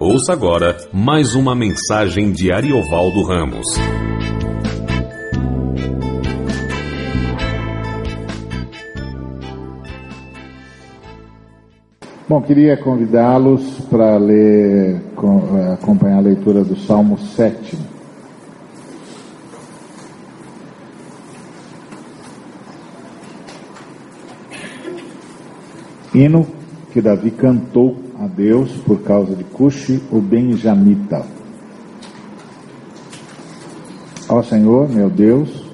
Ouça 0.00 0.32
agora 0.32 0.76
mais 0.92 1.34
uma 1.34 1.56
mensagem 1.56 2.30
de 2.30 2.52
Ariovaldo 2.52 3.20
Ramos. 3.24 3.66
Bom, 12.28 12.40
queria 12.42 12.76
convidá-los 12.76 13.80
para 13.90 14.16
ler, 14.18 15.02
eh, 15.02 15.72
acompanhar 15.72 16.18
a 16.18 16.20
leitura 16.20 16.62
do 16.62 16.76
Salmo 16.76 17.18
7. 17.18 17.76
Hino 26.14 26.57
que 26.98 27.02
Davi 27.02 27.30
cantou 27.30 27.96
a 28.18 28.26
Deus 28.26 28.72
por 28.84 29.02
causa 29.02 29.32
de 29.32 29.44
Cuxi, 29.44 30.02
o 30.10 30.20
benjamita. 30.20 31.24
Ó 34.28 34.42
Senhor, 34.42 34.88
meu 34.88 35.08
Deus, 35.08 35.64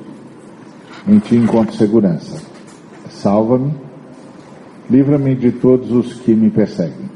em 1.09 1.19
ti 1.19 1.35
encontro 1.35 1.75
segurança. 1.77 2.43
Salva-me, 3.09 3.73
livra-me 4.91 5.35
de 5.35 5.51
todos 5.53 5.91
os 5.93 6.13
que 6.13 6.35
me 6.35 6.51
perseguem. 6.51 7.09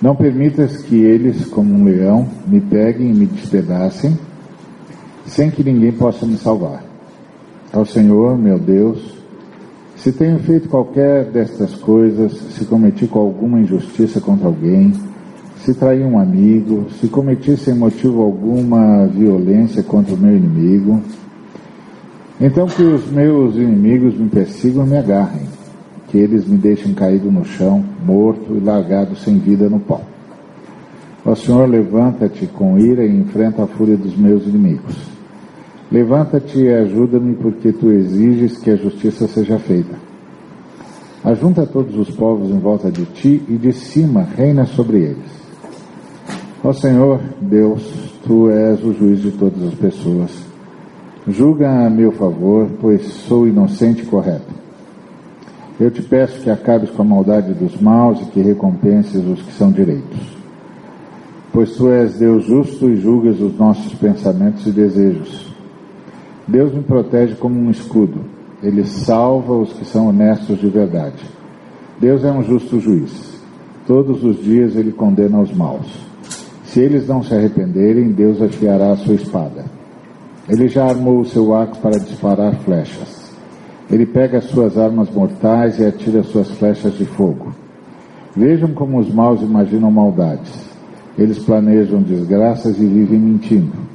Não 0.00 0.16
permitas 0.16 0.78
que 0.78 0.96
eles, 0.96 1.44
como 1.48 1.74
um 1.74 1.84
leão, 1.84 2.26
me 2.46 2.62
peguem 2.62 3.10
e 3.10 3.14
me 3.14 3.26
despedacem, 3.26 4.18
sem 5.26 5.50
que 5.50 5.62
ninguém 5.62 5.92
possa 5.92 6.24
me 6.24 6.38
salvar. 6.38 6.82
Ó 7.74 7.84
Senhor, 7.84 8.38
meu 8.38 8.58
Deus, 8.58 9.15
se 10.06 10.12
tenho 10.12 10.38
feito 10.38 10.68
qualquer 10.68 11.24
destas 11.24 11.74
coisas, 11.74 12.30
se 12.56 12.64
cometi 12.64 13.08
com 13.08 13.18
alguma 13.18 13.58
injustiça 13.58 14.20
contra 14.20 14.46
alguém, 14.46 14.92
se 15.64 15.74
traí 15.74 16.04
um 16.04 16.16
amigo, 16.16 16.86
se 17.00 17.08
cometi 17.08 17.56
sem 17.56 17.74
motivo 17.74 18.22
alguma 18.22 19.04
violência 19.08 19.82
contra 19.82 20.14
o 20.14 20.16
meu 20.16 20.36
inimigo, 20.36 21.02
então 22.40 22.68
que 22.68 22.84
os 22.84 23.10
meus 23.10 23.56
inimigos 23.56 24.16
me 24.16 24.28
persigam 24.28 24.86
e 24.86 24.90
me 24.90 24.96
agarrem, 24.96 25.48
que 26.06 26.18
eles 26.18 26.46
me 26.46 26.56
deixem 26.56 26.94
caído 26.94 27.28
no 27.32 27.44
chão, 27.44 27.84
morto 28.06 28.56
e 28.56 28.60
largado 28.60 29.16
sem 29.16 29.40
vida 29.40 29.68
no 29.68 29.80
pó. 29.80 30.00
Ó 31.24 31.34
Senhor, 31.34 31.68
levanta-te 31.68 32.46
com 32.46 32.78
ira 32.78 33.04
e 33.04 33.10
enfrenta 33.10 33.64
a 33.64 33.66
fúria 33.66 33.96
dos 33.96 34.16
meus 34.16 34.46
inimigos. 34.46 35.15
Levanta-te 35.90 36.58
e 36.58 36.74
ajuda-me, 36.74 37.34
porque 37.36 37.72
tu 37.72 37.90
exiges 37.90 38.58
que 38.58 38.70
a 38.70 38.76
justiça 38.76 39.28
seja 39.28 39.58
feita. 39.58 39.94
Ajunta 41.22 41.66
todos 41.66 41.96
os 41.96 42.10
povos 42.10 42.50
em 42.50 42.58
volta 42.58 42.90
de 42.90 43.04
ti 43.06 43.42
e 43.48 43.56
de 43.56 43.72
cima 43.72 44.22
reina 44.22 44.64
sobre 44.64 44.98
eles. 44.98 45.46
Ó 46.62 46.72
Senhor, 46.72 47.20
Deus, 47.40 47.82
tu 48.24 48.50
és 48.50 48.82
o 48.82 48.92
juiz 48.92 49.22
de 49.22 49.30
todas 49.30 49.62
as 49.62 49.74
pessoas. 49.74 50.30
Julga 51.28 51.86
a 51.86 51.90
meu 51.90 52.12
favor, 52.12 52.68
pois 52.80 53.02
sou 53.02 53.46
inocente 53.46 54.02
e 54.02 54.06
correto. 54.06 54.54
Eu 55.78 55.90
te 55.90 56.02
peço 56.02 56.40
que 56.40 56.50
acabes 56.50 56.90
com 56.90 57.02
a 57.02 57.04
maldade 57.04 57.52
dos 57.52 57.80
maus 57.80 58.20
e 58.20 58.24
que 58.26 58.40
recompenses 58.40 59.24
os 59.24 59.42
que 59.42 59.52
são 59.52 59.70
direitos. 59.70 60.36
Pois 61.52 61.76
tu 61.76 61.88
és 61.88 62.14
Deus 62.14 62.44
justo 62.44 62.88
e 62.88 62.96
julgas 62.96 63.40
os 63.40 63.56
nossos 63.58 63.94
pensamentos 63.94 64.66
e 64.66 64.70
desejos. 64.70 65.55
Deus 66.48 66.72
me 66.72 66.82
protege 66.82 67.34
como 67.34 67.58
um 67.58 67.70
escudo. 67.70 68.20
Ele 68.62 68.84
salva 68.84 69.52
os 69.52 69.72
que 69.72 69.84
são 69.84 70.08
honestos 70.08 70.60
de 70.60 70.68
verdade. 70.68 71.24
Deus 71.98 72.22
é 72.24 72.30
um 72.30 72.42
justo 72.42 72.78
juiz. 72.78 73.42
Todos 73.84 74.22
os 74.22 74.42
dias 74.42 74.76
ele 74.76 74.92
condena 74.92 75.40
os 75.40 75.52
maus. 75.52 76.06
Se 76.64 76.80
eles 76.80 77.08
não 77.08 77.20
se 77.20 77.34
arrependerem, 77.34 78.12
Deus 78.12 78.40
afiará 78.40 78.92
a 78.92 78.96
sua 78.96 79.14
espada. 79.14 79.64
Ele 80.48 80.68
já 80.68 80.84
armou 80.84 81.20
o 81.20 81.24
seu 81.24 81.52
arco 81.52 81.78
para 81.78 81.98
disparar 81.98 82.54
flechas. 82.60 83.32
Ele 83.90 84.06
pega 84.06 84.38
as 84.38 84.44
suas 84.44 84.78
armas 84.78 85.10
mortais 85.10 85.80
e 85.80 85.84
atira 85.84 86.22
suas 86.22 86.48
flechas 86.52 86.94
de 86.94 87.04
fogo. 87.04 87.52
Vejam 88.36 88.72
como 88.72 89.00
os 89.00 89.12
maus 89.12 89.42
imaginam 89.42 89.90
maldades. 89.90 90.64
Eles 91.18 91.38
planejam 91.40 92.02
desgraças 92.02 92.78
e 92.78 92.86
vivem 92.86 93.18
mentindo 93.18 93.85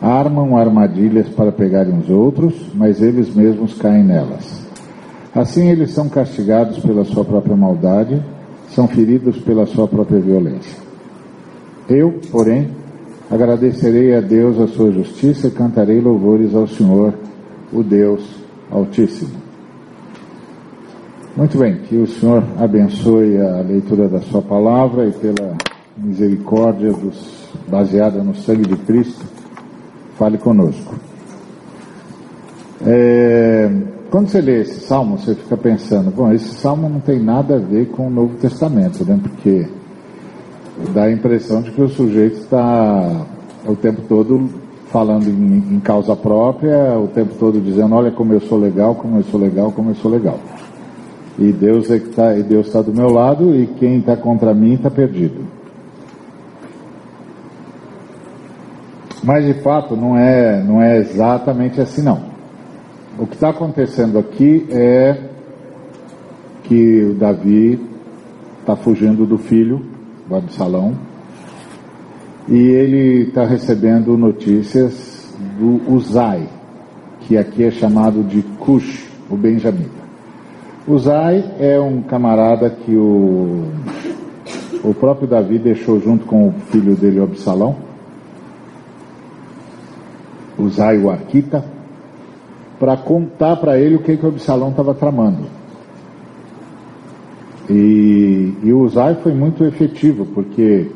armam 0.00 0.56
armadilhas 0.56 1.28
para 1.28 1.50
pegarem 1.50 1.98
os 1.98 2.08
outros, 2.08 2.54
mas 2.74 3.02
eles 3.02 3.34
mesmos 3.34 3.74
caem 3.74 4.04
nelas. 4.04 4.66
Assim 5.34 5.68
eles 5.68 5.90
são 5.90 6.08
castigados 6.08 6.78
pela 6.78 7.04
sua 7.04 7.24
própria 7.24 7.56
maldade, 7.56 8.22
são 8.70 8.86
feridos 8.86 9.38
pela 9.38 9.66
sua 9.66 9.86
própria 9.88 10.20
violência. 10.20 10.76
Eu, 11.88 12.20
porém, 12.30 12.68
agradecerei 13.30 14.14
a 14.14 14.20
Deus 14.20 14.58
a 14.58 14.66
sua 14.68 14.92
justiça 14.92 15.48
e 15.48 15.50
cantarei 15.50 16.00
louvores 16.00 16.54
ao 16.54 16.66
Senhor, 16.66 17.14
o 17.72 17.82
Deus 17.82 18.38
Altíssimo. 18.70 19.48
Muito 21.36 21.56
bem, 21.56 21.76
que 21.76 21.96
o 21.96 22.06
Senhor 22.06 22.42
abençoe 22.58 23.38
a 23.38 23.60
leitura 23.60 24.08
da 24.08 24.20
sua 24.20 24.42
palavra 24.42 25.06
e 25.06 25.12
pela 25.12 25.56
misericórdia 25.96 26.92
dos, 26.92 27.48
baseada 27.68 28.22
no 28.22 28.34
sangue 28.34 28.68
de 28.68 28.76
Cristo 28.76 29.37
Fale 30.18 30.36
conosco. 30.36 30.94
É, 32.84 33.70
quando 34.10 34.28
você 34.28 34.40
lê 34.40 34.62
esse 34.62 34.80
salmo, 34.80 35.16
você 35.16 35.34
fica 35.34 35.56
pensando, 35.56 36.10
bom, 36.10 36.32
esse 36.32 36.54
salmo 36.56 36.88
não 36.88 36.98
tem 36.98 37.20
nada 37.20 37.56
a 37.56 37.58
ver 37.58 37.86
com 37.90 38.08
o 38.08 38.10
Novo 38.10 38.34
Testamento, 38.36 39.04
né? 39.04 39.18
Porque 39.22 39.68
dá 40.92 41.04
a 41.04 41.12
impressão 41.12 41.62
de 41.62 41.70
que 41.70 41.80
o 41.80 41.88
sujeito 41.88 42.38
está 42.40 43.26
o 43.64 43.76
tempo 43.76 44.02
todo 44.08 44.48
falando 44.90 45.28
em, 45.28 45.74
em, 45.74 45.80
causa 45.80 46.16
própria, 46.16 46.98
o 46.98 47.06
tempo 47.08 47.34
todo 47.38 47.60
dizendo, 47.60 47.94
olha 47.94 48.10
como 48.10 48.32
eu 48.32 48.40
sou 48.40 48.58
legal, 48.58 48.94
como 48.94 49.18
eu 49.18 49.24
sou 49.24 49.38
legal, 49.38 49.70
como 49.70 49.90
eu 49.90 49.94
sou 49.94 50.10
legal. 50.10 50.38
E 51.38 51.52
Deus 51.52 51.90
é 51.90 51.98
que 51.98 52.08
tá, 52.08 52.36
e 52.36 52.42
Deus 52.42 52.66
está 52.66 52.82
do 52.82 52.92
meu 52.92 53.08
lado 53.08 53.54
e 53.54 53.66
quem 53.78 53.98
está 53.98 54.16
contra 54.16 54.52
mim 54.52 54.74
está 54.74 54.90
perdido. 54.90 55.57
Mas 59.22 59.44
de 59.44 59.54
fato 59.54 59.96
não 59.96 60.16
é, 60.16 60.62
não 60.62 60.80
é 60.80 60.98
exatamente 60.98 61.80
assim 61.80 62.02
não. 62.02 62.20
O 63.18 63.26
que 63.26 63.34
está 63.34 63.50
acontecendo 63.50 64.18
aqui 64.18 64.66
é 64.70 65.16
que 66.62 67.02
o 67.02 67.14
Davi 67.14 67.80
está 68.60 68.76
fugindo 68.76 69.26
do 69.26 69.38
filho, 69.38 69.84
do 70.28 70.36
Absalão, 70.36 70.94
e 72.46 72.56
ele 72.56 73.24
está 73.24 73.44
recebendo 73.44 74.16
notícias 74.16 75.34
do 75.58 75.92
Uzai, 75.92 76.48
que 77.20 77.36
aqui 77.36 77.64
é 77.64 77.70
chamado 77.70 78.22
de 78.22 78.42
Cush, 78.60 79.10
o 79.28 79.36
Benjamita. 79.36 79.98
Uzai 80.86 81.44
é 81.58 81.78
um 81.80 82.02
camarada 82.02 82.70
que 82.70 82.94
o, 82.94 83.64
o 84.84 84.94
próprio 84.94 85.26
Davi 85.26 85.58
deixou 85.58 86.00
junto 86.00 86.24
com 86.24 86.48
o 86.48 86.52
filho 86.70 86.94
dele, 86.94 87.20
o 87.20 87.24
Absalão, 87.24 87.87
O 90.58 91.10
Arquita, 91.10 91.64
para 92.78 92.96
contar 92.96 93.56
para 93.56 93.78
ele 93.78 93.96
o 93.96 94.02
que, 94.02 94.16
que 94.16 94.24
o 94.24 94.28
Absalão 94.28 94.70
estava 94.70 94.94
tramando. 94.94 95.44
E, 97.70 98.54
e 98.62 98.72
o 98.72 98.80
Uzai 98.80 99.16
foi 99.16 99.32
muito 99.32 99.64
efetivo, 99.64 100.26
porque 100.26 100.90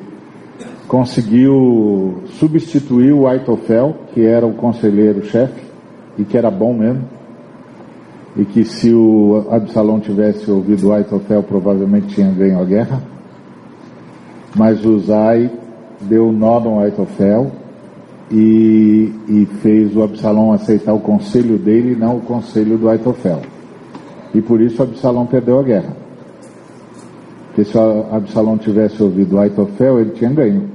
conseguiu 0.88 2.22
substituir 2.38 3.12
o 3.12 3.26
Aitofel, 3.26 3.96
que 4.12 4.24
era 4.24 4.46
o 4.46 4.54
conselheiro-chefe, 4.54 5.62
e 6.18 6.24
que 6.24 6.36
era 6.36 6.50
bom 6.50 6.74
mesmo, 6.74 7.04
e 8.36 8.44
que 8.44 8.64
se 8.64 8.92
o 8.92 9.46
Absalão 9.50 10.00
tivesse 10.00 10.50
ouvido 10.50 10.88
o 10.88 10.92
Aitofel, 10.92 11.42
provavelmente 11.42 12.14
tinha 12.14 12.30
ganho 12.30 12.60
a 12.60 12.64
guerra. 12.64 13.02
Mas 14.56 14.84
o 14.84 14.90
Uzai 14.96 15.50
deu 16.00 16.32
nó 16.32 16.58
no 16.58 16.80
Aitofel 16.80 17.61
e, 18.32 19.12
e 19.28 19.46
fez 19.60 19.94
o 19.94 20.02
Absalão 20.02 20.52
aceitar 20.52 20.94
o 20.94 21.00
conselho 21.00 21.58
dele 21.58 21.92
e 21.92 21.96
não 21.96 22.16
o 22.16 22.20
conselho 22.20 22.78
do 22.78 22.88
Aitofel. 22.88 23.40
E 24.34 24.40
por 24.40 24.60
isso 24.60 24.80
o 24.80 24.84
Absalão 24.86 25.26
perdeu 25.26 25.60
a 25.60 25.62
guerra. 25.62 25.94
Porque 27.48 27.64
se 27.64 27.76
o 27.76 28.06
Absalão 28.10 28.56
tivesse 28.56 29.02
ouvido 29.02 29.36
o 29.36 29.38
Aitofel, 29.38 30.00
ele 30.00 30.10
tinha 30.12 30.30
ganho. 30.30 30.70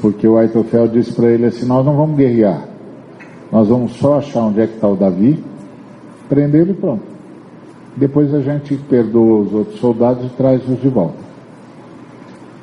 Porque 0.00 0.28
o 0.28 0.38
Aitofel 0.38 0.86
disse 0.86 1.12
para 1.12 1.30
ele 1.30 1.46
assim: 1.46 1.66
Nós 1.66 1.84
não 1.84 1.96
vamos 1.96 2.16
guerrear, 2.16 2.68
nós 3.50 3.66
vamos 3.66 3.94
só 3.96 4.18
achar 4.18 4.42
onde 4.42 4.60
é 4.60 4.66
que 4.68 4.74
está 4.74 4.86
o 4.86 4.94
Davi, 4.94 5.42
prendê-lo 6.28 6.70
e 6.70 6.74
pronto. 6.74 7.02
Depois 7.96 8.32
a 8.32 8.40
gente 8.40 8.76
perdoa 8.76 9.40
os 9.40 9.52
outros 9.52 9.80
soldados 9.80 10.26
e 10.26 10.28
traz-os 10.36 10.80
de 10.80 10.88
volta. 10.88 11.24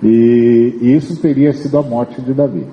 E, 0.01 0.77
e 0.81 0.95
isso 0.95 1.19
teria 1.21 1.51
sido 1.51 1.77
a 1.77 1.81
morte 1.81 2.21
de 2.21 2.33
Davi. 2.33 2.65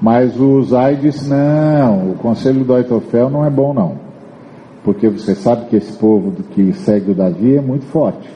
Mas 0.00 0.38
o 0.38 0.62
Zay 0.62 0.96
disse: 0.96 1.28
não, 1.28 2.12
o 2.12 2.14
conselho 2.14 2.64
do 2.64 2.74
Aitofel 2.74 3.28
não 3.28 3.44
é 3.44 3.50
bom, 3.50 3.74
não. 3.74 3.96
Porque 4.84 5.08
você 5.08 5.34
sabe 5.34 5.66
que 5.66 5.76
esse 5.76 5.92
povo 5.92 6.32
que 6.54 6.72
segue 6.72 7.10
o 7.10 7.14
Davi 7.14 7.56
é 7.56 7.60
muito 7.60 7.84
forte. 7.86 8.28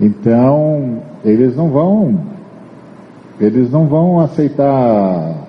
Então, 0.00 1.02
eles 1.24 1.56
não 1.56 1.70
vão, 1.70 2.20
eles 3.40 3.70
não 3.70 3.86
vão 3.86 4.20
aceitar 4.20 5.46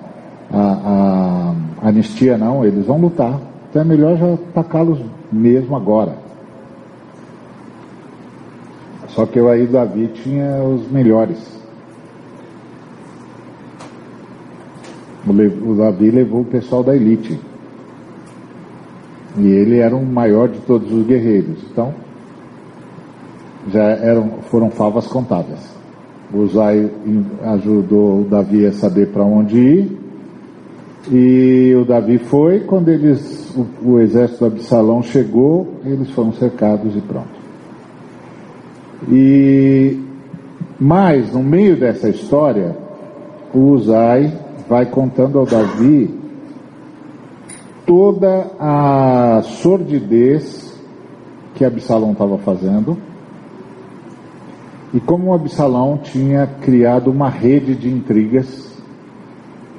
a, 0.52 1.54
a 1.82 1.88
anistia, 1.88 2.36
não, 2.36 2.64
eles 2.64 2.86
vão 2.86 2.98
lutar. 2.98 3.38
Então 3.68 3.82
é 3.82 3.84
melhor 3.84 4.16
já 4.16 4.34
atacá-los 4.34 4.98
mesmo 5.30 5.76
agora. 5.76 6.16
Só 9.08 9.26
que 9.26 9.38
aí 9.38 9.66
Davi 9.66 10.08
tinha 10.08 10.62
os 10.62 10.90
melhores. 10.90 11.57
O 15.26 15.74
Davi 15.74 16.10
levou 16.10 16.42
o 16.42 16.44
pessoal 16.44 16.82
da 16.82 16.94
elite. 16.94 17.38
E 19.36 19.46
ele 19.46 19.78
era 19.78 19.94
o 19.94 20.04
maior 20.04 20.48
de 20.48 20.58
todos 20.60 20.92
os 20.92 21.06
guerreiros. 21.06 21.58
Então, 21.70 21.94
já 23.72 23.82
eram, 23.82 24.30
foram 24.50 24.70
favas 24.70 25.06
contadas. 25.06 25.58
O 26.32 26.46
Zai 26.46 26.90
ajudou 27.42 28.20
o 28.20 28.24
Davi 28.24 28.66
a 28.66 28.72
saber 28.72 29.08
para 29.08 29.24
onde 29.24 29.58
ir. 29.58 29.98
E 31.10 31.74
o 31.74 31.84
Davi 31.84 32.18
foi, 32.18 32.60
quando 32.60 32.88
eles, 32.88 33.54
o, 33.56 33.92
o 33.92 34.00
exército 34.00 34.40
do 34.40 34.46
Absalão 34.46 35.02
chegou, 35.02 35.66
eles 35.84 36.10
foram 36.10 36.32
cercados 36.32 36.94
e 36.96 37.00
pronto. 37.00 37.38
E 39.08 39.98
mas 40.78 41.32
no 41.32 41.42
meio 41.42 41.76
dessa 41.76 42.08
história, 42.08 42.76
o 43.52 43.70
Uzai 43.70 44.32
vai 44.68 44.86
contando 44.86 45.38
ao 45.38 45.46
Davi 45.46 46.14
toda 47.86 48.50
a 48.60 49.40
sordidez 49.42 50.78
que 51.54 51.64
Absalão 51.64 52.12
estava 52.12 52.36
fazendo 52.38 52.98
e 54.92 55.00
como 55.00 55.34
Absalão 55.34 55.98
tinha 55.98 56.46
criado 56.60 57.10
uma 57.10 57.28
rede 57.28 57.74
de 57.74 57.88
intrigas 57.88 58.68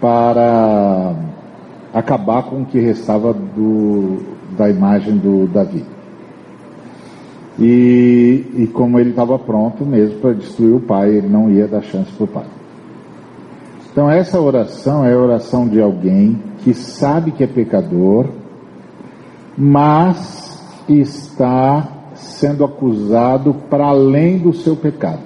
para 0.01 1.15
acabar 1.94 2.44
com 2.44 2.62
o 2.62 2.65
que 2.65 2.80
restava 2.80 3.33
do, 3.33 4.18
da 4.56 4.69
imagem 4.69 5.18
do 5.18 5.47
Davi. 5.47 5.83
E, 7.57 8.45
e 8.56 8.68
como 8.68 9.00
ele 9.00 9.09
estava 9.09 9.38
pronto 9.38 9.86
mesmo 9.86 10.19
para 10.19 10.33
destruir 10.33 10.75
o 10.75 10.80
pai, 10.80 11.09
ele 11.09 11.27
não 11.27 11.50
ia 11.51 11.68
dar 11.68 11.81
chance 11.81 12.12
para 12.13 12.24
o 12.24 12.27
pai. 12.27 12.58
Então, 14.00 14.10
essa 14.10 14.40
oração 14.40 15.06
é 15.06 15.12
a 15.12 15.18
oração 15.18 15.68
de 15.68 15.81
alguém 15.81 16.42
que 16.63 16.74
sabe 16.74 17.34
que 17.34 17.44
é 17.44 17.48
pecador, 17.48 18.28
mas 19.57 20.57
está 20.88 21.86
sendo 22.16 22.63
acusado 22.63 23.54
para 23.69 23.88
além 23.88 24.38
do 24.38 24.54
seu 24.54 24.78
pecado. 24.78 25.19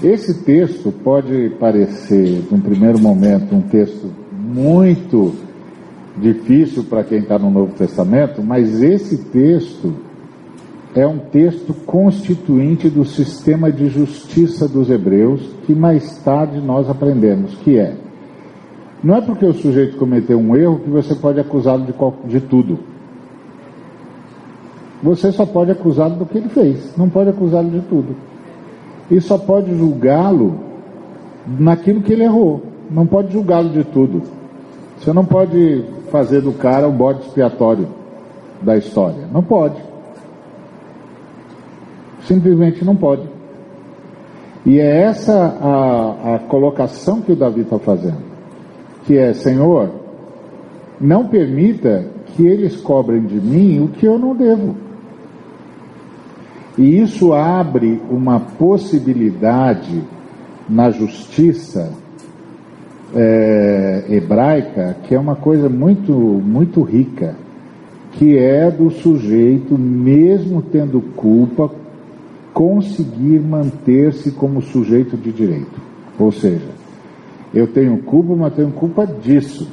Esse 0.00 0.44
texto 0.44 0.92
pode 0.92 1.50
parecer, 1.58 2.46
num 2.52 2.60
primeiro 2.60 3.00
momento, 3.00 3.52
um 3.52 3.62
texto 3.62 4.08
muito 4.32 5.34
difícil 6.16 6.84
para 6.84 7.02
quem 7.02 7.18
está 7.18 7.36
no 7.36 7.50
Novo 7.50 7.74
Testamento, 7.74 8.44
mas 8.44 8.80
esse 8.80 9.24
texto 9.24 9.92
é 10.94 11.06
um 11.06 11.18
texto 11.18 11.72
constituinte 11.72 12.88
do 12.88 13.04
sistema 13.04 13.70
de 13.70 13.88
justiça 13.88 14.66
dos 14.66 14.90
hebreus 14.90 15.40
que 15.64 15.74
mais 15.74 16.18
tarde 16.18 16.60
nós 16.60 16.90
aprendemos, 16.90 17.54
que 17.56 17.78
é 17.78 17.94
não 19.02 19.16
é 19.16 19.20
porque 19.20 19.46
o 19.46 19.54
sujeito 19.54 19.96
cometeu 19.96 20.38
um 20.38 20.54
erro 20.54 20.80
que 20.80 20.90
você 20.90 21.14
pode 21.14 21.40
acusá-lo 21.40 21.86
de, 21.86 21.94
de 22.28 22.40
tudo. 22.40 22.78
Você 25.02 25.32
só 25.32 25.46
pode 25.46 25.70
acusá-lo 25.70 26.16
do 26.16 26.26
que 26.26 26.36
ele 26.36 26.50
fez, 26.50 26.94
não 26.96 27.08
pode 27.08 27.30
acusá-lo 27.30 27.70
de 27.70 27.80
tudo. 27.80 28.14
E 29.10 29.18
só 29.20 29.38
pode 29.38 29.74
julgá-lo 29.74 30.60
naquilo 31.58 32.02
que 32.02 32.12
ele 32.12 32.24
errou, 32.24 32.62
não 32.90 33.06
pode 33.06 33.32
julgá-lo 33.32 33.70
de 33.70 33.84
tudo. 33.84 34.22
Você 34.98 35.14
não 35.14 35.24
pode 35.24 35.82
fazer 36.10 36.42
do 36.42 36.52
cara 36.52 36.86
o 36.86 36.92
bode 36.92 37.20
expiatório 37.20 37.88
da 38.60 38.76
história, 38.76 39.26
não 39.32 39.42
pode. 39.42 39.89
Simplesmente 42.30 42.84
não 42.84 42.94
pode. 42.94 43.28
E 44.64 44.78
é 44.78 45.02
essa 45.02 45.34
a, 45.34 46.36
a 46.36 46.38
colocação 46.38 47.20
que 47.20 47.32
o 47.32 47.36
Davi 47.36 47.62
está 47.62 47.76
fazendo, 47.76 48.22
que 49.04 49.18
é, 49.18 49.32
Senhor, 49.32 49.90
não 51.00 51.26
permita 51.26 52.06
que 52.26 52.46
eles 52.46 52.76
cobrem 52.76 53.22
de 53.22 53.34
mim 53.34 53.82
o 53.82 53.88
que 53.88 54.06
eu 54.06 54.16
não 54.16 54.36
devo. 54.36 54.76
E 56.78 57.00
isso 57.00 57.32
abre 57.32 58.00
uma 58.08 58.38
possibilidade 58.38 60.00
na 60.68 60.88
justiça 60.92 61.92
é, 63.12 64.04
hebraica 64.08 64.98
que 65.02 65.16
é 65.16 65.18
uma 65.18 65.34
coisa 65.34 65.68
muito, 65.68 66.12
muito 66.12 66.80
rica, 66.82 67.34
que 68.12 68.38
é 68.38 68.70
do 68.70 68.88
sujeito, 68.88 69.76
mesmo 69.76 70.62
tendo 70.62 71.00
culpa, 71.00 71.79
conseguir 72.52 73.40
manter-se 73.40 74.30
como 74.32 74.62
sujeito 74.62 75.16
de 75.16 75.32
direito. 75.32 75.80
Ou 76.18 76.32
seja, 76.32 76.68
eu 77.54 77.66
tenho 77.66 77.98
culpa, 77.98 78.34
mas 78.34 78.54
tenho 78.54 78.70
culpa 78.70 79.06
disso, 79.06 79.68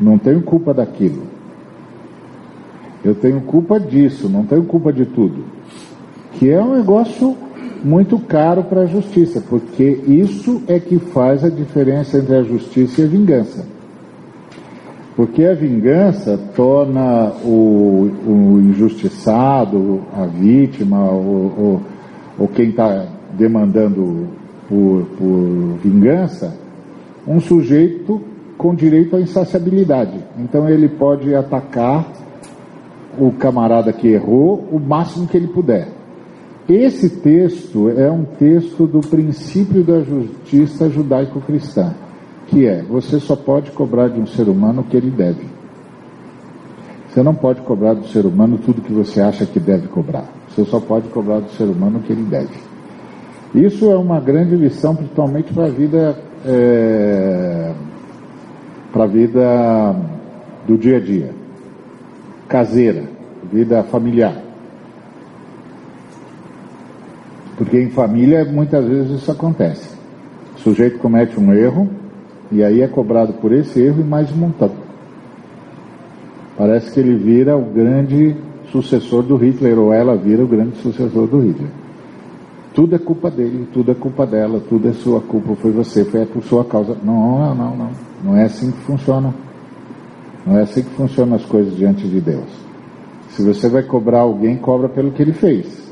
não 0.00 0.18
tenho 0.18 0.42
culpa 0.42 0.72
daquilo. 0.72 1.22
Eu 3.04 3.14
tenho 3.14 3.40
culpa 3.42 3.78
disso, 3.78 4.28
não 4.28 4.44
tenho 4.44 4.64
culpa 4.64 4.92
de 4.92 5.06
tudo 5.06 5.58
que 6.38 6.50
é 6.50 6.62
um 6.62 6.76
negócio 6.76 7.36
muito 7.84 8.18
caro 8.18 8.62
para 8.62 8.82
a 8.82 8.86
justiça, 8.86 9.40
porque 9.40 10.00
isso 10.06 10.62
é 10.68 10.78
que 10.78 10.98
faz 10.98 11.44
a 11.44 11.48
diferença 11.48 12.18
entre 12.18 12.36
a 12.36 12.42
justiça 12.42 13.00
e 13.00 13.04
a 13.04 13.08
vingança. 13.08 13.66
Porque 15.18 15.44
a 15.44 15.52
vingança 15.52 16.38
torna 16.54 17.32
o, 17.44 18.08
o 18.24 18.60
injustiçado, 18.60 20.02
a 20.16 20.26
vítima, 20.26 21.10
ou, 21.10 21.80
quem 22.54 22.68
está 22.68 23.04
demandando 23.36 24.28
por, 24.68 25.06
por 25.18 25.78
vingança, 25.82 26.54
um 27.26 27.40
sujeito 27.40 28.22
com 28.56 28.72
direito 28.76 29.16
à 29.16 29.20
insaciabilidade. 29.20 30.20
Então 30.38 30.68
ele 30.68 30.88
pode 30.88 31.34
atacar 31.34 32.06
o 33.18 33.32
camarada 33.32 33.92
que 33.92 34.06
errou 34.06 34.68
o 34.70 34.78
máximo 34.78 35.26
que 35.26 35.36
ele 35.36 35.48
puder. 35.48 35.88
Esse 36.68 37.10
texto 37.10 37.88
é 37.88 38.08
um 38.08 38.22
texto 38.22 38.86
do 38.86 39.00
princípio 39.00 39.82
da 39.82 40.00
justiça 40.00 40.88
judaico-cristã, 40.88 41.92
que 42.48 42.66
é: 42.66 42.82
você 42.82 43.20
só 43.20 43.36
pode 43.36 43.70
cobrar 43.70 44.08
de 44.08 44.20
um 44.20 44.26
ser 44.26 44.48
humano 44.48 44.80
o 44.80 44.84
que 44.84 44.96
ele 44.96 45.10
deve. 45.10 45.46
Você 47.08 47.22
não 47.22 47.34
pode 47.34 47.62
cobrar 47.62 47.94
do 47.94 48.06
ser 48.08 48.26
humano 48.26 48.58
tudo 48.58 48.82
que 48.82 48.92
você 48.92 49.20
acha 49.20 49.46
que 49.46 49.58
deve 49.58 49.88
cobrar. 49.88 50.24
Você 50.48 50.64
só 50.64 50.78
pode 50.80 51.08
cobrar 51.08 51.40
do 51.40 51.50
ser 51.52 51.64
humano 51.64 51.98
o 51.98 52.02
que 52.02 52.12
ele 52.12 52.22
deve. 52.22 52.54
Isso 53.54 53.90
é 53.90 53.96
uma 53.96 54.20
grande 54.20 54.54
lição, 54.56 54.94
principalmente 54.94 55.52
para 55.52 55.66
a 55.66 55.70
vida, 55.70 56.18
é, 56.44 57.72
para 58.92 59.04
a 59.04 59.06
vida 59.06 59.96
do 60.66 60.76
dia 60.76 60.98
a 60.98 61.00
dia, 61.00 61.30
caseira, 62.46 63.04
vida 63.50 63.82
familiar. 63.84 64.36
Porque 67.56 67.80
em 67.80 67.90
família 67.90 68.44
muitas 68.44 68.86
vezes 68.86 69.22
isso 69.22 69.32
acontece. 69.32 69.96
O 70.56 70.60
sujeito 70.60 70.98
comete 70.98 71.40
um 71.40 71.52
erro 71.52 71.88
e 72.50 72.64
aí 72.64 72.80
é 72.80 72.88
cobrado 72.88 73.34
por 73.34 73.52
esse 73.52 73.80
erro 73.80 74.00
e 74.00 74.04
mais 74.04 74.32
um 74.32 74.36
montão. 74.36 74.70
Parece 76.56 76.90
que 76.92 76.98
ele 76.98 77.14
vira 77.14 77.56
o 77.56 77.62
grande 77.62 78.36
sucessor 78.72 79.22
do 79.22 79.36
Hitler, 79.36 79.78
ou 79.78 79.92
ela 79.92 80.16
vira 80.16 80.42
o 80.42 80.46
grande 80.46 80.76
sucessor 80.78 81.26
do 81.26 81.40
Hitler. 81.40 81.70
Tudo 82.74 82.96
é 82.96 82.98
culpa 82.98 83.30
dele, 83.30 83.68
tudo 83.72 83.90
é 83.90 83.94
culpa 83.94 84.26
dela, 84.26 84.60
tudo 84.68 84.88
é 84.88 84.92
sua 84.92 85.20
culpa, 85.20 85.54
foi 85.56 85.70
você, 85.70 86.04
foi 86.04 86.24
por 86.26 86.42
sua 86.42 86.64
causa. 86.64 86.96
Não, 87.02 87.38
não, 87.38 87.54
não, 87.54 87.76
não. 87.76 87.90
Não 88.24 88.36
é 88.36 88.44
assim 88.44 88.70
que 88.70 88.78
funciona. 88.78 89.34
Não 90.46 90.58
é 90.58 90.62
assim 90.62 90.82
que 90.82 90.90
funcionam 90.90 91.36
as 91.36 91.44
coisas 91.44 91.76
diante 91.76 92.06
de 92.08 92.20
Deus. 92.20 92.48
Se 93.30 93.42
você 93.42 93.68
vai 93.68 93.82
cobrar 93.82 94.20
alguém, 94.20 94.56
cobra 94.56 94.88
pelo 94.88 95.12
que 95.12 95.22
ele 95.22 95.32
fez. 95.32 95.88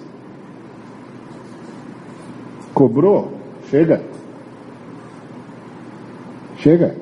Cobrou? 2.75 3.33
Chega. 3.71 4.16
Chega. 6.59 6.95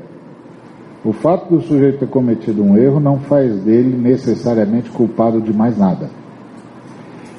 O 1.05 1.13
fato 1.13 1.55
do 1.55 1.61
sujeito 1.61 1.99
ter 1.99 2.09
cometido 2.09 2.63
um 2.63 2.79
erro 2.79 2.99
não 2.99 3.19
faz 3.19 3.55
dele 3.63 3.95
necessariamente 3.97 4.91
culpado 4.91 5.41
de 5.41 5.53
mais 5.53 5.77
nada. 5.77 6.09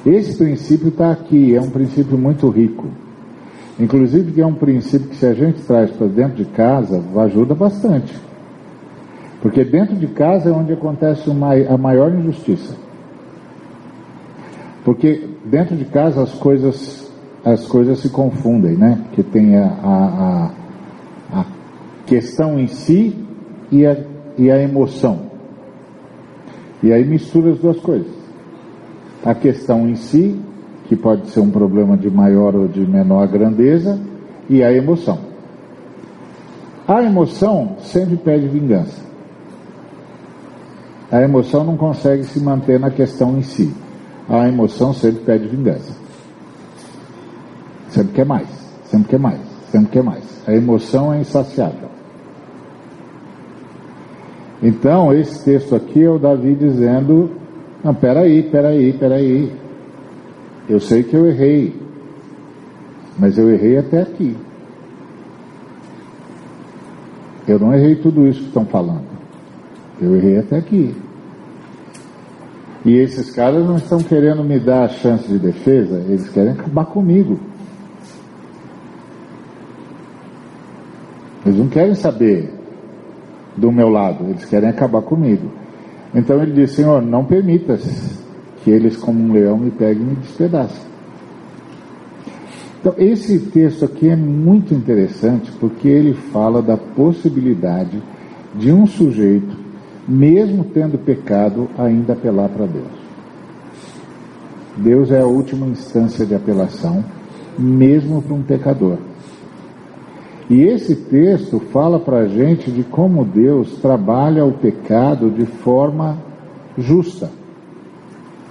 Esse 0.06 0.38
princípio 0.38 0.90
está 0.90 1.12
aqui, 1.12 1.56
é 1.56 1.62
um 1.62 1.70
princípio 1.70 2.18
muito 2.18 2.48
rico. 2.50 2.86
Inclusive 3.80 4.32
que 4.32 4.42
é 4.42 4.46
um 4.46 4.54
princípio 4.54 5.10
que 5.10 5.16
se 5.16 5.26
a 5.26 5.34
gente 5.34 5.62
traz 5.64 5.90
para 5.92 6.08
dentro 6.08 6.36
de 6.36 6.46
casa, 6.46 7.04
ajuda 7.18 7.56
bastante. 7.56 8.16
Porque 9.42 9.64
dentro 9.64 9.96
de 9.96 10.08
casa 10.08 10.50
é 10.50 10.52
onde 10.52 10.74
acontece 10.74 11.30
uma, 11.30 11.54
a 11.54 11.78
maior 11.78 12.14
injustiça. 12.14 12.76
Porque 14.84 15.28
dentro 15.44 15.76
de 15.76 15.86
casa 15.86 16.22
as 16.22 16.34
coisas 16.34 17.12
as 17.44 17.68
coisas 17.68 18.00
se 18.00 18.10
confundem, 18.10 18.76
né? 18.76 19.00
Porque 19.04 19.22
tem 19.22 19.56
a, 19.56 19.68
a, 19.68 20.52
a 21.32 21.46
questão 22.06 22.60
em 22.60 22.68
si 22.68 23.16
e 23.72 23.86
a, 23.86 23.98
e 24.38 24.52
a 24.52 24.62
emoção. 24.62 25.32
E 26.84 26.92
aí 26.92 27.04
mistura 27.04 27.52
as 27.52 27.60
duas 27.60 27.80
coisas. 27.80 28.14
A 29.24 29.34
questão 29.34 29.88
em 29.88 29.96
si, 29.96 30.40
que 30.88 30.96
pode 30.96 31.30
ser 31.30 31.40
um 31.40 31.50
problema 31.50 31.98
de 31.98 32.10
maior 32.10 32.56
ou 32.56 32.68
de 32.68 32.86
menor 32.86 33.28
grandeza, 33.28 34.00
e 34.50 34.64
a 34.64 34.72
emoção. 34.72 35.18
A 36.88 37.02
emoção 37.02 37.78
sempre 37.80 38.16
pede 38.18 38.48
vingança. 38.48 39.04
A 41.12 41.22
emoção 41.22 41.64
não 41.64 41.78
consegue 41.78 42.24
se 42.24 42.40
manter 42.40 42.80
na 42.80 42.92
questão 42.92 43.38
em 43.38 43.42
si. 43.42 43.74
A 44.30 44.48
emoção 44.48 44.94
sempre 44.94 45.22
pede 45.24 45.48
vingança. 45.48 45.94
Sempre 47.90 48.14
quer 48.14 48.26
mais, 48.26 48.48
sempre 48.86 49.10
quer 49.10 49.20
mais, 49.20 49.40
sempre 49.72 49.90
quer 49.90 50.04
mais. 50.04 50.24
A 50.46 50.54
emoção 50.54 51.14
é 51.14 51.20
insaciável. 51.20 51.95
Então, 54.62 55.14
esse 55.14 55.44
texto 55.44 55.76
aqui 55.76 56.04
é 56.04 56.10
o 56.10 56.18
Davi 56.18 56.56
dizendo: 56.56 57.32
Não, 57.84 57.94
peraí, 57.94 58.44
peraí, 58.44 58.94
peraí. 58.94 59.52
Eu 60.68 60.80
sei 60.80 61.04
que 61.04 61.16
eu 61.16 61.28
errei, 61.28 61.76
mas 63.18 63.38
eu 63.38 63.50
errei 63.52 63.78
até 63.78 64.02
aqui. 64.02 64.36
Eu 67.48 67.60
não 67.60 67.74
errei 67.74 67.96
tudo 67.96 68.28
isso 68.28 68.40
que 68.40 68.48
estão 68.48 68.66
falando. 68.66 69.06
Eu 70.02 70.16
errei 70.16 70.40
até 70.40 70.58
aqui. 70.58 70.96
E 72.84 72.98
esses 72.98 73.32
caras 73.32 73.66
não 73.66 73.78
estão 73.78 74.00
querendo 74.00 74.44
me 74.44 74.60
dar 74.60 74.86
a 74.86 74.90
chance 74.90 75.28
de 75.28 75.40
defesa, 75.40 76.04
eles 76.08 76.30
querem 76.30 76.54
acabar 76.54 76.86
comigo. 76.86 77.40
Eles 81.46 81.60
não 81.60 81.68
querem 81.68 81.94
saber 81.94 82.55
do 83.58 83.72
meu 83.72 83.90
lado, 83.90 84.26
eles 84.30 84.46
querem 84.46 84.70
acabar 84.70 85.02
comigo. 85.02 85.50
Então 86.14 86.42
ele 86.42 86.54
diz: 86.54 86.72
Senhor, 86.72 87.02
não 87.02 87.26
permitas 87.26 87.84
que 88.64 88.72
eles, 88.72 88.98
como 88.98 89.22
um 89.22 89.32
leão, 89.32 89.58
me 89.58 89.72
peguem 89.72 90.04
e 90.04 90.10
me 90.10 90.16
despedacem. 90.16 90.86
Então, 92.80 92.94
esse 93.00 93.40
texto 93.40 93.86
aqui 93.86 94.10
é 94.10 94.16
muito 94.16 94.74
interessante 94.74 95.52
porque 95.60 95.88
ele 95.88 96.14
fala 96.14 96.62
da 96.62 96.78
possibilidade 96.78 98.02
de 98.54 98.72
um 98.72 98.86
sujeito, 98.86 99.58
mesmo 100.08 100.64
tendo 100.66 100.98
pecado, 100.98 101.68
ainda 101.80 102.14
apelar 102.14 102.48
para 102.50 102.68
Deus. 102.68 103.06
Deus 104.78 105.10
é 105.10 105.20
a 105.20 105.26
última 105.26 105.66
instância 105.66 106.26
de 106.26 106.36
apelação, 106.36 107.04
mesmo 107.58 108.22
para 108.22 108.36
um 108.36 108.44
pecador. 108.44 108.98
E 110.50 110.62
esse 110.62 110.96
texto 110.96 111.60
fala 111.60 112.00
para 112.00 112.20
a 112.20 112.28
gente 112.28 112.70
de 112.70 112.84
como 112.84 113.26
Deus 113.26 113.78
trabalha 113.78 114.46
o 114.46 114.52
pecado 114.52 115.32
de 115.32 115.46
forma 115.46 116.18
justa, 116.78 117.32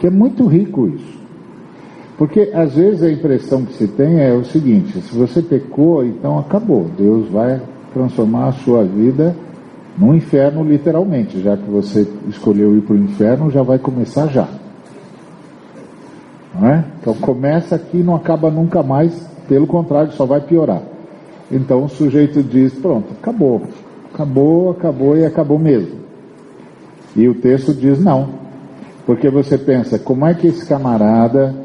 que 0.01 0.07
é 0.07 0.11
muito 0.11 0.47
rico 0.47 0.89
isso. 0.89 1.15
Porque 2.19 2.51
às 2.55 2.75
vezes 2.75 3.03
a 3.03 3.11
impressão 3.11 3.65
que 3.65 3.75
se 3.75 3.87
tem 3.87 4.21
é 4.21 4.33
o 4.33 4.45
seguinte: 4.45 5.01
se 5.01 5.17
você 5.17 5.43
pecou, 5.43 6.05
então 6.05 6.39
acabou. 6.39 6.89
Deus 6.97 7.29
vai 7.29 7.61
transformar 7.93 8.49
a 8.49 8.53
sua 8.53 8.85
vida 8.85 9.35
no 9.97 10.15
inferno, 10.15 10.65
literalmente. 10.65 11.41
Já 11.41 11.57
que 11.57 11.69
você 11.69 12.09
escolheu 12.29 12.77
ir 12.77 12.83
para 12.83 12.95
o 12.95 12.99
inferno, 12.99 13.51
já 13.51 13.63
vai 13.63 13.79
começar 13.79 14.27
já. 14.29 14.49
Não 16.55 16.69
é? 16.69 16.85
Então 17.01 17.15
começa 17.15 17.77
aqui 17.77 17.99
e 17.99 18.03
não 18.03 18.15
acaba 18.15 18.51
nunca 18.51 18.83
mais, 18.83 19.13
pelo 19.49 19.67
contrário, 19.67 20.13
só 20.13 20.25
vai 20.25 20.41
piorar. 20.41 20.94
Então 21.55 21.85
o 21.85 21.89
sujeito 21.89 22.43
diz: 22.43 22.75
pronto, 22.75 23.15
acabou. 23.19 23.63
Acabou, 24.13 24.73
acabou 24.73 25.17
e 25.17 25.25
acabou 25.25 25.59
mesmo. 25.59 26.01
E 27.17 27.27
o 27.27 27.35
texto 27.35 27.73
diz: 27.73 27.99
não. 27.99 28.45
Porque 29.07 29.31
você 29.31 29.57
pensa, 29.57 29.99
como 29.99 30.27
é 30.27 30.35
que 30.35 30.47
esse 30.47 30.67
camarada 30.67 31.65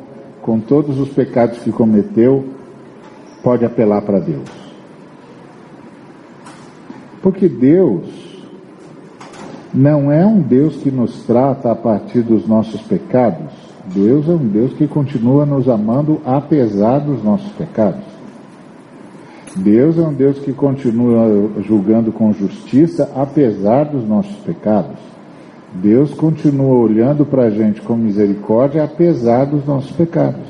com 0.50 0.60
todos 0.60 1.00
os 1.00 1.10
pecados 1.10 1.60
que 1.60 1.72
cometeu, 1.72 2.44
pode 3.44 3.64
apelar 3.64 4.02
para 4.02 4.20
Deus. 4.20 4.50
Porque 7.22 7.48
Deus 7.48 8.08
não 9.72 10.12
é 10.12 10.26
um 10.26 10.42
Deus 10.42 10.78
que 10.78 10.90
nos 10.90 11.24
trata 11.24 11.72
a 11.72 11.76
partir 11.76 12.22
dos 12.22 12.48
nossos 12.48 12.82
pecados. 12.82 13.52
Deus 13.94 14.28
é 14.28 14.32
um 14.32 14.48
Deus 14.48 14.74
que 14.74 14.88
continua 14.88 15.46
nos 15.46 15.70
amando 15.70 16.20
apesar 16.26 16.98
dos 16.98 17.24
nossos 17.24 17.52
pecados. 17.52 18.09
Deus 19.64 19.98
é 19.98 20.02
um 20.02 20.14
Deus 20.14 20.40
que 20.40 20.54
continua 20.54 21.52
julgando 21.62 22.12
com 22.12 22.32
justiça 22.32 23.12
apesar 23.16 23.86
dos 23.86 24.08
nossos 24.08 24.36
pecados. 24.38 24.98
Deus 25.74 26.14
continua 26.14 26.76
olhando 26.76 27.26
para 27.26 27.44
a 27.44 27.50
gente 27.50 27.82
com 27.82 27.96
misericórdia, 27.96 28.84
apesar 28.84 29.46
dos 29.46 29.66
nossos 29.66 29.92
pecados. 29.92 30.48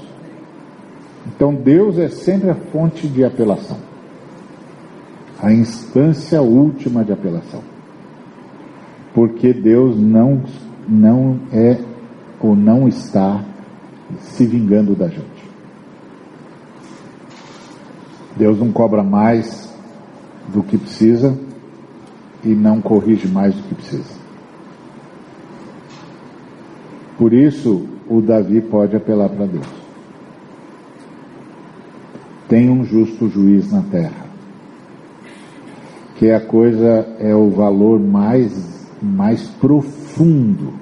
Então, 1.28 1.54
Deus 1.54 1.98
é 1.98 2.08
sempre 2.08 2.50
a 2.50 2.56
fonte 2.56 3.08
de 3.08 3.24
apelação, 3.24 3.78
a 5.42 5.52
instância 5.52 6.42
última 6.42 7.04
de 7.04 7.12
apelação. 7.12 7.62
Porque 9.14 9.54
Deus 9.54 10.00
não, 10.00 10.42
não 10.88 11.40
é 11.52 11.78
ou 12.40 12.56
não 12.56 12.88
está 12.88 13.44
se 14.20 14.46
vingando 14.46 14.96
da 14.96 15.08
gente. 15.08 15.39
Deus 18.40 18.58
não 18.58 18.72
cobra 18.72 19.04
mais 19.04 19.70
do 20.48 20.64
que 20.64 20.78
precisa 20.78 21.38
e 22.42 22.48
não 22.48 22.80
corrige 22.80 23.28
mais 23.28 23.54
do 23.54 23.62
que 23.64 23.76
precisa. 23.76 24.18
Por 27.18 27.34
isso, 27.34 27.86
o 28.10 28.22
Davi 28.22 28.62
pode 28.62 28.96
apelar 28.96 29.28
para 29.28 29.46
Deus. 29.46 29.68
Tem 32.48 32.70
um 32.70 32.86
justo 32.86 33.28
juiz 33.28 33.70
na 33.74 33.82
terra. 33.82 34.26
Que 36.16 36.32
a 36.32 36.40
coisa 36.40 37.06
é 37.20 37.36
o 37.36 37.50
valor 37.50 38.00
mais, 38.00 38.90
mais 39.02 39.50
profundo. 39.50 40.74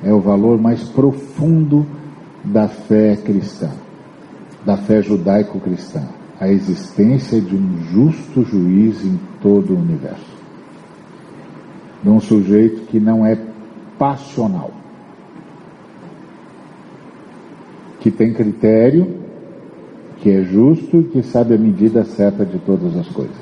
É 0.00 0.12
o 0.12 0.20
valor 0.20 0.60
mais 0.60 0.84
profundo 0.84 1.84
da 2.44 2.68
fé 2.68 3.16
cristã, 3.16 3.70
da 4.64 4.76
fé 4.76 5.02
judaico-cristã. 5.02 6.02
A 6.40 6.48
existência 6.48 7.40
de 7.40 7.54
um 7.54 7.78
justo 7.92 8.44
juiz 8.44 9.04
em 9.04 9.18
todo 9.40 9.74
o 9.74 9.78
universo. 9.78 10.34
De 12.02 12.08
um 12.08 12.20
sujeito 12.20 12.82
que 12.86 12.98
não 12.98 13.24
é 13.24 13.38
passional 13.98 14.70
que 18.04 18.10
tem 18.10 18.34
critério, 18.34 19.16
que 20.18 20.28
é 20.28 20.42
justo 20.42 21.00
e 21.00 21.04
que 21.04 21.22
sabe 21.22 21.54
a 21.54 21.58
medida 21.58 22.04
certa 22.04 22.44
de 22.44 22.58
todas 22.58 22.94
as 22.98 23.08
coisas. 23.08 23.34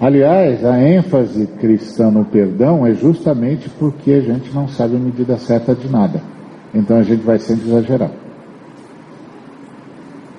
Aliás, 0.00 0.64
a 0.64 0.80
ênfase 0.80 1.46
cristã 1.60 2.10
no 2.10 2.24
perdão 2.24 2.86
é 2.86 2.94
justamente 2.94 3.68
porque 3.68 4.10
a 4.10 4.20
gente 4.20 4.54
não 4.54 4.66
sabe 4.66 4.96
a 4.96 4.98
medida 4.98 5.36
certa 5.36 5.74
de 5.74 5.86
nada. 5.86 6.22
Então 6.74 6.96
a 6.96 7.02
gente 7.02 7.22
vai 7.22 7.38
sempre 7.38 7.68
exagerar. 7.68 8.10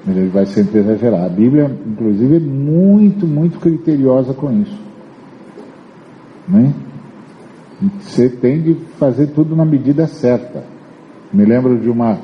A 0.07 0.11
gente 0.11 0.29
vai 0.29 0.45
sempre 0.45 0.79
exagerar. 0.79 1.25
A 1.25 1.29
Bíblia, 1.29 1.71
inclusive, 1.85 2.37
é 2.37 2.39
muito, 2.39 3.25
muito 3.25 3.59
criteriosa 3.59 4.33
com 4.33 4.51
isso. 4.61 4.79
Né? 6.47 6.73
Você 7.99 8.29
tem 8.29 8.61
de 8.61 8.75
fazer 8.97 9.27
tudo 9.27 9.55
na 9.55 9.63
medida 9.63 10.07
certa. 10.07 10.63
Me 11.31 11.45
lembro 11.45 11.79
de 11.79 11.89
uma 11.89 12.17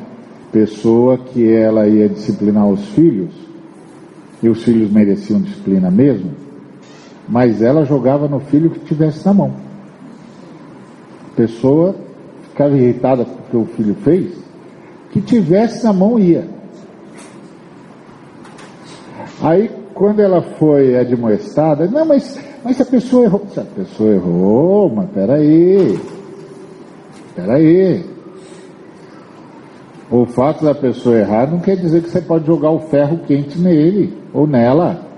pessoa 0.51 1.17
que 1.17 1.47
ela 1.47 1.87
ia 1.87 2.09
disciplinar 2.09 2.67
os 2.67 2.85
filhos, 2.89 3.49
e 4.41 4.49
os 4.49 4.63
filhos 4.63 4.91
mereciam 4.91 5.41
disciplina 5.41 5.91
mesmo, 5.91 6.31
mas 7.27 7.61
ela 7.61 7.85
jogava 7.85 8.27
no 8.27 8.39
filho 8.39 8.69
que 8.69 8.79
tivesse 8.79 9.25
na 9.25 9.33
mão. 9.33 9.53
Pessoa 11.35 11.95
ficava 12.59 12.77
irritada 12.77 13.25
com 13.49 13.61
o 13.61 13.65
filho 13.65 13.95
fez, 14.03 14.33
que 15.11 15.21
tivesse 15.21 15.85
na 15.85 15.93
mão 15.93 16.19
ia. 16.19 16.45
Aí, 19.41 19.71
quando 19.93 20.19
ela 20.19 20.41
foi 20.41 20.97
admoestada, 20.97 21.87
não, 21.87 22.05
mas 22.05 22.37
mas 22.61 22.81
a 22.81 22.85
pessoa 22.85 23.23
errou, 23.23 23.47
se 23.53 23.59
a 23.61 23.63
pessoa 23.63 24.13
errou, 24.13 24.89
mas 24.93 25.09
peraí, 25.11 25.97
peraí. 27.33 28.03
O 30.11 30.25
fato 30.25 30.65
da 30.65 30.75
pessoa 30.75 31.17
errar 31.17 31.49
não 31.49 31.59
quer 31.59 31.77
dizer 31.77 32.01
que 32.01 32.09
você 32.09 32.19
pode 32.19 32.45
jogar 32.45 32.71
o 32.71 32.79
ferro 32.89 33.19
quente 33.19 33.57
nele 33.57 34.17
ou 34.33 34.45
nela. 34.45 35.08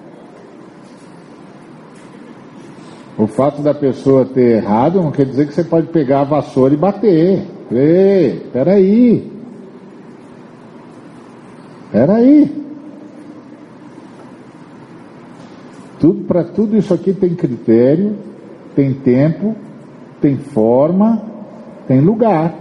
O 3.22 3.28
fato 3.28 3.62
da 3.62 3.72
pessoa 3.72 4.26
ter 4.26 4.58
errado 4.58 5.00
não 5.00 5.12
quer 5.12 5.28
dizer 5.28 5.46
que 5.46 5.54
você 5.54 5.64
pode 5.64 5.86
pegar 5.90 6.22
a 6.22 6.24
vassoura 6.24 6.74
e 6.74 6.78
bater. 6.78 7.46
Ei, 7.72 8.48
peraí. 8.52 9.32
Espera 11.86 12.16
aí. 12.16 12.52
Tudo, 16.00 16.24
Para 16.24 16.46
tudo 16.46 16.76
isso 16.76 16.92
aqui 16.96 17.14
tem 17.14 17.36
critério, 17.36 18.16
tem 18.76 18.92
tempo, 18.92 19.56
tem 20.20 20.38
forma, 20.38 21.22
tem 21.88 22.02
lugar. 22.02 22.56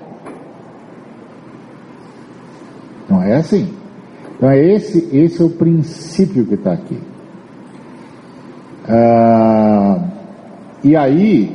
Não 3.08 3.22
é 3.22 3.36
assim. 3.36 3.72
Então 4.36 4.52
esse, 4.52 5.08
esse 5.10 5.40
é 5.40 5.44
o 5.46 5.48
princípio 5.48 6.44
que 6.44 6.52
está 6.52 6.74
aqui. 6.74 6.98
Ah, 8.86 10.19
e 10.82 10.96
aí 10.96 11.52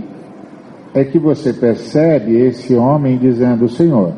é 0.94 1.03
que 1.03 1.20
você 1.20 1.51
percebe 1.51 2.38
esse 2.38 2.74
homem 2.75 3.17
dizendo, 3.17 3.67
Senhor, 3.67 4.13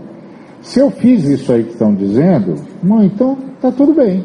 se 0.62 0.80
eu 0.80 0.92
fiz 0.92 1.24
isso 1.24 1.52
aí 1.52 1.64
que 1.64 1.72
estão 1.72 1.94
dizendo, 1.94 2.56
bom, 2.84 3.02
então 3.02 3.38
está 3.56 3.72
tudo 3.72 3.94
bem. 3.94 4.24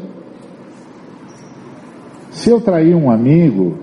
Se 2.31 2.49
eu 2.49 2.59
traí 2.59 2.93
um 2.93 3.09
amigo, 3.09 3.77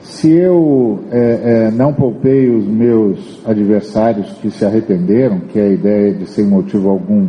se 0.00 0.30
eu 0.30 1.00
é, 1.10 1.18
é, 1.66 1.70
não 1.70 1.92
poupei 1.92 2.48
os 2.48 2.66
meus 2.66 3.42
adversários 3.44 4.30
que 4.40 4.50
se 4.50 4.64
arrependeram, 4.64 5.40
que 5.40 5.58
é 5.58 5.64
a 5.64 5.72
ideia 5.72 6.14
de 6.14 6.26
sem 6.26 6.46
motivo 6.46 6.90
algum 6.90 7.28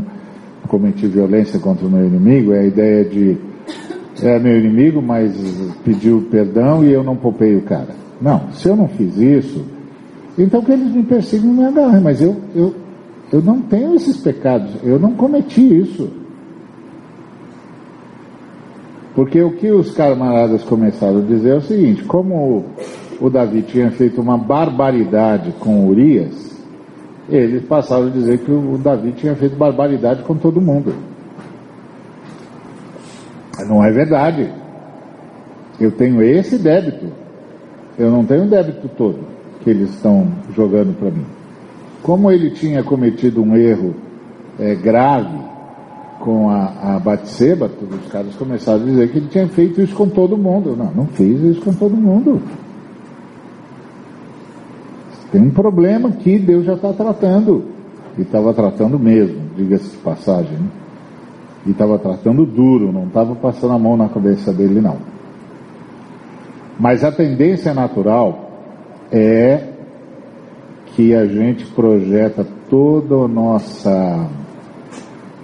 cometer 0.67 1.07
violência 1.07 1.59
contra 1.59 1.87
o 1.87 1.89
meu 1.89 2.05
inimigo, 2.05 2.53
é 2.53 2.59
a 2.59 2.65
ideia 2.65 3.03
de 3.05 3.37
é 4.21 4.39
meu 4.39 4.57
inimigo, 4.57 5.01
mas 5.01 5.33
pediu 5.83 6.27
perdão 6.29 6.83
e 6.83 6.91
eu 6.91 7.03
não 7.03 7.15
poupei 7.15 7.55
o 7.55 7.61
cara. 7.61 8.06
Não, 8.21 8.51
se 8.51 8.67
eu 8.67 8.75
não 8.75 8.87
fiz 8.87 9.15
isso, 9.17 9.65
então 10.37 10.61
que 10.61 10.71
eles 10.71 10.91
me 10.91 11.03
persigam 11.03 11.51
me 11.53 11.65
agarrem, 11.65 12.01
mas 12.01 12.21
eu, 12.21 12.35
eu, 12.55 12.75
eu 13.31 13.41
não 13.41 13.61
tenho 13.61 13.95
esses 13.95 14.17
pecados, 14.17 14.71
eu 14.83 14.99
não 14.99 15.13
cometi 15.13 15.61
isso. 15.61 16.09
Porque 19.13 19.41
o 19.41 19.51
que 19.51 19.71
os 19.71 19.91
camaradas 19.91 20.63
começaram 20.63 21.19
a 21.19 21.21
dizer 21.21 21.49
é 21.49 21.57
o 21.57 21.61
seguinte: 21.61 22.03
como 22.03 22.65
o 23.19 23.29
Davi 23.31 23.63
tinha 23.63 23.89
feito 23.89 24.21
uma 24.21 24.37
barbaridade 24.37 25.53
com 25.59 25.87
Urias, 25.87 26.55
eles 27.27 27.63
passaram 27.63 28.07
a 28.07 28.11
dizer 28.11 28.37
que 28.39 28.51
o 28.51 28.77
Davi 28.77 29.11
tinha 29.13 29.35
feito 29.35 29.55
barbaridade 29.55 30.21
com 30.21 30.35
todo 30.35 30.61
mundo. 30.61 30.93
Não 33.65 33.83
é 33.83 33.91
verdade. 33.91 34.51
Eu 35.79 35.91
tenho 35.91 36.21
esse 36.21 36.57
débito. 36.57 37.07
Eu 37.97 38.11
não 38.11 38.23
tenho 38.23 38.43
o 38.43 38.47
débito 38.47 38.87
todo 38.89 39.19
que 39.63 39.69
eles 39.69 39.89
estão 39.89 40.27
jogando 40.55 40.97
para 40.97 41.09
mim. 41.09 41.25
Como 42.03 42.31
ele 42.31 42.51
tinha 42.51 42.83
cometido 42.83 43.41
um 43.41 43.55
erro 43.55 43.95
é, 44.59 44.75
grave 44.75 45.37
com 46.19 46.49
a, 46.49 46.95
a 46.95 46.99
Batseba, 46.99 47.69
os 47.81 48.11
caras 48.11 48.35
começaram 48.35 48.83
a 48.83 48.85
dizer 48.85 49.11
que 49.11 49.17
ele 49.17 49.27
tinha 49.27 49.47
feito 49.47 49.81
isso 49.81 49.95
com 49.95 50.07
todo 50.07 50.37
mundo. 50.37 50.75
Não, 50.75 50.91
não 50.91 51.07
fiz 51.07 51.41
isso 51.41 51.61
com 51.61 51.73
todo 51.73 51.95
mundo. 51.95 52.41
Tem 55.31 55.41
um 55.41 55.49
problema 55.49 56.11
que 56.11 56.39
Deus 56.39 56.65
já 56.65 56.73
está 56.73 56.93
tratando. 56.93 57.65
E 58.17 58.21
estava 58.21 58.53
tratando 58.53 58.97
mesmo, 58.97 59.41
diga-se 59.55 59.89
de 59.91 59.97
passagem. 59.97 60.53
Né? 60.53 60.67
E 61.65 61.71
estava 61.71 61.99
tratando 61.99 62.45
duro, 62.45 62.91
não 62.91 63.07
estava 63.07 63.35
passando 63.35 63.73
a 63.73 63.79
mão 63.79 63.97
na 63.97 64.07
cabeça 64.07 64.53
dele, 64.53 64.81
não. 64.81 64.97
Mas 66.79 67.03
a 67.03 67.11
tendência 67.11 67.73
natural 67.73 68.51
é 69.11 69.63
que 70.87 71.13
a 71.13 71.25
gente 71.25 71.65
projeta 71.67 72.45
toda 72.69 73.27
nossa 73.27 74.29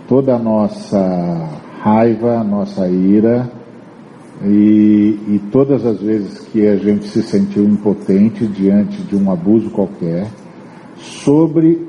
toda 0.07 0.35
a 0.35 0.39
nossa 0.39 1.49
raiva, 1.79 2.43
nossa 2.43 2.87
ira 2.87 3.49
e, 4.43 5.17
e 5.27 5.41
todas 5.51 5.85
as 5.85 6.01
vezes 6.01 6.39
que 6.39 6.67
a 6.67 6.75
gente 6.75 7.05
se 7.07 7.23
sentiu 7.23 7.63
impotente 7.63 8.45
diante 8.45 9.01
de 9.01 9.15
um 9.15 9.31
abuso 9.31 9.69
qualquer 9.69 10.27
sobre 10.97 11.87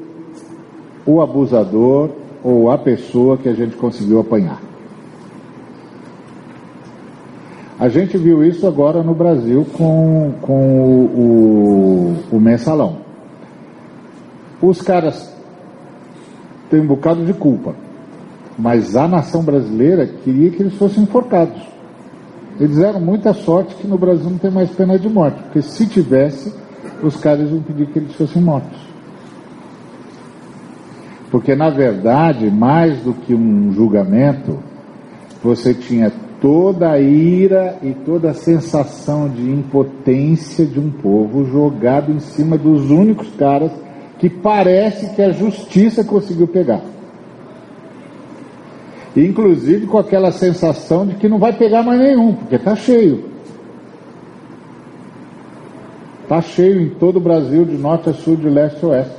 o 1.05 1.21
abusador 1.21 2.11
ou 2.43 2.71
a 2.71 2.79
pessoa 2.79 3.37
que 3.37 3.49
a 3.49 3.55
gente 3.55 3.77
conseguiu 3.77 4.21
apanhar. 4.21 4.61
A 7.79 7.89
gente 7.89 8.17
viu 8.17 8.45
isso 8.45 8.67
agora 8.67 9.03
no 9.03 9.15
Brasil 9.15 9.67
com, 9.77 10.33
com 10.41 10.81
o, 10.81 12.17
o, 12.31 12.37
o 12.37 12.41
mensalão. 12.41 12.99
Os 14.63 14.81
caras 14.81 15.35
têm 16.71 16.81
um 16.81 16.87
bocado 16.87 17.25
de 17.25 17.33
culpa, 17.33 17.75
mas 18.57 18.95
a 18.95 19.09
nação 19.09 19.43
brasileira 19.43 20.07
queria 20.07 20.51
que 20.51 20.63
eles 20.63 20.75
fossem 20.75 21.03
enforcados. 21.03 21.61
Eles 22.61 22.77
deram 22.77 23.01
muita 23.01 23.35
sorte 23.35 23.75
que 23.75 23.87
no 23.87 23.99
Brasil 23.99 24.31
não 24.31 24.39
tem 24.39 24.51
mais 24.51 24.71
pena 24.71 24.97
de 24.97 25.09
morte, 25.09 25.43
porque 25.43 25.61
se 25.61 25.87
tivesse, 25.89 26.55
os 27.03 27.17
caras 27.17 27.51
iam 27.51 27.61
pedir 27.61 27.87
que 27.87 27.99
eles 27.99 28.15
fossem 28.15 28.41
mortos. 28.41 28.79
Porque, 31.29 31.57
na 31.57 31.69
verdade, 31.69 32.49
mais 32.49 33.01
do 33.01 33.13
que 33.13 33.35
um 33.35 33.73
julgamento, 33.73 34.61
você 35.43 35.75
tinha 35.75 36.13
toda 36.45 36.91
a 36.91 37.01
ira 37.01 37.79
e 37.83 37.95
toda 37.95 38.33
a 38.33 38.35
sensação 38.35 39.31
de 39.31 39.51
impotência 39.51 40.67
de 40.67 40.79
um 40.79 40.91
povo 40.91 41.47
jogado 41.47 42.13
em 42.13 42.21
cima 42.21 42.59
dos 42.59 42.91
únicos 42.91 43.31
caras 43.31 43.73
que 44.19 44.29
parece 44.29 45.15
que 45.15 45.23
a 45.23 45.33
justiça 45.33 46.05
conseguiu 46.05 46.47
pegar. 46.47 46.83
Inclusive 49.17 49.87
com 49.87 49.97
aquela 49.97 50.31
sensação 50.33 51.07
de 51.07 51.15
que 51.15 51.31
não 51.31 51.39
vai 51.39 51.55
pegar 51.55 51.83
mais 51.83 51.99
nenhum, 51.99 52.35
porque 52.35 52.57
está 52.57 52.77
cheio. 52.77 53.25
Está 56.25 56.43
cheio 56.43 56.79
em 56.79 56.91
todo 56.91 57.17
o 57.17 57.21
Brasil, 57.21 57.65
de 57.65 57.79
norte 57.79 58.11
a 58.11 58.13
sul, 58.13 58.37
de 58.37 58.51
leste 58.51 58.85
a 58.85 58.89
oeste. 58.89 59.17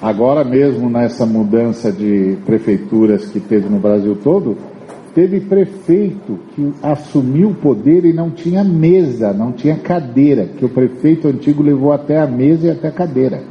Agora 0.00 0.44
mesmo 0.44 0.88
nessa 0.88 1.26
mudança 1.26 1.90
de 1.90 2.38
prefeituras 2.46 3.24
que 3.26 3.40
teve 3.40 3.68
no 3.68 3.80
Brasil 3.80 4.16
todo, 4.22 4.56
teve 5.14 5.40
prefeito 5.40 6.38
que 6.54 6.74
assumiu 6.82 7.50
o 7.50 7.54
poder 7.54 8.04
e 8.04 8.12
não 8.12 8.30
tinha 8.30 8.64
mesa, 8.64 9.32
não 9.32 9.52
tinha 9.52 9.76
cadeira, 9.76 10.46
que 10.46 10.64
o 10.64 10.68
prefeito 10.68 11.28
antigo 11.28 11.62
levou 11.62 11.92
até 11.92 12.18
a 12.18 12.26
mesa 12.26 12.66
e 12.66 12.70
até 12.70 12.88
a 12.88 12.92
cadeira. 12.92 13.42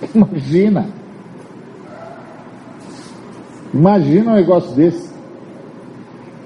Imagina! 0.14 0.86
Imagina 3.72 4.32
um 4.32 4.34
negócio 4.34 4.74
desse. 4.74 5.08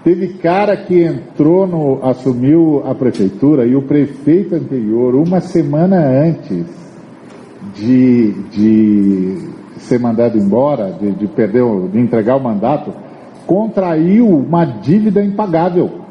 Teve 0.03 0.35
cara 0.35 0.77
que 0.77 1.01
entrou 1.01 1.65
no, 1.65 2.05
assumiu 2.05 2.83
a 2.85 2.93
prefeitura 2.93 3.65
e 3.65 3.77
o 3.77 3.83
prefeito 3.83 4.57
anterior, 4.57 5.15
uma 5.15 5.41
semana 5.41 5.99
antes, 5.99 6.67
de, 7.77 8.33
de 8.51 9.49
ser 9.79 10.01
mandado 10.01 10.37
embora, 10.37 10.91
de, 11.01 11.13
de 11.13 11.29
perder, 11.29 11.63
de 11.93 12.01
entregar 12.01 12.35
o 12.35 12.43
mandato, 12.43 12.93
contraiu 13.47 14.29
uma 14.29 14.65
dívida 14.65 15.23
impagável 15.23 16.03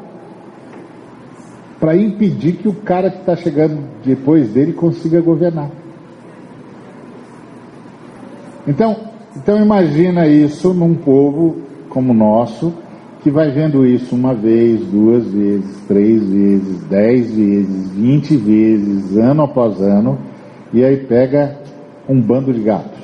para 1.80 1.96
impedir 1.96 2.52
que 2.52 2.68
o 2.68 2.74
cara 2.74 3.10
que 3.10 3.18
está 3.18 3.34
chegando 3.34 3.82
depois 4.04 4.50
dele 4.52 4.72
consiga 4.72 5.20
governar. 5.20 5.68
Então, 8.68 8.96
então 9.34 9.60
imagina 9.60 10.28
isso 10.28 10.72
num 10.72 10.94
povo 10.94 11.56
como 11.88 12.12
o 12.12 12.14
nosso, 12.14 12.72
que 13.20 13.30
vai 13.30 13.50
vendo 13.50 13.84
isso 13.84 14.14
uma 14.14 14.32
vez, 14.32 14.80
duas 14.86 15.26
vezes, 15.26 15.76
três 15.88 16.22
vezes, 16.22 16.82
dez 16.84 17.34
vezes, 17.34 17.90
vinte 17.90 18.36
vezes, 18.36 19.16
ano 19.16 19.42
após 19.42 19.80
ano, 19.80 20.18
e 20.72 20.84
aí 20.84 20.98
pega 20.98 21.58
um 22.08 22.20
bando 22.20 22.52
de 22.52 22.60
gatos. 22.62 23.02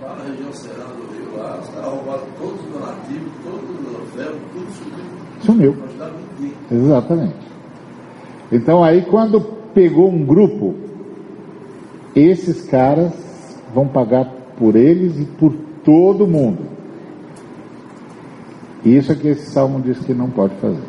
Lá 0.00 0.16
na 0.16 0.24
região 0.30 0.52
serrana 0.52 0.94
do 0.94 1.12
Rio, 1.12 1.36
lá, 1.36 1.58
os 1.60 1.68
caras 1.68 1.90
roubaram 1.90 2.24
todos 2.38 2.60
os 2.60 2.72
donativos, 2.72 3.32
todos 3.44 3.70
os 3.70 3.86
troféus, 3.86 4.38
tudo 4.52 4.72
sumiu. 5.44 5.76
Exatamente. 6.70 7.34
Então 8.50 8.82
aí 8.82 9.02
quando 9.02 9.40
pegou 9.74 10.10
um 10.10 10.24
grupo, 10.24 10.74
esses 12.14 12.62
caras 12.62 13.12
vão 13.74 13.86
pagar 13.86 14.26
por 14.58 14.76
eles 14.76 15.18
e 15.18 15.24
por 15.24 15.52
todo 15.84 16.26
mundo. 16.26 16.72
Isso 18.84 19.12
é 19.12 19.14
que 19.14 19.28
esse 19.28 19.50
salmo 19.50 19.80
diz 19.80 19.98
que 19.98 20.12
não 20.12 20.28
pode 20.28 20.54
fazer. 20.56 20.82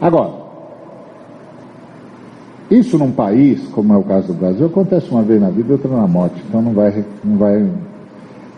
Agora, 0.00 0.46
isso 2.70 2.98
num 2.98 3.12
país, 3.12 3.66
como 3.68 3.92
é 3.94 3.96
o 3.96 4.02
caso 4.02 4.28
do 4.28 4.34
Brasil, 4.34 4.66
acontece 4.66 5.10
uma 5.10 5.22
vez 5.22 5.40
na 5.40 5.48
vida 5.48 5.70
e 5.70 5.72
outra 5.72 5.90
na 5.90 6.06
morte. 6.06 6.42
Então 6.46 6.60
não 6.60 6.72
vai, 6.72 7.04
não 7.24 7.38
vai, 7.38 7.66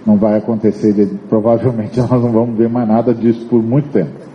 não 0.09 0.17
vai 0.17 0.39
acontecer. 0.39 1.07
Provavelmente 1.29 2.01
nós 2.01 2.11
não 2.11 2.33
vamos 2.33 2.57
ver 2.57 2.69
mais 2.69 2.89
nada 2.89 3.15
disso 3.15 3.45
por 3.47 3.63
muito 3.63 3.91
tempo. 3.91 4.27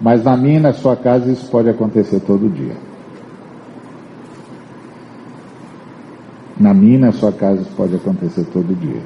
Mas 0.00 0.22
na 0.22 0.36
minha 0.36 0.58
e 0.58 0.60
na 0.60 0.72
sua 0.72 0.94
casa 0.94 1.30
isso 1.30 1.50
pode 1.50 1.68
acontecer 1.68 2.20
todo 2.20 2.48
dia. 2.48 2.76
Na 6.58 6.72
minha 6.72 6.94
e 6.94 6.98
na 6.98 7.12
sua 7.12 7.32
casa 7.32 7.62
isso 7.62 7.72
pode 7.76 7.96
acontecer 7.96 8.44
todo 8.52 8.78
dia. 8.78 9.02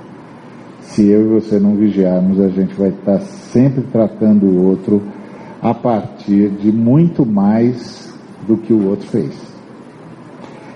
Se 0.83 1.09
eu 1.09 1.23
e 1.23 1.41
você 1.41 1.59
não 1.59 1.75
vigiarmos, 1.75 2.39
a 2.41 2.49
gente 2.49 2.75
vai 2.75 2.91
estar 2.91 3.21
sempre 3.21 3.83
tratando 3.91 4.45
o 4.45 4.67
outro 4.67 5.03
a 5.63 5.73
partir 5.73 6.51
de 6.51 6.71
muito 6.71 7.25
mais 7.25 8.13
do 8.47 8.59
que 8.59 8.73
o 8.73 8.89
outro 8.89 9.07
fez. 9.09 9.33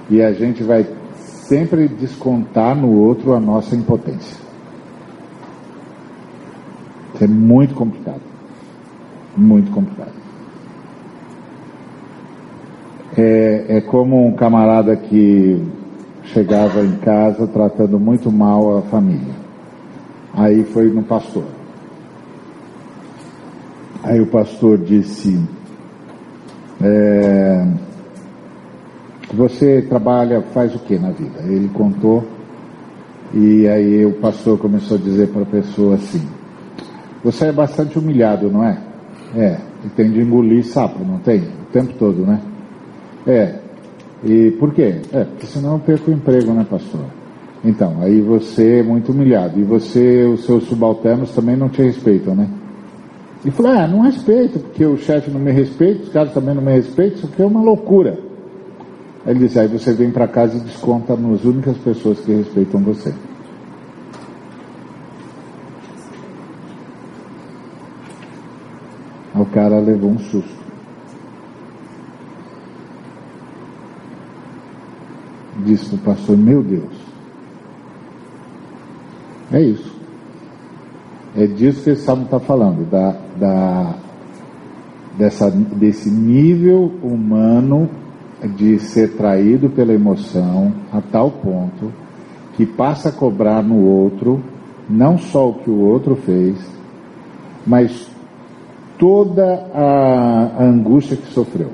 E 0.09 0.23
a 0.23 0.33
gente 0.33 0.63
vai 0.63 0.87
sempre 1.13 1.89
descontar 1.89 2.75
no 2.75 2.91
outro 2.93 3.35
a 3.35 3.41
nossa 3.41 3.75
impotência. 3.75 4.46
É 7.21 7.27
muito 7.27 7.75
complicado. 7.75 8.21
Muito 9.37 9.71
complicado. 9.71 10.13
É, 13.17 13.79
é 13.79 13.81
como 13.81 14.27
um 14.27 14.33
camarada 14.33 14.95
que 14.97 15.63
chegava 16.25 16.85
em 16.85 16.97
casa 16.97 17.47
tratando 17.47 17.99
muito 17.99 18.31
mal 18.31 18.79
a 18.79 18.83
família. 18.83 19.35
Aí 20.35 20.65
foi 20.65 20.91
no 20.91 21.03
pastor. 21.03 21.45
Aí 24.03 24.21
o 24.21 24.27
pastor 24.27 24.79
disse: 24.79 25.41
é, 26.83 27.67
Você 29.33 29.83
trabalha, 29.83 30.43
faz 30.53 30.75
o 30.75 30.79
que 30.79 30.99
na 30.99 31.11
vida? 31.11 31.41
Ele 31.41 31.69
contou, 31.69 32.23
e 33.33 33.67
aí 33.67 34.05
o 34.05 34.13
pastor 34.13 34.59
começou 34.59 34.99
a 34.99 35.01
dizer 35.01 35.29
para 35.29 35.43
a 35.43 35.47
pessoa 35.47 35.95
assim: 35.95 36.36
Você 37.27 37.47
é 37.47 37.53
bastante 37.53 37.99
humilhado, 37.99 38.49
não 38.49 38.63
é? 38.63 38.79
É, 39.35 39.59
e 39.85 39.89
tem 39.89 40.13
de 40.13 40.21
engolir 40.21 40.65
sapo, 40.65 41.05
não 41.05 41.19
tem? 41.19 41.41
O 41.41 41.73
tempo 41.73 41.93
todo, 41.99 42.25
né? 42.25 42.41
É. 43.27 43.55
E 44.23 44.53
por 44.53 44.73
quê? 44.73 45.01
É, 45.13 45.25
porque 45.25 45.45
senão 45.47 45.73
eu 45.73 45.81
perco 45.81 46.09
o 46.09 46.15
emprego, 46.15 46.53
né, 46.53 46.65
pastor? 46.71 47.01
Então, 47.65 47.97
aí 48.01 48.21
você 48.21 48.79
é 48.79 48.83
muito 48.85 49.11
humilhado. 49.11 49.59
E 49.59 49.65
você, 49.65 50.23
os 50.23 50.45
seus 50.45 50.69
subalternos 50.69 51.33
também 51.33 51.57
não 51.57 51.69
te 51.69 51.83
respeitam, 51.83 52.37
né? 52.37 52.49
E 53.45 53.51
falou, 53.51 53.73
ah, 53.73 53.89
não 53.89 54.03
respeito, 54.03 54.61
porque 54.61 54.87
o 54.87 54.97
chefe 54.97 55.29
não 55.29 55.41
me 55.41 55.51
respeita, 55.51 56.05
os 56.05 56.09
caras 56.11 56.33
também 56.33 56.55
não 56.55 56.63
me 56.63 56.75
respeitam, 56.75 57.17
isso 57.17 57.27
aqui 57.27 57.43
é 57.43 57.47
uma 57.47 57.61
loucura. 57.61 58.21
Aí 59.25 59.33
ele 59.33 59.41
disse, 59.41 59.59
aí 59.59 59.67
você 59.67 59.93
vem 59.93 60.13
para 60.13 60.29
casa 60.29 60.59
e 60.59 60.61
desconta 60.61 61.17
nas 61.17 61.45
únicas 61.45 61.77
pessoas 61.79 62.21
que 62.21 62.33
respeitam 62.33 62.81
você. 62.83 63.13
Cara 69.57 69.79
levou 69.81 70.11
um 70.11 70.19
susto. 70.19 70.67
Disse 75.65 75.95
o 75.95 75.99
pastor, 75.99 76.37
meu 76.37 76.63
Deus. 76.63 76.93
É 79.51 79.63
isso. 79.63 79.97
É 81.35 81.47
disso 81.47 81.85
que 81.85 81.91
esse 81.91 82.03
salmo 82.03 82.25
está 82.25 82.39
falando, 82.39 82.85
da, 82.91 83.17
da, 83.39 83.95
dessa, 85.17 85.51
desse 85.51 86.11
nível 86.11 86.93
humano 87.03 87.89
de 88.57 88.79
ser 88.79 89.17
traído 89.17 89.71
pela 89.71 89.95
emoção 89.95 90.71
a 90.93 91.01
tal 91.01 91.31
ponto 91.31 91.91
que 92.59 92.67
passa 92.67 93.09
a 93.09 93.13
cobrar 93.13 93.63
no 93.63 93.83
outro 93.87 94.43
não 94.89 95.17
só 95.17 95.49
o 95.49 95.55
que 95.55 95.71
o 95.71 95.81
outro 95.81 96.15
fez, 96.15 96.59
mas 97.67 98.15
toda 98.99 99.69
a, 99.75 100.63
angústia 100.65 101.17
que 101.17 101.33
sofreu, 101.33 101.71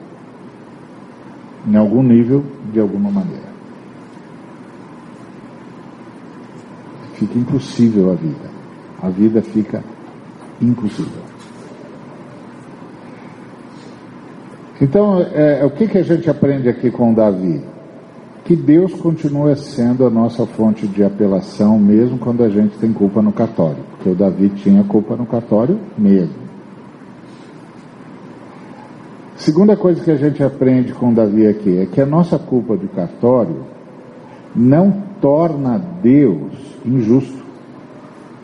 em 1.66 1.76
algum 1.76 2.02
nível, 2.02 2.44
de 2.72 2.80
alguma 2.80 3.10
maneira. 3.10 3.52
Fica 7.14 7.38
impossível 7.38 8.10
a 8.10 8.14
vida 8.14 8.52
a 9.02 9.08
vida 9.08 9.42
fica 9.42 9.82
impossível. 10.60 11.22
Então, 14.80 15.20
é, 15.20 15.60
é, 15.60 15.64
o 15.64 15.70
que, 15.70 15.88
que 15.88 15.98
a 15.98 16.02
gente 16.04 16.30
aprende 16.30 16.68
aqui 16.68 16.90
com 16.90 17.12
Davi? 17.12 17.60
Que 18.44 18.54
Deus 18.54 18.94
continua 18.94 19.54
sendo 19.56 20.06
a 20.06 20.10
nossa 20.10 20.46
fonte 20.46 20.86
de 20.86 21.02
apelação, 21.02 21.78
mesmo 21.78 22.18
quando 22.18 22.44
a 22.44 22.48
gente 22.48 22.78
tem 22.78 22.92
culpa 22.92 23.20
no 23.20 23.32
cartório. 23.32 23.82
Porque 23.90 24.10
o 24.10 24.14
Davi 24.14 24.48
tinha 24.50 24.84
culpa 24.84 25.16
no 25.16 25.26
cartório 25.26 25.78
mesmo. 25.98 26.41
Segunda 29.42 29.76
coisa 29.76 30.00
que 30.04 30.10
a 30.12 30.16
gente 30.16 30.40
aprende 30.40 30.92
com 30.92 31.12
Davi 31.12 31.48
aqui 31.48 31.76
é 31.76 31.86
que 31.86 32.00
a 32.00 32.06
nossa 32.06 32.38
culpa 32.38 32.76
de 32.76 32.86
cartório 32.86 33.64
não 34.54 35.02
torna 35.20 35.80
Deus 36.00 36.52
injusto 36.86 37.44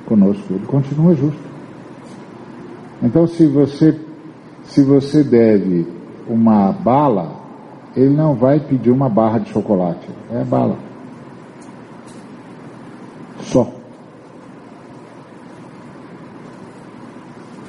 conosco, 0.07 0.53
ele 0.53 0.67
continua 0.67 1.15
justo. 1.15 1.41
Então, 3.01 3.29
se 3.29 3.47
você, 3.47 3.97
se 4.65 4.83
você 4.83 5.23
deve 5.23 5.87
uma 6.29 6.73
bala, 6.73 7.31
ele 7.95 8.13
não 8.13 8.35
vai 8.35 8.59
pedir 8.59 8.91
uma 8.91 9.09
barra 9.09 9.39
de 9.39 9.51
chocolate, 9.51 10.09
é 10.33 10.43
bala. 10.43 10.79
Só. 13.43 13.73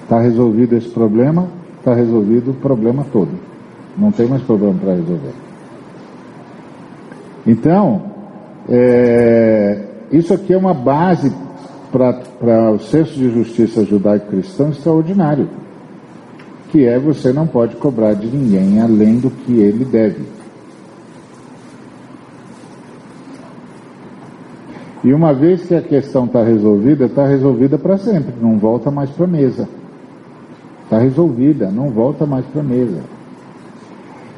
Está 0.02 0.20
resolvido 0.20 0.76
esse 0.76 0.90
problema, 0.90 1.59
está 1.80 1.94
resolvido 1.94 2.52
o 2.52 2.54
problema 2.54 3.06
todo. 3.12 3.32
Não 3.98 4.12
tem 4.12 4.28
mais 4.28 4.42
problema 4.44 4.76
para 4.80 4.94
resolver. 4.94 5.34
Então, 7.48 8.04
é, 8.70 9.86
isso 10.12 10.34
aqui 10.34 10.54
é 10.54 10.58
uma 10.58 10.74
base 10.74 11.34
para 11.92 12.72
o 12.72 12.80
senso 12.80 13.14
de 13.14 13.32
justiça 13.32 13.84
judaico-cristão 13.84 14.70
extraordinário, 14.70 15.50
que 16.70 16.86
é 16.86 17.00
você 17.00 17.34
não 17.34 17.48
pode 17.48 17.76
cobrar 17.78 18.14
de 18.14 18.28
ninguém 18.28 18.80
além 18.80 19.20
do 19.20 19.32
que 19.32 19.54
ele 19.54 19.84
deve. 19.84 20.24
E 25.04 25.14
uma 25.14 25.34
vez 25.34 25.66
que 25.66 25.74
a 25.74 25.82
questão 25.82 26.26
está 26.26 26.44
resolvida, 26.44 27.06
está 27.06 27.26
resolvida 27.26 27.78
para 27.78 27.98
sempre, 27.98 28.34
não 28.40 28.58
volta 28.60 28.92
mais 28.92 29.10
para 29.10 29.26
a 29.26 29.30
mesa. 29.30 29.68
Está 30.90 30.98
resolvida, 30.98 31.70
não 31.70 31.92
volta 31.92 32.26
mais 32.26 32.44
para 32.48 32.62
a 32.62 32.64
mesa. 32.64 33.04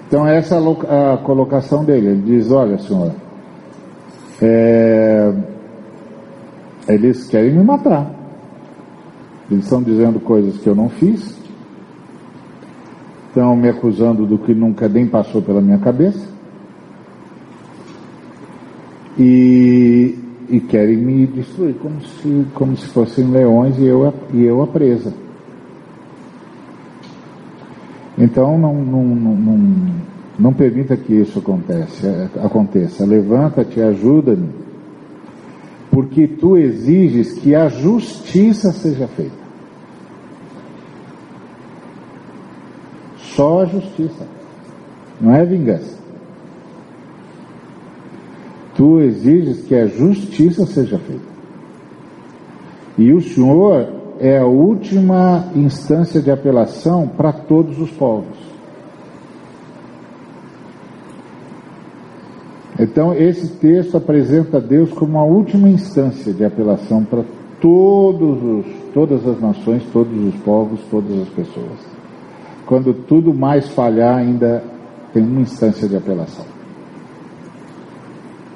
Então 0.06 0.28
essa 0.28 0.56
é 0.56 1.14
a 1.14 1.18
colocação 1.20 1.86
dele. 1.86 2.08
Ele 2.08 2.22
diz, 2.24 2.52
olha 2.52 2.78
senhor, 2.78 3.14
é, 4.42 5.34
eles 6.90 7.26
querem 7.28 7.54
me 7.54 7.64
matar. 7.64 8.14
Eles 9.50 9.64
estão 9.64 9.82
dizendo 9.82 10.20
coisas 10.20 10.58
que 10.58 10.68
eu 10.68 10.76
não 10.76 10.90
fiz. 10.90 11.40
Estão 13.30 13.56
me 13.56 13.70
acusando 13.70 14.26
do 14.26 14.38
que 14.38 14.54
nunca 14.54 14.90
nem 14.90 15.08
passou 15.08 15.42
pela 15.42 15.62
minha 15.62 15.78
cabeça. 15.78 16.28
E, 19.18 20.20
e 20.50 20.60
querem 20.60 20.98
me 20.98 21.26
destruir 21.28 21.76
como 21.76 22.02
se, 22.02 22.46
como 22.54 22.76
se 22.76 22.88
fossem 22.88 23.32
leões 23.32 23.78
e 23.78 23.86
eu, 23.86 24.14
e 24.34 24.44
eu 24.44 24.62
a 24.62 24.68
presa. 24.68 25.14
Então 28.22 28.56
não, 28.56 28.74
não, 28.76 29.04
não, 29.04 29.96
não, 30.38 30.54
permita 30.54 30.96
que 30.96 31.14
isso 31.14 31.40
aconteça. 31.40 32.30
aconteça. 32.44 33.04
Levanta-te, 33.04 33.82
ajuda-me 33.82 34.62
porque 35.90 36.26
tu 36.28 36.58
exiges 36.58 37.34
que 37.34 37.54
a 37.54 37.68
justiça 37.68 38.72
seja 38.72 39.08
feita. 39.08 39.42
Só 43.18 43.62
a 43.62 43.66
justiça, 43.66 44.28
não 45.20 45.36
é 45.36 45.44
vingança. 45.44 46.00
Tu 48.76 49.02
exiges 49.02 49.64
que 49.64 49.76
a 49.76 49.88
justiça 49.88 50.66
seja 50.66 50.98
feita. 51.00 51.32
E 52.98 53.12
o 53.12 53.22
Senhor 53.22 54.01
é 54.22 54.38
a 54.38 54.46
última 54.46 55.48
instância 55.56 56.22
de 56.22 56.30
apelação 56.30 57.08
para 57.08 57.34
todos 57.34 57.80
os 57.80 57.90
povos. 57.90 58.38
Então, 62.80 63.16
esse 63.16 63.48
texto 63.58 63.98
apresenta 63.98 64.62
Deus 64.62 64.92
como 64.92 65.18
a 65.18 65.24
última 65.24 65.68
instância 65.68 66.32
de 66.32 66.46
apelação 66.46 67.04
para 67.04 67.24
todos 67.60 68.44
os, 68.44 68.66
todas 68.94 69.28
as 69.28 69.42
nações, 69.42 69.84
todos 69.92 70.16
os 70.16 70.40
povos, 70.42 70.80
todas 70.92 71.20
as 71.22 71.30
pessoas. 71.30 71.80
Quando 72.68 72.94
tudo 72.94 73.34
mais 73.34 73.70
falhar, 73.70 74.18
ainda 74.18 74.64
tem 75.12 75.24
uma 75.24 75.42
instância 75.42 75.88
de 75.90 75.98
apelação. 75.98 76.46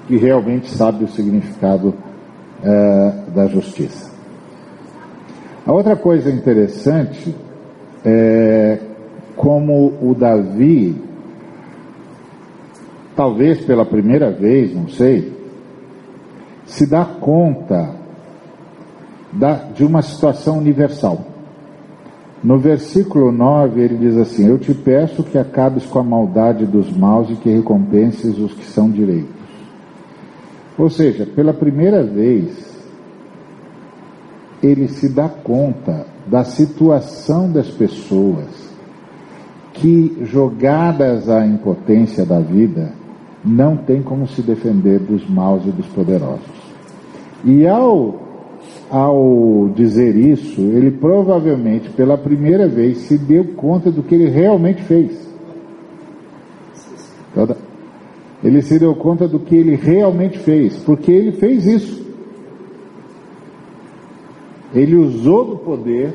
Que 0.08 0.16
realmente 0.16 0.70
sabe 0.70 1.06
o 1.06 1.08
significado 1.08 1.88
uh, 1.90 3.32
da 3.32 3.48
justiça. 3.48 4.15
A 5.66 5.74
outra 5.74 5.96
coisa 5.96 6.30
interessante 6.30 7.36
é 8.04 8.80
como 9.36 9.94
o 10.02 10.14
Davi 10.14 10.96
talvez 13.16 13.62
pela 13.62 13.86
primeira 13.86 14.30
vez, 14.30 14.76
não 14.76 14.90
sei, 14.90 15.34
se 16.66 16.86
dá 16.86 17.06
conta 17.06 17.96
da, 19.32 19.54
de 19.54 19.86
uma 19.86 20.02
situação 20.02 20.58
universal. 20.58 21.26
No 22.44 22.60
versículo 22.60 23.32
9 23.32 23.82
ele 23.82 23.98
diz 23.98 24.18
assim: 24.18 24.48
Eu 24.48 24.60
te 24.60 24.74
peço 24.74 25.24
que 25.24 25.38
acabes 25.38 25.86
com 25.86 26.00
a 26.00 26.04
maldade 26.04 26.66
dos 26.66 26.96
maus 26.96 27.30
e 27.30 27.36
que 27.36 27.50
recompenses 27.50 28.38
os 28.38 28.54
que 28.54 28.66
são 28.66 28.90
direitos. 28.90 29.34
Ou 30.78 30.90
seja, 30.90 31.26
pela 31.26 31.54
primeira 31.54 32.04
vez, 32.04 32.75
ele 34.62 34.88
se 34.88 35.10
dá 35.10 35.30
conta 35.30 36.06
da 36.28 36.44
situação 36.44 37.52
das 37.52 37.68
pessoas 37.70 38.66
que, 39.74 40.18
jogadas 40.24 41.30
à 41.30 41.46
impotência 41.46 42.26
da 42.26 42.40
vida, 42.40 42.94
não 43.44 43.78
tem 43.78 44.02
como 44.02 44.28
se 44.28 44.42
defender 44.42 45.00
dos 45.00 45.28
maus 45.30 45.64
e 45.66 45.72
dos 45.72 45.86
poderosos. 45.88 46.56
E 47.44 47.68
ao, 47.68 48.20
ao 48.90 49.70
dizer 49.76 50.16
isso, 50.16 50.62
ele 50.62 50.90
provavelmente 50.90 51.90
pela 51.90 52.18
primeira 52.18 52.68
vez 52.68 53.00
se 53.00 53.18
deu 53.18 53.46
conta 53.56 53.92
do 53.92 54.02
que 54.02 54.16
ele 54.16 54.30
realmente 54.30 54.82
fez. 54.84 55.26
Ele 58.44 58.62
se 58.62 58.80
deu 58.80 58.96
conta 58.96 59.28
do 59.28 59.40
que 59.40 59.56
ele 59.56 59.76
realmente 59.76 60.40
fez, 60.40 60.78
porque 60.78 61.12
ele 61.12 61.34
fez 61.34 61.66
isso. 61.66 62.05
Ele 64.76 64.96
usou 64.96 65.46
do 65.46 65.58
poder 65.58 66.14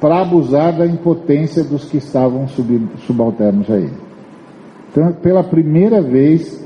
para 0.00 0.20
abusar 0.20 0.76
da 0.76 0.86
impotência 0.86 1.64
dos 1.64 1.84
que 1.84 1.96
estavam 1.96 2.46
subalternos 3.06 3.68
a 3.70 3.76
ele. 3.76 4.06
Então, 4.90 5.12
pela 5.12 5.42
primeira 5.42 6.00
vez, 6.00 6.62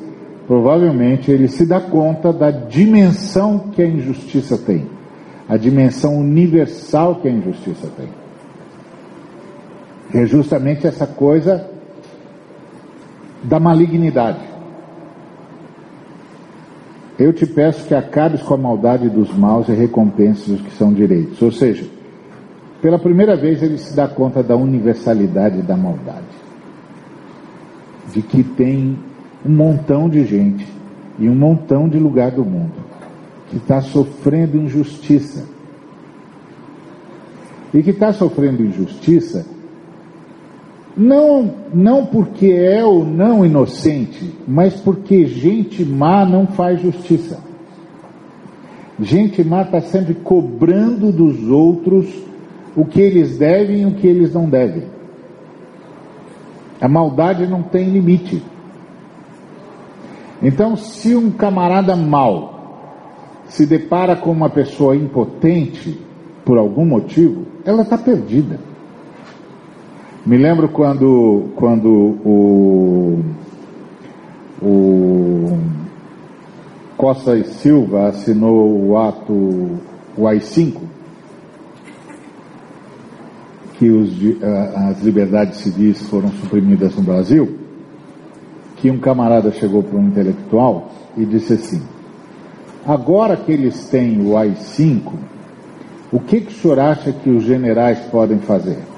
provavelmente, 0.46 1.30
ele 1.30 1.48
se 1.48 1.64
dá 1.64 1.80
conta 1.80 2.32
da 2.32 2.50
dimensão 2.50 3.70
que 3.72 3.80
a 3.80 3.86
injustiça 3.86 4.58
tem, 4.58 4.86
a 5.48 5.56
dimensão 5.56 6.18
universal 6.18 7.16
que 7.16 7.28
a 7.28 7.30
injustiça 7.30 7.88
tem. 7.96 8.08
É 10.12 10.26
justamente 10.26 10.86
essa 10.86 11.06
coisa 11.06 11.68
da 13.42 13.58
malignidade. 13.58 14.49
Eu 17.20 17.34
te 17.34 17.44
peço 17.44 17.86
que 17.86 17.94
acabes 17.94 18.42
com 18.42 18.54
a 18.54 18.56
maldade 18.56 19.10
dos 19.10 19.30
maus 19.36 19.68
e 19.68 19.72
recompenses 19.72 20.48
os 20.48 20.62
que 20.62 20.70
são 20.72 20.90
direitos. 20.90 21.42
Ou 21.42 21.52
seja, 21.52 21.84
pela 22.80 22.98
primeira 22.98 23.36
vez 23.36 23.62
ele 23.62 23.76
se 23.76 23.94
dá 23.94 24.08
conta 24.08 24.42
da 24.42 24.56
universalidade 24.56 25.60
da 25.60 25.76
maldade. 25.76 26.24
De 28.10 28.22
que 28.22 28.42
tem 28.42 28.98
um 29.44 29.50
montão 29.50 30.08
de 30.08 30.24
gente 30.24 30.66
e 31.18 31.28
um 31.28 31.34
montão 31.34 31.90
de 31.90 31.98
lugar 31.98 32.30
do 32.30 32.42
mundo 32.42 32.72
que 33.50 33.58
está 33.58 33.82
sofrendo 33.82 34.56
injustiça. 34.56 35.46
E 37.74 37.82
que 37.82 37.90
está 37.90 38.14
sofrendo 38.14 38.64
injustiça 38.64 39.44
não, 41.00 41.50
não 41.72 42.04
porque 42.04 42.48
é 42.48 42.84
ou 42.84 43.02
não 43.02 43.46
inocente, 43.46 44.34
mas 44.46 44.78
porque 44.78 45.24
gente 45.24 45.82
má 45.82 46.26
não 46.26 46.46
faz 46.46 46.82
justiça. 46.82 47.42
Gente 49.00 49.42
má 49.42 49.62
está 49.62 49.80
sempre 49.80 50.12
cobrando 50.12 51.10
dos 51.10 51.48
outros 51.48 52.06
o 52.76 52.84
que 52.84 53.00
eles 53.00 53.38
devem 53.38 53.80
e 53.80 53.86
o 53.86 53.94
que 53.94 54.06
eles 54.06 54.34
não 54.34 54.46
devem. 54.46 54.84
A 56.78 56.86
maldade 56.86 57.46
não 57.46 57.62
tem 57.62 57.88
limite. 57.88 58.42
Então, 60.42 60.76
se 60.76 61.16
um 61.16 61.30
camarada 61.30 61.96
mau 61.96 63.40
se 63.46 63.64
depara 63.64 64.16
com 64.16 64.30
uma 64.30 64.50
pessoa 64.50 64.94
impotente, 64.94 65.98
por 66.44 66.58
algum 66.58 66.84
motivo, 66.84 67.46
ela 67.64 67.82
está 67.82 67.96
perdida. 67.96 68.69
Me 70.24 70.36
lembro 70.36 70.68
quando, 70.68 71.48
quando 71.56 71.88
o, 71.88 73.24
o 74.60 75.58
Costa 76.94 77.38
e 77.38 77.44
Silva 77.44 78.08
assinou 78.08 78.86
o 78.86 78.98
ato, 78.98 79.32
o 79.32 80.26
AI-5, 80.26 80.76
que 83.78 83.88
os, 83.88 84.10
as 84.90 85.02
liberdades 85.02 85.60
civis 85.60 86.02
foram 86.02 86.28
suprimidas 86.32 86.94
no 86.94 87.02
Brasil, 87.02 87.56
que 88.76 88.90
um 88.90 88.98
camarada 88.98 89.50
chegou 89.52 89.82
para 89.82 89.98
um 89.98 90.08
intelectual 90.08 90.90
e 91.16 91.24
disse 91.24 91.54
assim: 91.54 91.82
agora 92.84 93.38
que 93.38 93.50
eles 93.50 93.88
têm 93.88 94.20
o 94.20 94.36
AI-5, 94.36 95.12
o 96.12 96.20
que, 96.20 96.42
que 96.42 96.52
o 96.52 96.56
senhor 96.56 96.78
acha 96.78 97.10
que 97.10 97.30
os 97.30 97.42
generais 97.42 98.00
podem 98.10 98.38
fazer? 98.40 98.89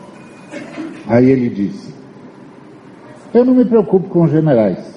Aí 1.07 1.31
ele 1.31 1.49
disse: 1.49 1.93
Eu 3.35 3.45
não 3.45 3.55
me 3.55 3.65
preocupo 3.65 4.09
com 4.09 4.23
os 4.23 4.31
generais. 4.31 4.93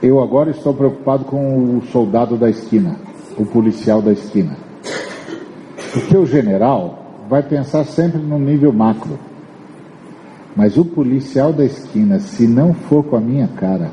Eu 0.00 0.22
agora 0.22 0.50
estou 0.50 0.72
preocupado 0.72 1.24
com 1.24 1.78
o 1.78 1.82
soldado 1.90 2.36
da 2.36 2.48
esquina, 2.48 2.96
o 3.36 3.44
policial 3.44 4.00
da 4.00 4.12
esquina. 4.12 4.56
Porque 5.92 6.16
o 6.16 6.24
general 6.24 7.24
vai 7.28 7.42
pensar 7.42 7.84
sempre 7.84 8.20
no 8.20 8.38
nível 8.38 8.72
macro. 8.72 9.18
Mas 10.54 10.76
o 10.76 10.84
policial 10.84 11.52
da 11.52 11.64
esquina, 11.64 12.20
se 12.20 12.46
não 12.46 12.74
for 12.74 13.04
com 13.04 13.16
a 13.16 13.20
minha 13.20 13.48
cara, 13.48 13.90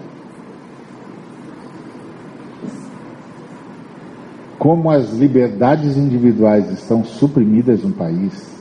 como 4.58 4.90
as 4.90 5.12
liberdades 5.12 5.98
individuais 5.98 6.72
estão 6.72 7.04
suprimidas 7.04 7.84
no 7.84 7.92
país, 7.92 8.55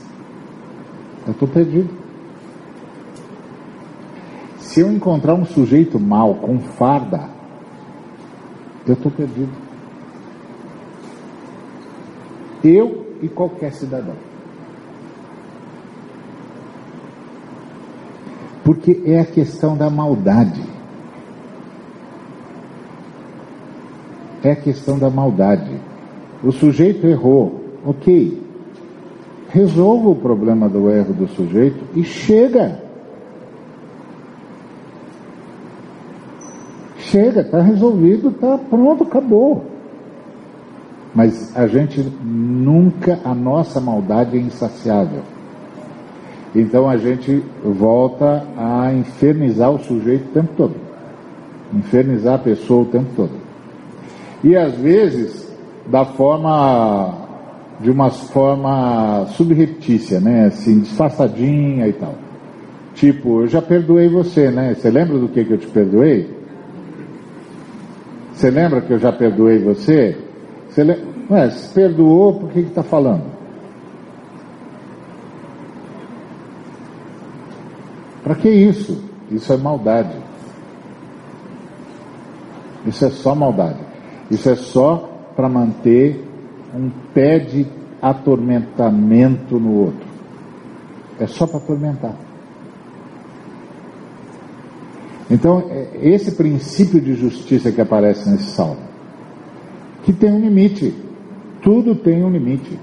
eu 1.25 1.31
estou 1.31 1.47
perdido. 1.47 1.89
Se 4.59 4.81
eu 4.81 4.91
encontrar 4.91 5.33
um 5.33 5.45
sujeito 5.45 5.99
mal 5.99 6.35
com 6.35 6.59
farda, 6.59 7.29
eu 8.85 8.93
estou 8.93 9.11
perdido. 9.11 9.51
Eu 12.63 13.05
e 13.21 13.27
qualquer 13.27 13.73
cidadão. 13.73 14.15
Porque 18.63 19.01
é 19.05 19.19
a 19.19 19.25
questão 19.25 19.77
da 19.77 19.89
maldade. 19.89 20.61
É 24.43 24.51
a 24.51 24.55
questão 24.55 24.99
da 24.99 25.09
maldade. 25.09 25.79
O 26.43 26.51
sujeito 26.51 27.07
errou, 27.07 27.63
ok. 27.83 28.44
Resolva 29.49 30.09
o 30.09 30.15
problema 30.15 30.67
do 30.67 30.89
erro 30.89 31.13
do 31.13 31.27
sujeito 31.27 31.83
e 31.95 32.03
chega. 32.03 32.79
Chega, 36.97 37.41
está 37.41 37.61
resolvido, 37.61 38.29
está 38.29 38.57
pronto, 38.57 39.03
acabou. 39.03 39.63
Mas 41.13 41.55
a 41.55 41.65
gente 41.67 42.01
nunca, 42.21 43.19
a 43.23 43.33
nossa 43.33 43.79
maldade 43.79 44.37
é 44.37 44.41
insaciável. 44.41 45.21
Então 46.53 46.89
a 46.89 46.97
gente 46.97 47.43
volta 47.63 48.45
a 48.57 48.93
infernizar 48.93 49.71
o 49.71 49.79
sujeito 49.79 50.29
o 50.29 50.33
tempo 50.33 50.49
todo. 50.57 50.75
Infernizar 51.73 52.35
a 52.35 52.39
pessoa 52.39 52.83
o 52.83 52.85
tempo 52.85 53.09
todo. 53.15 53.31
E 54.43 54.55
às 54.55 54.75
vezes, 54.75 55.49
da 55.87 56.05
forma 56.05 57.24
de 57.79 57.91
uma 57.91 58.09
forma 58.09 59.25
subreptícia, 59.31 60.19
né? 60.19 60.45
Assim, 60.47 60.79
disfarçadinha 60.79 61.87
e 61.87 61.93
tal. 61.93 62.15
Tipo, 62.93 63.41
eu 63.41 63.47
já 63.47 63.61
perdoei 63.61 64.07
você, 64.07 64.49
né? 64.49 64.73
Você 64.73 64.89
lembra 64.89 65.19
do 65.19 65.27
que, 65.27 65.43
que 65.43 65.53
eu 65.53 65.57
te 65.57 65.67
perdoei? 65.67 66.33
Você 68.33 68.49
lembra 68.49 68.81
que 68.81 68.91
eu 68.91 68.99
já 68.99 69.11
perdoei 69.11 69.59
você? 69.59 70.17
Você 70.69 70.83
le... 70.83 70.97
Ué, 71.29 71.49
se 71.49 71.73
perdoou, 71.73 72.39
por 72.39 72.51
que 72.51 72.59
está 72.59 72.83
falando? 72.83 73.23
Para 78.23 78.35
que 78.35 78.49
isso? 78.49 79.03
Isso 79.31 79.51
é 79.51 79.57
maldade. 79.57 80.15
Isso 82.85 83.05
é 83.05 83.09
só 83.09 83.35
maldade. 83.35 83.79
Isso 84.29 84.49
é 84.49 84.55
só 84.55 85.09
para 85.35 85.49
manter 85.49 86.23
um 86.75 86.91
pé 87.13 87.39
de 87.39 87.65
atormentamento 88.01 89.59
no 89.59 89.85
outro. 89.85 90.07
É 91.19 91.27
só 91.27 91.47
para 91.47 91.57
atormentar. 91.57 92.15
Então, 95.29 95.63
é 95.69 95.87
esse 96.01 96.31
princípio 96.33 97.01
de 97.01 97.15
justiça 97.15 97.71
que 97.71 97.81
aparece 97.81 98.29
nesse 98.29 98.51
salmo, 98.51 98.81
que 100.03 100.13
tem 100.13 100.31
um 100.31 100.39
limite. 100.39 100.93
Tudo 101.61 101.95
tem 101.95 102.23
um 102.23 102.29
limite. 102.29 102.77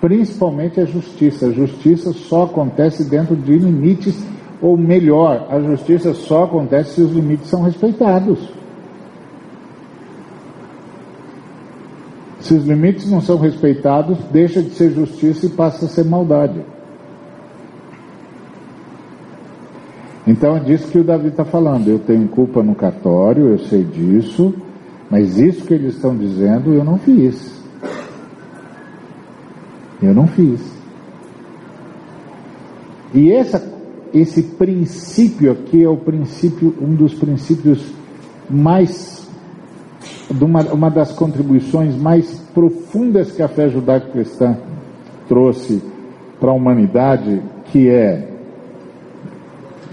Principalmente 0.00 0.80
a 0.80 0.84
justiça. 0.84 1.46
A 1.46 1.52
justiça 1.52 2.12
só 2.12 2.44
acontece 2.44 3.04
dentro 3.04 3.34
de 3.34 3.56
limites, 3.58 4.22
ou 4.60 4.76
melhor, 4.76 5.46
a 5.50 5.58
justiça 5.60 6.12
só 6.12 6.44
acontece 6.44 6.96
se 6.96 7.02
os 7.02 7.12
limites 7.12 7.48
são 7.48 7.62
respeitados. 7.62 8.59
Se 12.50 12.54
os 12.54 12.66
limites 12.66 13.08
não 13.08 13.20
são 13.20 13.38
respeitados, 13.38 14.18
deixa 14.32 14.60
de 14.60 14.70
ser 14.70 14.90
justiça 14.90 15.46
e 15.46 15.50
passa 15.50 15.84
a 15.84 15.88
ser 15.88 16.04
maldade. 16.04 16.60
Então 20.26 20.56
é 20.56 20.58
disso 20.58 20.90
que 20.90 20.98
o 20.98 21.04
Davi 21.04 21.28
está 21.28 21.44
falando. 21.44 21.86
Eu 21.86 22.00
tenho 22.00 22.26
culpa 22.26 22.60
no 22.60 22.74
cartório, 22.74 23.50
eu 23.50 23.58
sei 23.60 23.84
disso, 23.84 24.52
mas 25.08 25.38
isso 25.38 25.64
que 25.64 25.74
eles 25.74 25.94
estão 25.94 26.16
dizendo 26.16 26.74
eu 26.74 26.82
não 26.82 26.98
fiz. 26.98 27.62
Eu 30.02 30.12
não 30.12 30.26
fiz. 30.26 30.60
E 33.14 33.30
essa, 33.30 33.64
esse 34.12 34.42
princípio 34.42 35.52
aqui 35.52 35.84
é 35.84 35.88
o 35.88 35.98
princípio, 35.98 36.74
um 36.82 36.96
dos 36.96 37.14
princípios 37.14 37.92
mais, 38.50 39.19
uma, 40.30 40.62
uma 40.72 40.90
das 40.90 41.12
contribuições 41.12 41.96
mais 41.96 42.38
profundas 42.54 43.32
que 43.32 43.42
a 43.42 43.48
fé 43.48 43.68
judaico-cristã 43.68 44.56
trouxe 45.28 45.82
para 46.38 46.50
a 46.50 46.54
humanidade, 46.54 47.42
que 47.66 47.88
é 47.88 48.28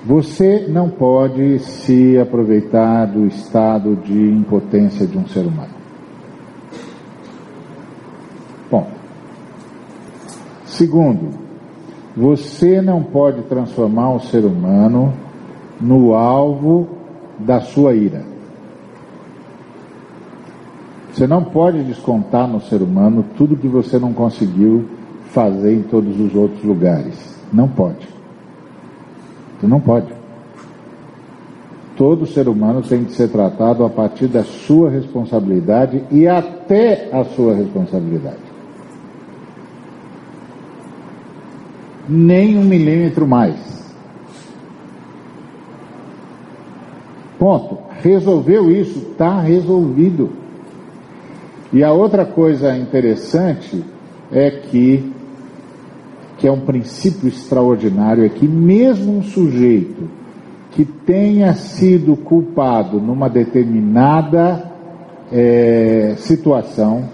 você 0.06 0.68
não 0.70 0.90
pode 0.90 1.60
se 1.60 2.18
aproveitar 2.18 3.06
do 3.08 3.26
estado 3.26 3.96
de 3.98 4.18
impotência 4.18 5.06
de 5.06 5.18
um 5.18 5.28
ser 5.28 5.42
humano. 5.42 5.76
Bom. 8.72 8.88
Segundo, 10.66 11.30
você 12.16 12.82
não 12.82 13.04
pode 13.04 13.42
transformar 13.44 14.14
o 14.14 14.20
ser 14.22 14.46
humano 14.46 15.14
no 15.80 16.14
alvo 16.14 16.88
da 17.38 17.60
sua 17.60 17.94
ira. 17.94 18.37
Você 21.18 21.26
não 21.26 21.44
pode 21.44 21.84
descontar 21.84 22.48
no 22.48 22.62
ser 22.62 22.80
humano 22.80 23.26
tudo 23.36 23.58
que 23.58 23.68
você 23.68 23.98
não 23.98 24.14
conseguiu 24.14 24.88
fazer 25.32 25.74
em 25.74 25.82
todos 25.82 26.20
os 26.20 26.36
outros 26.36 26.64
lugares. 26.64 27.36
Não 27.52 27.68
pode. 27.68 28.08
Tu 29.60 29.68
não 29.68 29.80
pode. 29.80 30.14
Todo 31.96 32.28
ser 32.28 32.48
humano 32.48 32.84
tem 32.84 33.04
que 33.04 33.14
ser 33.14 33.30
tratado 33.30 33.84
a 33.84 33.90
partir 33.90 34.28
da 34.28 34.44
sua 34.44 34.92
responsabilidade 34.92 36.04
e 36.12 36.28
até 36.28 37.10
a 37.12 37.24
sua 37.24 37.56
responsabilidade. 37.56 38.38
Nem 42.08 42.60
um 42.60 42.64
milímetro 42.64 43.28
mais. 43.28 43.96
Ponto. 47.40 47.80
Resolveu 48.04 48.70
isso, 48.70 49.00
está 49.00 49.42
resolvido. 49.42 50.46
E 51.74 51.84
a 51.84 51.92
outra 51.92 52.26
coisa 52.26 52.76
interessante 52.76 53.84
é 54.32 54.50
que 54.52 55.14
que 56.38 56.48
é 56.48 56.52
um 56.52 56.60
princípio 56.60 57.28
extraordinário, 57.28 58.24
é 58.24 58.30
que 58.30 58.48
mesmo 58.48 59.18
um 59.18 59.24
sujeito 59.24 60.08
que 60.72 60.86
tenha 60.86 61.54
sido 61.56 62.16
culpado 62.16 63.02
numa 63.02 63.28
determinada 63.28 64.72
é, 65.32 66.14
situação, 66.18 67.06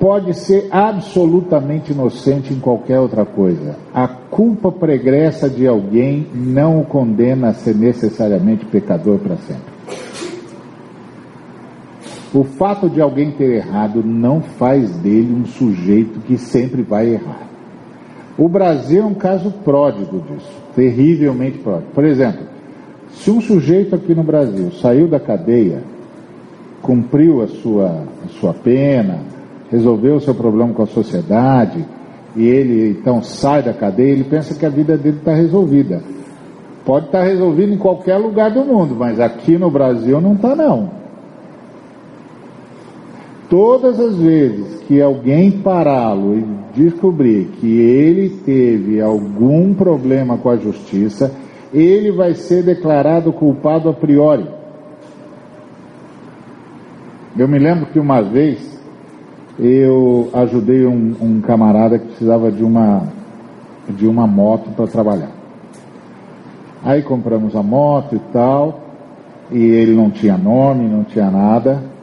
pode 0.00 0.34
ser 0.34 0.68
absolutamente 0.70 1.92
inocente 1.92 2.52
em 2.52 2.58
qualquer 2.58 2.98
outra 2.98 3.24
coisa. 3.24 3.76
A 3.94 4.08
culpa 4.08 4.70
pregressa 4.72 5.48
de 5.48 5.66
alguém 5.66 6.26
não 6.34 6.80
o 6.80 6.84
condena 6.84 7.48
a 7.48 7.54
ser 7.54 7.76
necessariamente 7.76 8.66
pecador 8.66 9.18
para 9.18 9.36
sempre. 9.36 9.75
O 12.34 12.44
fato 12.44 12.88
de 12.88 13.00
alguém 13.00 13.30
ter 13.30 13.56
errado 13.56 14.02
não 14.04 14.40
faz 14.40 14.96
dele 14.96 15.32
um 15.32 15.46
sujeito 15.46 16.20
que 16.20 16.36
sempre 16.36 16.82
vai 16.82 17.14
errar. 17.14 17.46
O 18.36 18.48
Brasil 18.48 19.02
é 19.02 19.06
um 19.06 19.14
caso 19.14 19.50
pródigo 19.50 20.20
disso, 20.20 20.52
terrivelmente 20.74 21.58
pródigo. 21.58 21.92
Por 21.94 22.04
exemplo, 22.04 22.44
se 23.12 23.30
um 23.30 23.40
sujeito 23.40 23.94
aqui 23.94 24.14
no 24.14 24.22
Brasil 24.22 24.70
saiu 24.72 25.08
da 25.08 25.18
cadeia, 25.18 25.82
cumpriu 26.82 27.40
a 27.42 27.46
sua, 27.46 28.04
a 28.24 28.28
sua 28.40 28.52
pena, 28.52 29.20
resolveu 29.70 30.16
o 30.16 30.20
seu 30.20 30.34
problema 30.34 30.74
com 30.74 30.82
a 30.82 30.86
sociedade, 30.86 31.84
e 32.34 32.46
ele 32.46 32.90
então 32.90 33.22
sai 33.22 33.62
da 33.62 33.72
cadeia, 33.72 34.12
ele 34.12 34.24
pensa 34.24 34.54
que 34.54 34.66
a 34.66 34.68
vida 34.68 34.98
dele 34.98 35.16
está 35.16 35.32
resolvida. 35.32 36.02
Pode 36.84 37.06
estar 37.06 37.20
tá 37.20 37.24
resolvida 37.24 37.72
em 37.72 37.78
qualquer 37.78 38.18
lugar 38.18 38.50
do 38.50 38.64
mundo, 38.64 38.94
mas 38.94 39.18
aqui 39.18 39.56
no 39.56 39.70
Brasil 39.70 40.20
não 40.20 40.34
está 40.34 40.54
não. 40.54 41.05
Todas 43.48 44.00
as 44.00 44.16
vezes 44.16 44.80
que 44.88 45.00
alguém 45.00 45.52
pará-lo 45.52 46.36
e 46.36 46.44
descobrir 46.74 47.46
que 47.60 47.80
ele 47.80 48.28
teve 48.44 49.00
algum 49.00 49.72
problema 49.72 50.36
com 50.36 50.50
a 50.50 50.56
justiça, 50.56 51.32
ele 51.72 52.10
vai 52.10 52.34
ser 52.34 52.62
declarado 52.64 53.32
culpado 53.32 53.88
a 53.88 53.92
priori. 53.92 54.46
Eu 57.38 57.46
me 57.46 57.58
lembro 57.58 57.86
que 57.86 57.98
uma 57.98 58.20
vez 58.20 58.76
eu 59.58 60.28
ajudei 60.32 60.84
um, 60.84 61.14
um 61.20 61.40
camarada 61.40 61.98
que 61.98 62.06
precisava 62.06 62.50
de 62.50 62.64
uma, 62.64 63.04
de 63.88 64.06
uma 64.06 64.26
moto 64.26 64.70
para 64.70 64.86
trabalhar. 64.86 65.30
Aí 66.84 67.02
compramos 67.02 67.54
a 67.54 67.62
moto 67.62 68.16
e 68.16 68.20
tal, 68.32 68.80
e 69.50 69.58
ele 69.58 69.94
não 69.94 70.10
tinha 70.10 70.36
nome, 70.36 70.88
não 70.88 71.04
tinha 71.04 71.30
nada. 71.30 71.95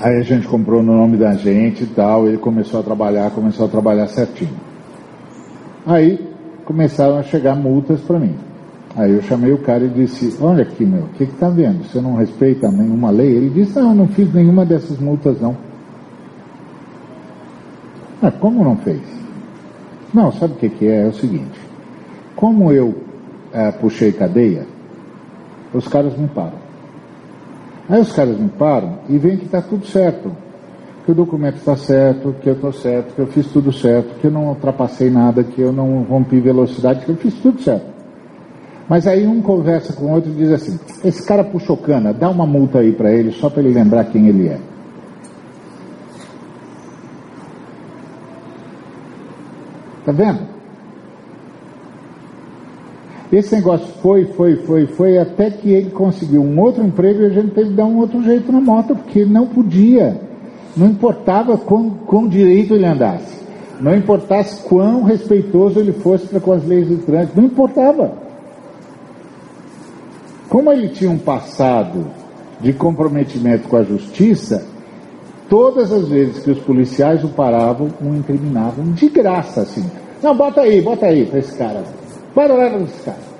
Aí 0.00 0.16
a 0.16 0.22
gente 0.22 0.48
comprou 0.48 0.82
no 0.82 0.96
nome 0.96 1.18
da 1.18 1.34
gente 1.34 1.84
e 1.84 1.86
tal, 1.86 2.26
ele 2.26 2.38
começou 2.38 2.80
a 2.80 2.82
trabalhar, 2.82 3.30
começou 3.32 3.66
a 3.66 3.68
trabalhar 3.68 4.06
certinho. 4.06 4.54
Aí 5.86 6.18
começaram 6.64 7.18
a 7.18 7.22
chegar 7.22 7.54
multas 7.54 8.00
para 8.00 8.18
mim. 8.18 8.34
Aí 8.96 9.12
eu 9.12 9.22
chamei 9.22 9.52
o 9.52 9.58
cara 9.58 9.84
e 9.84 9.88
disse, 9.88 10.36
olha 10.40 10.62
aqui 10.62 10.84
meu, 10.84 11.02
o 11.02 11.08
que 11.08 11.24
está 11.24 11.50
vendo? 11.50 11.84
Você 11.84 12.00
não 12.00 12.16
respeita 12.16 12.70
nenhuma 12.70 13.10
lei? 13.10 13.36
Ele 13.36 13.50
disse, 13.50 13.78
não, 13.78 13.94
não 13.94 14.08
fiz 14.08 14.32
nenhuma 14.32 14.64
dessas 14.64 14.98
multas 14.98 15.40
não. 15.40 15.56
Ah, 18.22 18.30
como 18.30 18.64
não 18.64 18.76
fez? 18.76 19.02
Não, 20.12 20.32
sabe 20.32 20.54
o 20.54 20.56
que, 20.56 20.68
que 20.70 20.86
é? 20.86 21.04
É 21.04 21.06
o 21.08 21.12
seguinte, 21.12 21.60
como 22.34 22.72
eu 22.72 22.94
é, 23.52 23.70
puxei 23.70 24.12
cadeia, 24.12 24.66
os 25.72 25.86
caras 25.86 26.16
me 26.16 26.26
param. 26.28 26.59
Aí 27.90 28.00
os 28.00 28.12
caras 28.12 28.38
me 28.38 28.48
param 28.48 29.00
e 29.08 29.18
veem 29.18 29.36
que 29.36 29.46
está 29.46 29.60
tudo 29.60 29.84
certo. 29.84 30.30
Que 31.04 31.10
o 31.10 31.14
documento 31.14 31.56
está 31.56 31.76
certo, 31.76 32.36
que 32.40 32.48
eu 32.48 32.52
estou 32.52 32.72
certo, 32.72 33.14
que 33.16 33.20
eu 33.20 33.26
fiz 33.26 33.48
tudo 33.48 33.72
certo, 33.72 34.20
que 34.20 34.28
eu 34.28 34.30
não 34.30 34.46
ultrapassei 34.46 35.10
nada, 35.10 35.42
que 35.42 35.60
eu 35.60 35.72
não 35.72 36.02
rompi 36.02 36.38
velocidade, 36.38 37.04
que 37.04 37.10
eu 37.10 37.16
fiz 37.16 37.34
tudo 37.34 37.60
certo. 37.60 37.86
Mas 38.88 39.08
aí 39.08 39.26
um 39.26 39.42
conversa 39.42 39.92
com 39.92 40.04
o 40.04 40.12
outro 40.12 40.30
e 40.30 40.34
diz 40.34 40.52
assim: 40.52 40.78
esse 41.02 41.26
cara 41.26 41.42
puxou 41.42 41.76
cana, 41.76 42.12
dá 42.12 42.30
uma 42.30 42.46
multa 42.46 42.78
aí 42.78 42.92
para 42.92 43.10
ele, 43.12 43.32
só 43.32 43.50
para 43.50 43.60
ele 43.60 43.74
lembrar 43.74 44.04
quem 44.04 44.28
ele 44.28 44.48
é. 44.48 44.60
Tá 50.04 50.12
vendo? 50.12 50.59
Esse 53.32 53.54
negócio 53.54 53.86
foi, 54.02 54.24
foi, 54.24 54.56
foi, 54.56 54.86
foi, 54.86 55.18
até 55.18 55.50
que 55.50 55.70
ele 55.70 55.90
conseguiu 55.90 56.42
um 56.42 56.60
outro 56.60 56.84
emprego 56.84 57.22
e 57.22 57.26
a 57.26 57.30
gente 57.30 57.52
teve 57.52 57.70
que 57.70 57.76
dar 57.76 57.84
um 57.84 57.98
outro 57.98 58.22
jeito 58.24 58.50
na 58.50 58.60
moto, 58.60 58.96
porque 58.96 59.20
ele 59.20 59.32
não 59.32 59.46
podia. 59.46 60.20
Não 60.76 60.88
importava 60.88 61.56
quão, 61.56 61.90
quão 61.90 62.26
direito 62.26 62.74
ele 62.74 62.86
andasse. 62.86 63.38
Não 63.80 63.96
importasse 63.96 64.62
quão 64.64 65.04
respeitoso 65.04 65.78
ele 65.78 65.92
fosse 65.92 66.26
para 66.26 66.40
com 66.40 66.52
as 66.52 66.64
leis 66.66 66.88
do 66.88 66.98
trânsito. 66.98 67.40
Não 67.40 67.46
importava. 67.46 68.12
Como 70.48 70.72
ele 70.72 70.88
tinha 70.88 71.10
um 71.10 71.18
passado 71.18 72.06
de 72.60 72.72
comprometimento 72.72 73.68
com 73.68 73.76
a 73.76 73.84
justiça, 73.84 74.66
todas 75.48 75.92
as 75.92 76.08
vezes 76.08 76.42
que 76.42 76.50
os 76.50 76.58
policiais 76.58 77.22
o 77.22 77.28
paravam, 77.28 77.88
o 78.02 78.16
incriminavam 78.16 78.92
de 78.92 79.08
graça, 79.08 79.62
assim. 79.62 79.88
Não, 80.20 80.36
bota 80.36 80.62
aí, 80.62 80.80
bota 80.80 81.06
aí 81.06 81.24
para 81.24 81.38
esse 81.38 81.56
cara. 81.56 81.99
Para 82.34 82.78
nesse 82.78 83.02
cara. 83.02 83.30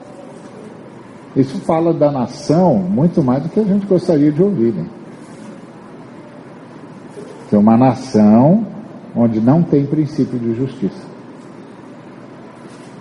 Isso 1.37 1.61
fala 1.61 1.95
da 1.95 2.11
nação 2.11 2.79
muito 2.79 3.23
mais 3.23 3.43
do 3.43 3.49
que 3.49 3.61
a 3.61 3.65
gente 3.65 3.87
gostaria 3.87 4.33
de 4.33 4.43
ouvir. 4.43 4.73
Né? 4.73 4.87
Tem 7.49 7.59
uma 7.59 7.77
nação 7.77 8.67
onde 9.15 9.41
não 9.41 9.63
tem 9.63 9.87
princípio 9.87 10.39
de 10.39 10.55
justiça. 10.55 11.09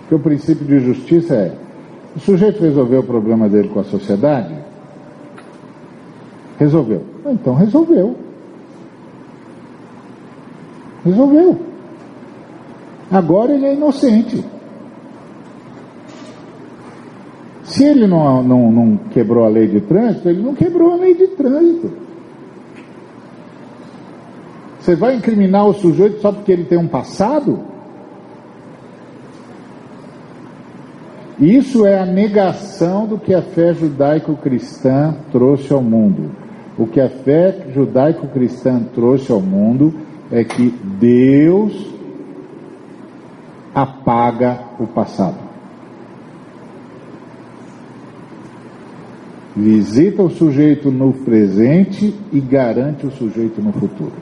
Porque 0.00 0.14
o 0.14 0.18
princípio 0.18 0.64
de 0.64 0.80
justiça 0.80 1.34
é: 1.34 1.56
o 2.16 2.20
sujeito 2.20 2.60
resolveu 2.60 3.00
o 3.00 3.04
problema 3.04 3.48
dele 3.48 3.68
com 3.68 3.80
a 3.80 3.84
sociedade? 3.84 4.54
Resolveu. 6.58 7.04
Então 7.26 7.54
resolveu. 7.54 8.16
Resolveu. 11.04 11.60
Agora 13.10 13.52
ele 13.52 13.66
é 13.66 13.74
inocente. 13.74 14.44
Se 17.70 17.84
ele 17.84 18.04
não, 18.04 18.42
não, 18.42 18.72
não 18.72 18.96
quebrou 18.96 19.44
a 19.44 19.48
lei 19.48 19.68
de 19.68 19.80
trânsito, 19.80 20.28
ele 20.28 20.42
não 20.42 20.56
quebrou 20.56 20.92
a 20.92 20.96
lei 20.96 21.14
de 21.14 21.28
trânsito. 21.28 21.92
Você 24.80 24.96
vai 24.96 25.14
incriminar 25.14 25.68
o 25.68 25.74
sujeito 25.74 26.20
só 26.20 26.32
porque 26.32 26.50
ele 26.50 26.64
tem 26.64 26.76
um 26.76 26.88
passado? 26.88 27.60
Isso 31.38 31.86
é 31.86 31.96
a 31.96 32.04
negação 32.04 33.06
do 33.06 33.16
que 33.16 33.32
a 33.32 33.40
fé 33.40 33.72
judaico-cristã 33.72 35.14
trouxe 35.30 35.72
ao 35.72 35.80
mundo. 35.80 36.32
O 36.76 36.88
que 36.88 37.00
a 37.00 37.08
fé 37.08 37.68
judaico-cristã 37.72 38.82
trouxe 38.92 39.30
ao 39.30 39.40
mundo 39.40 39.94
é 40.28 40.42
que 40.42 40.70
Deus 40.98 41.86
apaga 43.72 44.58
o 44.80 44.88
passado. 44.88 45.49
Visita 49.60 50.22
o 50.22 50.30
sujeito 50.30 50.90
no 50.90 51.12
presente 51.12 52.14
e 52.32 52.40
garante 52.40 53.06
o 53.06 53.10
sujeito 53.10 53.60
no 53.60 53.74
futuro. 53.74 54.14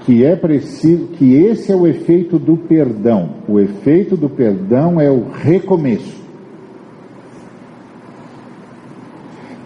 Que 0.00 0.24
é 0.24 0.34
preciso, 0.34 1.08
que 1.08 1.34
esse 1.34 1.70
é 1.70 1.76
o 1.76 1.86
efeito 1.86 2.38
do 2.38 2.56
perdão. 2.56 3.34
O 3.46 3.60
efeito 3.60 4.16
do 4.16 4.30
perdão 4.30 4.98
é 4.98 5.10
o 5.10 5.28
recomeço. 5.28 6.22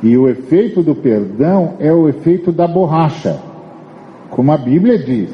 E 0.03 0.17
o 0.17 0.29
efeito 0.29 0.83
do 0.83 0.97
perdão 0.97 1.77
é 1.79 1.93
o 1.93 2.09
efeito 2.09 2.51
da 2.51 2.67
borracha. 2.67 3.41
Como 4.31 4.51
a 4.51 4.59
Bíblia 4.59 4.99
diz, 4.99 5.31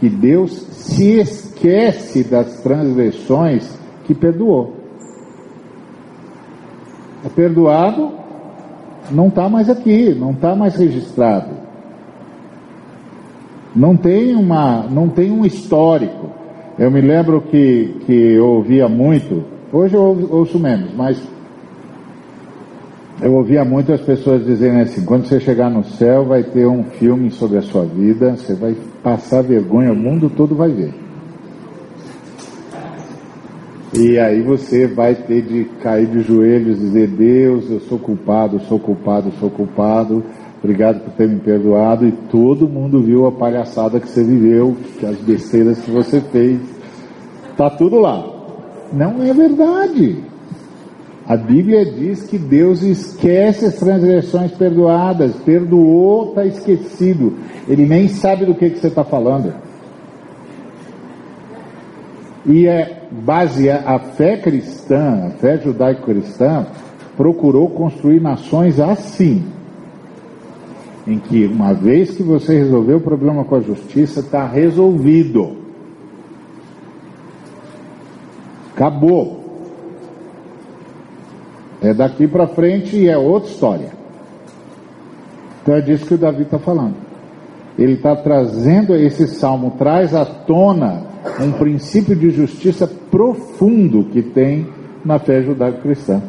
que 0.00 0.08
Deus 0.08 0.52
se 0.70 1.20
esquece 1.20 2.24
das 2.24 2.62
transgressões 2.62 3.78
que 4.04 4.14
perdoou 4.14 4.83
é 7.24 7.28
perdoado, 7.28 8.12
não 9.10 9.28
está 9.28 9.48
mais 9.48 9.70
aqui, 9.70 10.14
não 10.14 10.32
está 10.32 10.54
mais 10.54 10.76
registrado. 10.76 11.64
Não 13.74 13.96
tem, 13.96 14.34
uma, 14.34 14.84
não 14.88 15.08
tem 15.08 15.30
um 15.30 15.44
histórico. 15.44 16.30
Eu 16.78 16.90
me 16.90 17.00
lembro 17.00 17.40
que, 17.40 17.96
que 18.06 18.12
eu 18.12 18.46
ouvia 18.46 18.88
muito, 18.88 19.44
hoje 19.72 19.94
eu 19.94 20.28
ouço 20.30 20.58
menos, 20.58 20.94
mas 20.94 21.20
eu 23.20 23.32
ouvia 23.32 23.64
muito 23.64 23.92
as 23.92 24.00
pessoas 24.00 24.44
dizendo 24.44 24.80
assim: 24.80 25.04
quando 25.04 25.26
você 25.26 25.40
chegar 25.40 25.70
no 25.70 25.84
céu, 25.84 26.24
vai 26.24 26.42
ter 26.42 26.66
um 26.66 26.84
filme 26.84 27.30
sobre 27.30 27.58
a 27.58 27.62
sua 27.62 27.84
vida, 27.84 28.36
você 28.36 28.54
vai 28.54 28.76
passar 29.02 29.42
vergonha, 29.42 29.92
o 29.92 29.96
mundo 29.96 30.30
todo 30.30 30.54
vai 30.54 30.70
ver. 30.70 31.03
E 33.96 34.18
aí 34.18 34.42
você 34.42 34.88
vai 34.88 35.14
ter 35.14 35.42
de 35.42 35.64
cair 35.80 36.06
de 36.06 36.20
joelhos 36.20 36.78
e 36.78 36.80
dizer: 36.80 37.06
Deus, 37.08 37.70
eu 37.70 37.78
sou 37.80 37.96
culpado, 37.96 38.60
sou 38.62 38.78
culpado, 38.78 39.30
sou 39.38 39.48
culpado. 39.48 40.24
Obrigado 40.58 41.00
por 41.00 41.12
ter 41.12 41.28
me 41.28 41.38
perdoado. 41.38 42.04
E 42.04 42.12
todo 42.28 42.68
mundo 42.68 43.00
viu 43.00 43.26
a 43.26 43.32
palhaçada 43.32 44.00
que 44.00 44.08
você 44.08 44.24
viveu, 44.24 44.76
as 45.08 45.16
besteiras 45.18 45.78
que 45.78 45.92
você 45.92 46.20
fez. 46.20 46.60
Tá 47.56 47.70
tudo 47.70 48.00
lá. 48.00 48.26
Não 48.92 49.22
é 49.22 49.32
verdade. 49.32 50.24
A 51.26 51.36
Bíblia 51.36 51.84
diz 51.84 52.24
que 52.24 52.36
Deus 52.36 52.82
esquece 52.82 53.66
as 53.66 53.76
transgressões 53.76 54.50
perdoadas. 54.52 55.36
Perdoou, 55.36 56.30
está 56.30 56.44
esquecido. 56.44 57.34
Ele 57.68 57.86
nem 57.86 58.08
sabe 58.08 58.44
do 58.44 58.54
que, 58.54 58.70
que 58.70 58.78
você 58.78 58.88
está 58.88 59.04
falando. 59.04 59.54
E 62.46 62.66
é 62.66 63.08
base 63.10 63.70
a 63.70 63.98
fé 63.98 64.36
cristã, 64.36 65.28
a 65.28 65.30
fé 65.30 65.56
judaico-cristã, 65.58 66.66
procurou 67.16 67.70
construir 67.70 68.20
nações 68.20 68.78
assim, 68.78 69.44
em 71.06 71.18
que 71.18 71.46
uma 71.46 71.72
vez 71.72 72.10
que 72.16 72.22
você 72.22 72.58
resolveu 72.58 72.98
o 72.98 73.00
problema 73.00 73.44
com 73.44 73.54
a 73.54 73.60
justiça, 73.60 74.20
está 74.20 74.46
resolvido. 74.46 75.56
Acabou. 78.74 79.42
É 81.80 81.94
daqui 81.94 82.26
para 82.26 82.46
frente 82.46 82.96
e 82.96 83.08
é 83.08 83.16
outra 83.16 83.50
história. 83.50 83.92
Então 85.62 85.74
é 85.74 85.80
disso 85.80 86.06
que 86.06 86.14
o 86.14 86.18
Davi 86.18 86.42
está 86.42 86.58
falando. 86.58 86.96
Ele 87.78 87.94
está 87.94 88.14
trazendo 88.14 88.94
esse 88.94 89.26
salmo, 89.28 89.72
traz 89.78 90.14
à 90.14 90.24
tona 90.24 91.13
um 91.40 91.52
princípio 91.52 92.14
de 92.14 92.30
justiça 92.30 92.86
profundo 92.86 94.04
que 94.04 94.22
tem 94.22 94.66
na 95.04 95.18
fé 95.18 95.42
judaico-cristã, 95.42 96.22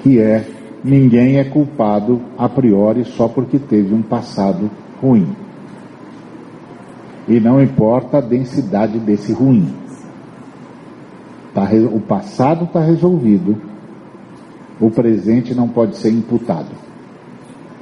que 0.00 0.18
é 0.18 0.46
ninguém 0.84 1.38
é 1.38 1.44
culpado 1.44 2.20
a 2.36 2.48
priori 2.48 3.04
só 3.04 3.28
porque 3.28 3.58
teve 3.58 3.94
um 3.94 4.02
passado 4.02 4.70
ruim. 5.00 5.28
E 7.26 7.38
não 7.40 7.62
importa 7.62 8.18
a 8.18 8.22
densidade 8.22 8.98
desse 8.98 9.32
ruim. 9.32 9.68
Tá, 11.52 11.68
o 11.92 12.00
passado 12.00 12.64
está 12.64 12.80
resolvido, 12.80 13.60
o 14.80 14.90
presente 14.90 15.54
não 15.54 15.68
pode 15.68 15.96
ser 15.96 16.10
imputado. 16.10 16.70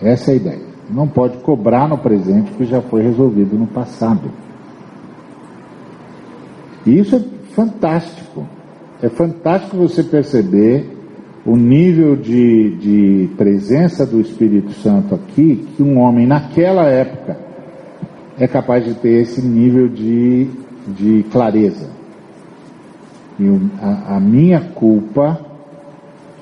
Essa 0.02 0.30
é 0.30 0.34
a 0.34 0.36
ideia. 0.36 0.66
Não 0.88 1.06
pode 1.06 1.38
cobrar 1.38 1.88
no 1.88 1.98
presente 1.98 2.50
que 2.52 2.64
já 2.64 2.80
foi 2.80 3.02
resolvido 3.02 3.56
no 3.56 3.66
passado. 3.66 4.30
E 6.86 6.98
isso 6.98 7.16
é 7.16 7.20
fantástico. 7.52 8.46
É 9.02 9.08
fantástico 9.08 9.76
você 9.76 10.02
perceber 10.02 10.96
o 11.44 11.56
nível 11.56 12.16
de, 12.16 12.76
de 12.76 13.28
presença 13.36 14.06
do 14.06 14.20
Espírito 14.20 14.72
Santo 14.72 15.14
aqui, 15.14 15.66
que 15.76 15.82
um 15.82 15.98
homem 15.98 16.26
naquela 16.26 16.84
época 16.84 17.36
é 18.38 18.46
capaz 18.46 18.84
de 18.84 18.94
ter 18.94 19.22
esse 19.22 19.42
nível 19.42 19.88
de, 19.88 20.48
de 20.88 21.24
clareza. 21.30 21.90
E 23.38 23.44
a, 23.80 24.16
a 24.16 24.20
minha 24.20 24.60
culpa 24.60 25.40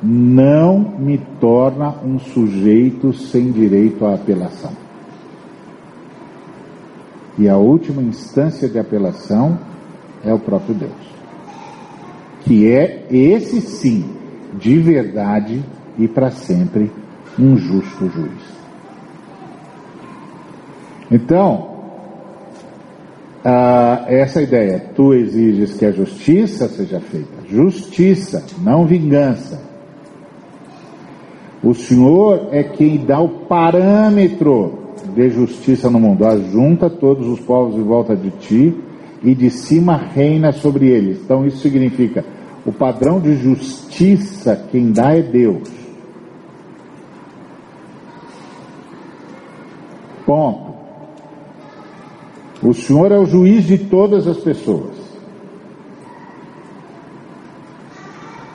não 0.02 0.78
me 0.98 1.18
torna 1.40 1.94
um 2.04 2.18
sujeito 2.18 3.12
sem 3.12 3.50
direito 3.50 4.04
à 4.04 4.14
apelação. 4.14 4.72
E 7.38 7.48
a 7.48 7.56
última 7.56 8.02
instância 8.02 8.68
de 8.68 8.78
apelação 8.78 9.58
é 10.24 10.32
o 10.32 10.38
próprio 10.38 10.74
Deus. 10.74 11.14
Que 12.42 12.70
é 12.70 13.06
esse 13.10 13.60
sim, 13.60 14.04
de 14.54 14.78
verdade 14.78 15.62
e 15.98 16.08
para 16.08 16.30
sempre, 16.30 16.90
um 17.38 17.56
justo 17.56 18.08
juiz. 18.08 18.54
Então, 21.10 21.74
ah, 23.44 24.04
essa 24.08 24.42
ideia, 24.42 24.90
tu 24.94 25.12
exiges 25.12 25.74
que 25.74 25.84
a 25.84 25.92
justiça 25.92 26.68
seja 26.68 27.00
feita, 27.00 27.46
justiça, 27.48 28.44
não 28.62 28.86
vingança. 28.86 29.60
O 31.62 31.74
Senhor 31.74 32.48
é 32.52 32.62
quem 32.62 33.04
dá 33.04 33.20
o 33.20 33.28
parâmetro 33.46 34.78
de 35.14 35.30
justiça 35.30 35.88
no 35.88 35.98
mundo. 35.98 36.26
Ajunta 36.26 36.90
todos 36.90 37.26
os 37.26 37.40
povos 37.40 37.76
em 37.76 37.82
volta 37.82 38.14
de 38.14 38.30
ti 38.32 38.74
e 39.24 39.34
de 39.34 39.50
cima 39.50 39.96
reina 39.96 40.52
sobre 40.52 40.86
eles. 40.88 41.18
Então 41.22 41.46
isso 41.46 41.56
significa 41.58 42.22
o 42.66 42.70
padrão 42.70 43.18
de 43.18 43.34
justiça 43.36 44.68
quem 44.70 44.92
dá 44.92 45.16
é 45.16 45.22
Deus. 45.22 45.68
Ponto. 50.26 50.74
O 52.62 52.72
Senhor 52.72 53.10
é 53.12 53.18
o 53.18 53.26
juiz 53.26 53.64
de 53.64 53.78
todas 53.78 54.26
as 54.26 54.38
pessoas. 54.38 54.94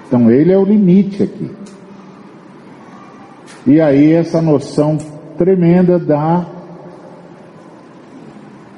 Então 0.07 0.31
ele 0.31 0.51
é 0.51 0.57
o 0.57 0.65
limite 0.65 1.23
aqui. 1.23 1.51
E 3.67 3.81
aí 3.81 4.13
essa 4.13 4.41
noção 4.41 4.97
tremenda 5.37 5.99
da 5.99 6.47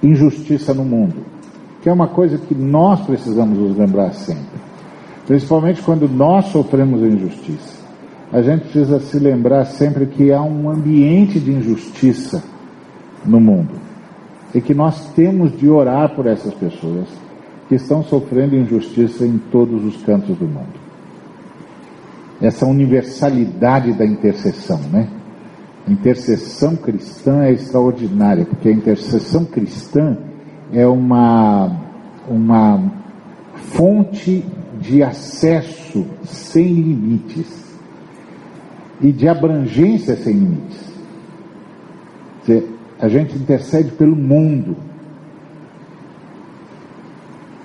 injustiça 0.04 0.74
no 0.74 0.84
mundo 0.84 1.41
que 1.82 1.90
é 1.90 1.94
uma 1.94 2.08
coisa 2.08 2.38
que 2.38 2.54
nós 2.54 3.02
precisamos 3.02 3.58
nos 3.58 3.78
lembrar 3.78 4.14
sempre, 4.14 4.60
principalmente 5.26 5.82
quando 5.82 6.08
nós 6.08 6.46
sofremos 6.48 7.02
injustiça. 7.02 7.82
A 8.32 8.42
gente 8.42 8.62
precisa 8.62 9.00
se 9.00 9.20
lembrar 9.20 9.66
sempre 9.66 10.06
que 10.06 10.32
há 10.32 10.42
um 10.42 10.70
ambiente 10.70 11.40
de 11.40 11.52
injustiça 11.52 12.42
no 13.26 13.42
mundo 13.42 13.74
e 14.54 14.62
que 14.62 14.74
nós 14.74 15.08
temos 15.14 15.58
de 15.58 15.68
orar 15.70 16.16
por 16.16 16.28
essas 16.28 16.54
pessoas 16.54 17.08
que 17.68 17.76
estão 17.76 18.04
sofrendo 18.04 18.56
injustiça 18.56 19.26
em 19.26 19.38
todos 19.38 19.84
os 19.84 20.02
cantos 20.04 20.38
do 20.38 20.46
mundo. 20.46 20.80
Essa 22.42 22.66
universalidade 22.66 23.94
da 23.94 24.06
intercessão, 24.06 24.80
né? 24.92 25.08
A 25.88 25.92
intercessão 25.92 26.76
cristã 26.76 27.44
é 27.44 27.52
extraordinária, 27.52 28.46
porque 28.46 28.70
a 28.70 28.72
intercessão 28.72 29.46
cristã 29.46 30.18
é 30.74 30.86
uma, 30.88 31.72
uma 32.28 32.92
fonte 33.56 34.46
de 34.80 35.04
acesso 35.04 36.06
sem 36.24 36.74
limites 36.74 37.78
e 39.02 39.12
de 39.12 39.28
abrangência 39.28 40.16
sem 40.16 40.34
limites. 40.34 40.92
A 43.00 43.08
gente 43.08 43.36
intercede 43.36 43.92
pelo 43.92 44.16
mundo. 44.16 44.76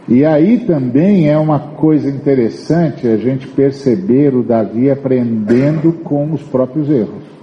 E 0.09 0.25
aí 0.25 0.61
também 0.61 1.29
é 1.29 1.37
uma 1.37 1.59
coisa 1.59 2.09
interessante 2.09 3.07
a 3.09 3.17
gente 3.17 3.49
perceber 3.49 4.35
o 4.35 4.43
Davi 4.43 4.91
aprendendo 4.91 5.93
com 5.93 6.33
os 6.33 6.43
próprios 6.43 6.89
erros. 6.89 7.36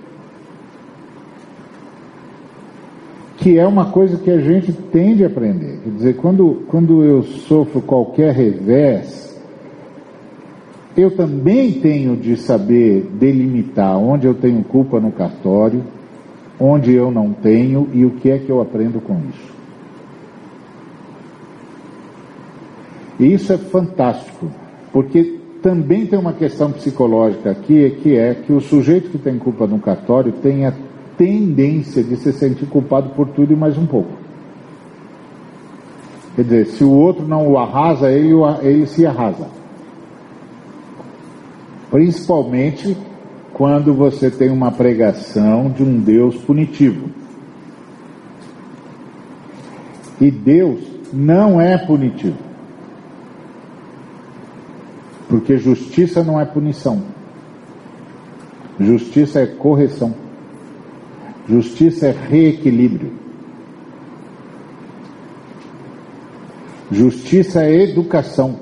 Que 3.44 3.60
é 3.60 3.68
uma 3.68 3.88
coisa 3.88 4.18
que 4.18 4.32
a 4.32 4.39
gente 4.39 4.72
tende 4.72 5.22
a 5.22 5.28
aprender. 5.28 5.82
Quer 5.84 5.89
dizer, 5.89 6.16
quando, 6.16 6.64
quando 6.70 7.04
eu 7.04 7.24
sofro 7.24 7.82
qualquer 7.82 8.34
revés, 8.34 9.38
eu 10.96 11.12
também 11.12 11.74
tenho 11.74 12.16
de 12.16 12.38
saber 12.38 13.06
delimitar 13.20 13.98
onde 13.98 14.26
eu 14.26 14.34
tenho 14.34 14.64
culpa 14.64 14.98
no 14.98 15.12
cartório, 15.12 15.84
onde 16.58 16.94
eu 16.94 17.12
não 17.12 17.34
tenho 17.34 17.89
e 17.91 18.06
o 18.06 18.12
que 18.12 18.32
é 18.32 18.39
que 18.39 18.50
eu 18.50 18.62
aprendo 18.62 19.02
com 19.02 19.20
isso. 19.30 19.54
E 23.20 23.34
isso 23.34 23.52
é 23.52 23.58
fantástico, 23.58 24.50
porque 24.94 25.38
também 25.62 26.06
tem 26.06 26.18
uma 26.18 26.32
questão 26.32 26.72
psicológica 26.72 27.52
aqui, 27.52 27.89
que 28.02 28.18
é 28.18 28.36
que 28.36 28.54
o 28.54 28.62
sujeito 28.62 29.10
que 29.10 29.18
tem 29.18 29.38
culpa 29.38 29.68
no 29.68 29.80
cartório 29.80 30.32
tem 30.32 30.66
a 30.66 30.72
tendência 31.18 32.03
de 32.03 32.16
se 32.18 32.32
sentir 32.34 32.66
culpado 32.68 33.09
por 33.09 33.28
tudo 33.30 33.53
e 33.53 33.55
mais 33.55 33.78
um 33.78 33.86
pouco. 33.86 34.11
Quer 36.36 36.43
dizer, 36.43 36.66
se 36.68 36.84
o 36.84 36.91
outro 36.91 37.28
não 37.28 37.47
o 37.47 37.57
arrasa, 37.57 38.11
ele, 38.11 38.34
ele 38.61 38.88
se 38.88 39.05
arrasa. 39.05 39.47
Principalmente 41.91 42.97
quando 43.53 43.93
você 43.93 44.32
tem 44.32 44.49
uma 44.49 44.72
pregação 44.72 45.70
de 45.70 45.84
um 45.84 45.99
Deus 45.99 46.36
punitivo. 46.38 47.09
E 50.20 50.32
Deus 50.32 50.82
não 51.14 51.61
é 51.61 51.78
punitivo. 51.78 52.38
Porque 55.30 55.57
justiça 55.57 56.24
não 56.24 56.39
é 56.39 56.45
punição. 56.45 57.03
Justiça 58.80 59.41
é 59.41 59.45
correção. 59.45 60.16
Justiça 61.48 62.08
é 62.08 62.12
reequilíbrio. 62.12 63.12
Justiça 66.91 67.64
é 67.64 67.84
educação. 67.84 68.60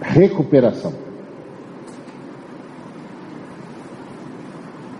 Recuperação. 0.00 0.94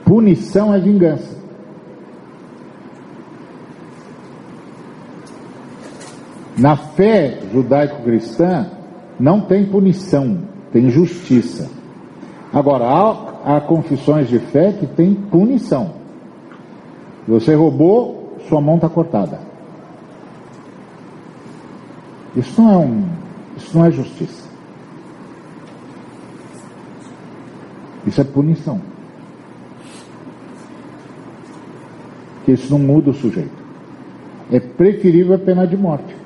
Punição 0.05 0.75
é 0.75 0.81
vingança. 0.81 1.35
Na 6.57 6.77
fé 6.77 7.41
judaico-cristã, 7.53 8.71
não 9.19 9.41
tem 9.41 9.67
punição, 9.67 10.43
tem 10.73 10.89
justiça. 10.89 11.69
Agora, 12.53 12.85
há, 13.45 13.61
confissões 13.61 14.29
de 14.29 14.39
fé 14.39 14.73
que 14.73 14.87
tem 14.87 15.15
punição. 15.15 15.93
Você 17.27 17.55
roubou, 17.55 18.39
sua 18.49 18.61
mão 18.61 18.77
está 18.77 18.89
cortada. 18.89 19.41
Isso 22.37 22.61
não 22.61 22.73
é 22.73 22.77
um, 22.77 23.09
isso 23.57 23.79
não 23.79 23.85
é 23.85 23.91
justiça. 23.91 24.49
Isso 28.07 28.21
é 28.21 28.25
punição. 28.25 28.81
Que 32.45 32.53
isso 32.53 32.71
não 32.71 32.79
muda 32.79 33.11
o 33.11 33.15
sujeito. 33.15 33.65
É 34.51 34.61
preferível 34.61 35.35
a 35.35 35.39
pena 35.39 35.67
de 35.67 35.77
morte 35.77 36.25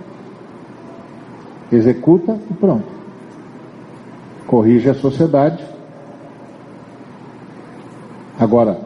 executa 1.70 2.38
e 2.50 2.54
pronto. 2.54 2.86
Corrige 4.46 4.88
a 4.88 4.94
sociedade. 4.94 5.62
Agora, 8.39 8.80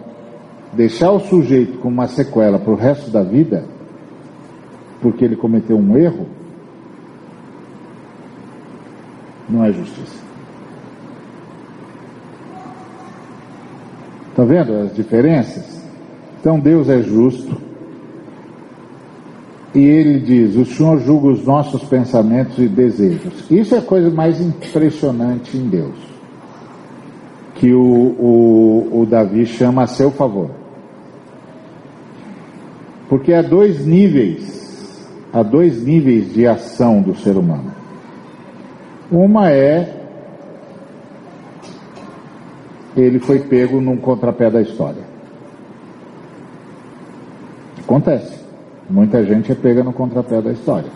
deixar 0.73 1.11
o 1.11 1.21
sujeito 1.21 1.79
com 1.79 1.89
uma 1.89 2.07
sequela 2.09 2.59
para 2.59 2.73
o 2.73 2.77
resto 2.77 3.11
da 3.11 3.23
vida, 3.23 3.65
porque 5.01 5.25
ele 5.25 5.37
cometeu 5.37 5.77
um 5.77 5.97
erro, 5.97 6.27
não 9.49 9.65
é 9.65 9.73
justiça. 9.73 10.23
Está 14.31 14.45
vendo 14.45 14.73
as 14.75 14.95
diferenças? 14.95 15.83
Então 16.41 16.59
Deus 16.59 16.89
é 16.89 17.03
justo, 17.03 17.61
e 19.75 19.81
ele 19.81 20.19
diz: 20.21 20.57
O 20.57 20.65
Senhor 20.65 20.99
julga 21.01 21.29
os 21.29 21.45
nossos 21.45 21.83
pensamentos 21.85 22.59
e 22.59 22.69
desejos. 22.69 23.51
Isso 23.51 23.75
é 23.75 23.79
a 23.79 23.83
coisa 23.83 24.11
mais 24.11 24.41
impressionante 24.41 25.57
em 25.57 25.69
Deus, 25.69 26.12
que 27.63 27.73
o, 27.73 27.81
o, 27.81 29.03
o 29.03 29.07
Davi 29.07 29.47
chama 29.47 29.85
a 29.85 29.87
seu 29.87 30.11
favor. 30.11 30.51
Porque 33.09 33.33
há 33.33 33.41
dois 33.41 33.87
níveis, 33.87 35.09
há 35.33 35.45
dois 35.45 35.81
níveis 35.81 36.33
de 36.33 36.45
ação 36.45 37.01
do 37.01 37.15
ser 37.15 37.37
humano. 37.37 37.73
Uma 39.13 39.53
é 39.53 39.95
ele 42.97 43.21
foi 43.21 43.39
pego 43.39 43.81
num 43.81 43.97
contrapé 43.97 44.51
da 44.51 44.61
história. 44.61 45.05
Acontece. 47.79 48.43
Muita 48.91 49.25
gente 49.25 49.53
é 49.53 49.55
pega 49.55 49.85
no 49.85 49.93
contrapé 49.93 50.43
da 50.43 50.51
história. 50.51 50.91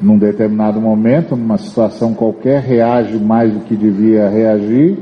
Num 0.00 0.16
determinado 0.16 0.80
momento, 0.80 1.36
numa 1.36 1.58
situação 1.58 2.14
qualquer, 2.14 2.62
reage 2.62 3.18
mais 3.18 3.52
do 3.52 3.60
que 3.60 3.76
devia 3.76 4.28
reagir, 4.28 4.98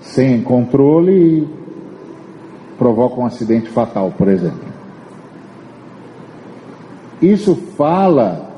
sem 0.00 0.42
controle 0.42 1.12
e 1.12 1.48
provoca 2.76 3.20
um 3.20 3.26
acidente 3.26 3.70
fatal, 3.70 4.12
por 4.16 4.28
exemplo. 4.28 4.72
Isso 7.20 7.54
fala 7.76 8.50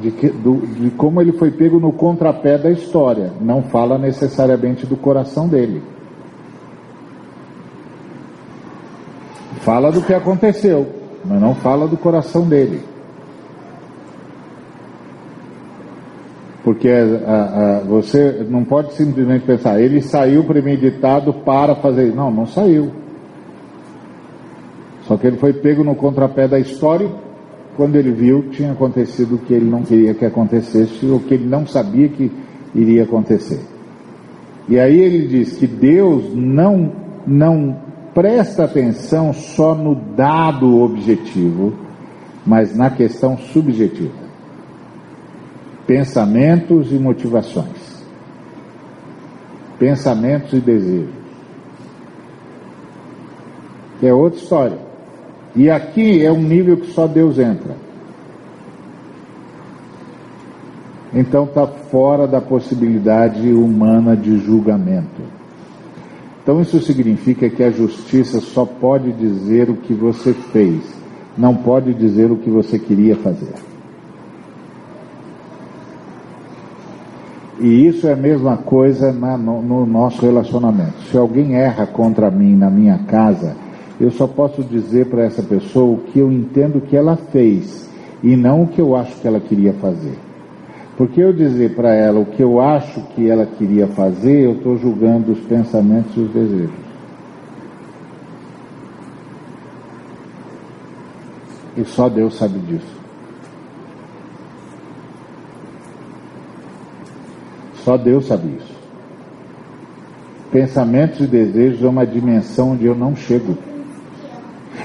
de, 0.00 0.10
que, 0.12 0.28
do, 0.28 0.56
de 0.66 0.90
como 0.90 1.20
ele 1.20 1.32
foi 1.32 1.50
pego 1.50 1.78
no 1.78 1.92
contrapé 1.92 2.56
da 2.56 2.70
história, 2.70 3.32
não 3.40 3.62
fala 3.64 3.98
necessariamente 3.98 4.86
do 4.86 4.96
coração 4.96 5.48
dele. 5.48 5.82
Fala 9.60 9.90
do 9.90 10.00
que 10.00 10.14
aconteceu 10.14 10.98
mas 11.24 11.40
não 11.40 11.54
fala 11.54 11.86
do 11.86 11.96
coração 11.96 12.48
dele. 12.48 12.82
Porque 16.68 16.90
a, 16.90 17.78
a, 17.78 17.80
você 17.80 18.46
não 18.46 18.62
pode 18.62 18.92
simplesmente 18.92 19.46
pensar, 19.46 19.80
ele 19.80 20.02
saiu 20.02 20.44
premeditado 20.44 21.32
para 21.32 21.74
fazer. 21.74 22.14
Não, 22.14 22.30
não 22.30 22.44
saiu. 22.44 22.92
Só 25.04 25.16
que 25.16 25.26
ele 25.26 25.38
foi 25.38 25.54
pego 25.54 25.82
no 25.82 25.94
contrapé 25.94 26.46
da 26.46 26.60
história 26.60 27.08
quando 27.74 27.96
ele 27.96 28.10
viu 28.10 28.50
tinha 28.50 28.72
acontecido 28.72 29.36
o 29.36 29.38
que 29.38 29.54
ele 29.54 29.64
não 29.64 29.80
queria 29.80 30.12
que 30.12 30.26
acontecesse, 30.26 31.06
ou 31.06 31.20
que 31.20 31.32
ele 31.32 31.46
não 31.46 31.66
sabia 31.66 32.06
que 32.10 32.30
iria 32.74 33.04
acontecer. 33.04 33.60
E 34.68 34.78
aí 34.78 35.00
ele 35.00 35.26
diz 35.26 35.56
que 35.56 35.66
Deus 35.66 36.34
não, 36.34 36.92
não 37.26 37.78
presta 38.12 38.64
atenção 38.64 39.32
só 39.32 39.74
no 39.74 39.94
dado 39.94 40.82
objetivo, 40.82 41.72
mas 42.44 42.76
na 42.76 42.90
questão 42.90 43.38
subjetiva. 43.38 44.27
Pensamentos 45.88 46.92
e 46.92 46.96
motivações. 46.96 48.04
Pensamentos 49.78 50.52
e 50.52 50.60
desejos. 50.60 51.14
É 54.02 54.12
outra 54.12 54.38
história. 54.38 54.78
E 55.56 55.70
aqui 55.70 56.22
é 56.22 56.30
um 56.30 56.42
nível 56.42 56.76
que 56.76 56.88
só 56.88 57.06
Deus 57.06 57.38
entra. 57.38 57.74
Então 61.14 61.44
está 61.44 61.66
fora 61.66 62.26
da 62.26 62.42
possibilidade 62.42 63.50
humana 63.50 64.14
de 64.14 64.36
julgamento. 64.40 65.22
Então 66.42 66.60
isso 66.60 66.82
significa 66.82 67.48
que 67.48 67.62
a 67.62 67.70
justiça 67.70 68.40
só 68.40 68.66
pode 68.66 69.10
dizer 69.12 69.70
o 69.70 69.76
que 69.76 69.94
você 69.94 70.34
fez, 70.34 70.82
não 71.36 71.56
pode 71.56 71.94
dizer 71.94 72.30
o 72.30 72.36
que 72.36 72.50
você 72.50 72.78
queria 72.78 73.16
fazer. 73.16 73.67
E 77.60 77.86
isso 77.86 78.06
é 78.06 78.12
a 78.12 78.16
mesma 78.16 78.56
coisa 78.56 79.12
na, 79.12 79.36
no, 79.36 79.60
no 79.60 79.84
nosso 79.84 80.22
relacionamento. 80.22 81.00
Se 81.10 81.16
alguém 81.16 81.56
erra 81.56 81.86
contra 81.86 82.30
mim 82.30 82.54
na 82.54 82.70
minha 82.70 82.98
casa, 82.98 83.56
eu 84.00 84.12
só 84.12 84.28
posso 84.28 84.62
dizer 84.62 85.06
para 85.06 85.24
essa 85.24 85.42
pessoa 85.42 85.94
o 85.94 85.98
que 85.98 86.20
eu 86.20 86.30
entendo 86.30 86.80
que 86.80 86.96
ela 86.96 87.16
fez 87.16 87.88
e 88.22 88.36
não 88.36 88.62
o 88.62 88.68
que 88.68 88.80
eu 88.80 88.94
acho 88.94 89.20
que 89.20 89.26
ela 89.26 89.40
queria 89.40 89.72
fazer. 89.72 90.16
Porque 90.96 91.20
eu 91.20 91.32
dizer 91.32 91.74
para 91.74 91.94
ela 91.94 92.20
o 92.20 92.26
que 92.26 92.42
eu 92.42 92.60
acho 92.60 93.00
que 93.14 93.28
ela 93.28 93.46
queria 93.46 93.88
fazer, 93.88 94.44
eu 94.44 94.52
estou 94.52 94.76
julgando 94.76 95.32
os 95.32 95.40
pensamentos 95.40 96.16
e 96.16 96.20
os 96.20 96.30
desejos. 96.30 96.88
E 101.76 101.84
só 101.84 102.08
Deus 102.08 102.36
sabe 102.36 102.58
disso. 102.60 102.97
Só 107.88 107.96
Deus 107.96 108.26
sabe 108.26 108.54
isso. 108.54 108.74
Pensamentos 110.52 111.20
e 111.20 111.26
desejos 111.26 111.82
é 111.82 111.88
uma 111.88 112.06
dimensão 112.06 112.72
onde 112.72 112.84
eu 112.84 112.94
não 112.94 113.16
chego. 113.16 113.56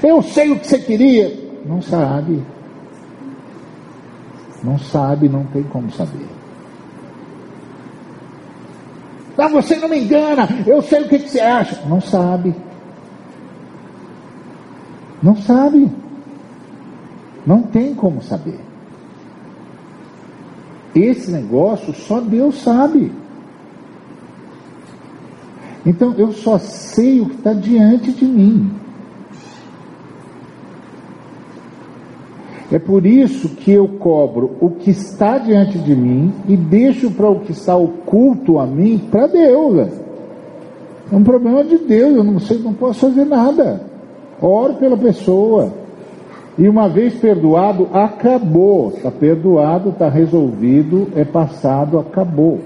Eu 0.02 0.22
sei 0.22 0.50
o 0.50 0.58
que 0.58 0.66
você 0.66 0.78
queria. 0.78 1.30
Não 1.66 1.82
sabe. 1.82 2.42
Não 4.62 4.78
sabe, 4.78 5.28
não 5.28 5.44
tem 5.44 5.62
como 5.64 5.92
saber. 5.92 6.26
Não, 9.36 9.50
você 9.50 9.76
não 9.76 9.90
me 9.90 10.02
engana, 10.02 10.48
eu 10.66 10.80
sei 10.80 11.02
o 11.02 11.08
que, 11.10 11.18
que 11.18 11.28
você 11.28 11.40
acha. 11.40 11.86
Não 11.86 12.00
sabe. 12.00 12.54
Não 15.22 15.36
sabe. 15.36 15.90
Não 17.46 17.64
tem 17.64 17.94
como 17.94 18.22
saber. 18.22 18.63
Esse 20.94 21.30
negócio 21.30 21.92
só 21.92 22.20
Deus 22.20 22.62
sabe. 22.62 23.10
Então 25.84 26.14
eu 26.16 26.32
só 26.32 26.58
sei 26.58 27.20
o 27.20 27.26
que 27.26 27.34
está 27.34 27.52
diante 27.52 28.12
de 28.12 28.24
mim. 28.24 28.70
É 32.72 32.78
por 32.78 33.04
isso 33.04 33.50
que 33.50 33.70
eu 33.70 33.86
cobro 33.86 34.56
o 34.60 34.70
que 34.70 34.90
está 34.90 35.38
diante 35.38 35.78
de 35.78 35.94
mim 35.94 36.32
e 36.48 36.56
deixo 36.56 37.10
para 37.10 37.28
o 37.28 37.40
que 37.40 37.52
está 37.52 37.76
oculto 37.76 38.58
a 38.58 38.66
mim 38.66 38.98
para 39.10 39.26
Deus. 39.26 39.92
É 41.12 41.14
um 41.14 41.22
problema 41.22 41.62
de 41.62 41.78
Deus, 41.78 42.16
eu 42.16 42.24
não 42.24 42.40
sei, 42.40 42.58
não 42.58 42.72
posso 42.72 43.00
fazer 43.00 43.26
nada. 43.26 43.82
Oro 44.40 44.74
pela 44.74 44.96
pessoa. 44.96 45.83
E 46.56 46.68
uma 46.68 46.88
vez 46.88 47.14
perdoado, 47.14 47.88
acabou. 47.92 48.92
Está 48.96 49.10
perdoado, 49.10 49.90
está 49.90 50.08
resolvido, 50.08 51.08
é 51.16 51.24
passado, 51.24 51.98
acabou. 51.98 52.60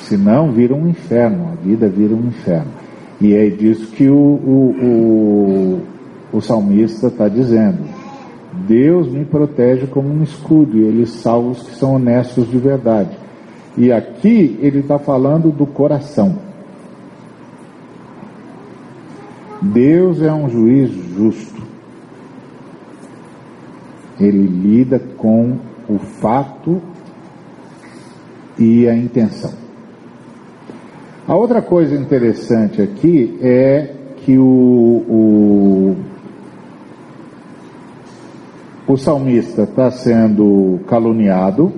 Senão 0.00 0.52
vira 0.52 0.74
um 0.74 0.88
inferno, 0.88 1.50
a 1.52 1.54
vida 1.54 1.88
vira 1.88 2.14
um 2.14 2.26
inferno. 2.26 2.70
E 3.20 3.34
é 3.34 3.48
disso 3.48 3.90
que 3.92 4.08
o, 4.08 4.14
o, 4.16 4.76
o 4.82 5.80
o 6.34 6.40
salmista 6.40 7.06
está 7.06 7.28
dizendo: 7.28 7.78
Deus 8.66 9.08
me 9.08 9.24
protege 9.24 9.86
como 9.86 10.08
um 10.08 10.22
escudo, 10.22 10.76
e 10.76 10.82
ele 10.82 11.06
salva 11.06 11.50
os 11.50 11.62
que 11.62 11.76
são 11.76 11.94
honestos 11.94 12.50
de 12.50 12.58
verdade. 12.58 13.16
E 13.76 13.92
aqui 13.92 14.58
ele 14.60 14.80
está 14.80 14.98
falando 14.98 15.50
do 15.50 15.64
coração. 15.64 16.36
Deus 19.72 20.20
é 20.20 20.32
um 20.32 20.48
juiz 20.48 20.90
justo. 20.90 21.62
Ele 24.20 24.46
lida 24.46 24.98
com 25.16 25.58
o 25.88 25.98
fato 25.98 26.80
e 28.58 28.88
a 28.88 28.96
intenção. 28.96 29.52
A 31.26 31.34
outra 31.34 31.62
coisa 31.62 31.94
interessante 31.94 32.82
aqui 32.82 33.38
é 33.40 33.94
que 34.18 34.38
o, 34.38 34.44
o 35.08 35.96
o 38.86 38.98
salmista 38.98 39.62
está 39.62 39.90
sendo 39.90 40.78
caluniado, 40.86 41.72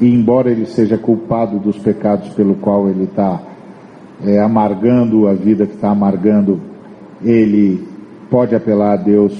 e 0.00 0.12
embora 0.12 0.50
ele 0.50 0.66
seja 0.66 0.98
culpado 0.98 1.60
dos 1.60 1.78
pecados 1.78 2.30
pelo 2.30 2.56
qual 2.56 2.88
ele 2.88 3.04
está 3.04 3.40
é, 4.24 4.40
amargando 4.40 5.28
a 5.28 5.34
vida 5.34 5.66
que 5.66 5.74
está 5.74 5.90
amargando, 5.90 6.60
ele 7.22 7.86
pode 8.30 8.54
apelar 8.54 8.92
a 8.92 8.96
Deus 8.96 9.36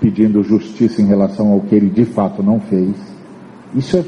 pedindo 0.00 0.42
justiça 0.42 1.02
em 1.02 1.06
relação 1.06 1.52
ao 1.52 1.60
que 1.60 1.74
ele 1.74 1.90
de 1.90 2.04
fato 2.04 2.42
não 2.42 2.60
fez. 2.60 2.94
Isso 3.74 3.98
é, 3.98 4.04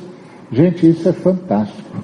gente, 0.51 0.89
isso 0.89 1.09
é 1.09 1.13
fantástico. 1.13 1.97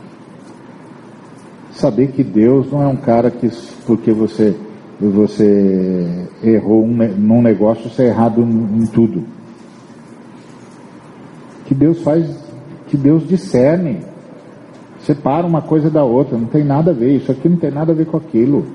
Saber 1.72 2.08
que 2.08 2.22
Deus 2.22 2.70
não 2.70 2.82
é 2.82 2.86
um 2.86 2.96
cara 2.96 3.30
que, 3.30 3.50
porque 3.86 4.12
você 4.12 4.54
você 5.00 6.26
errou 6.42 6.84
um, 6.84 6.96
num 7.16 7.40
negócio, 7.40 7.88
você 7.88 8.04
é 8.04 8.06
errado 8.08 8.42
em, 8.42 8.82
em 8.82 8.86
tudo. 8.86 9.24
Que 11.66 11.74
Deus 11.74 12.00
faz, 12.00 12.26
que 12.88 12.96
Deus 12.96 13.26
discerne, 13.26 14.00
separa 15.00 15.46
uma 15.46 15.62
coisa 15.62 15.88
da 15.88 16.02
outra, 16.02 16.36
não 16.36 16.46
tem 16.46 16.64
nada 16.64 16.90
a 16.90 16.94
ver, 16.94 17.16
isso 17.16 17.30
aqui 17.30 17.48
não 17.48 17.58
tem 17.58 17.70
nada 17.70 17.92
a 17.92 17.94
ver 17.94 18.06
com 18.06 18.16
aquilo. 18.16 18.66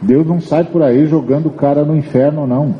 Deus 0.00 0.26
não 0.26 0.40
sai 0.40 0.64
por 0.64 0.82
aí 0.82 1.06
jogando 1.06 1.46
o 1.46 1.52
cara 1.52 1.84
no 1.84 1.96
inferno, 1.96 2.46
não. 2.46 2.74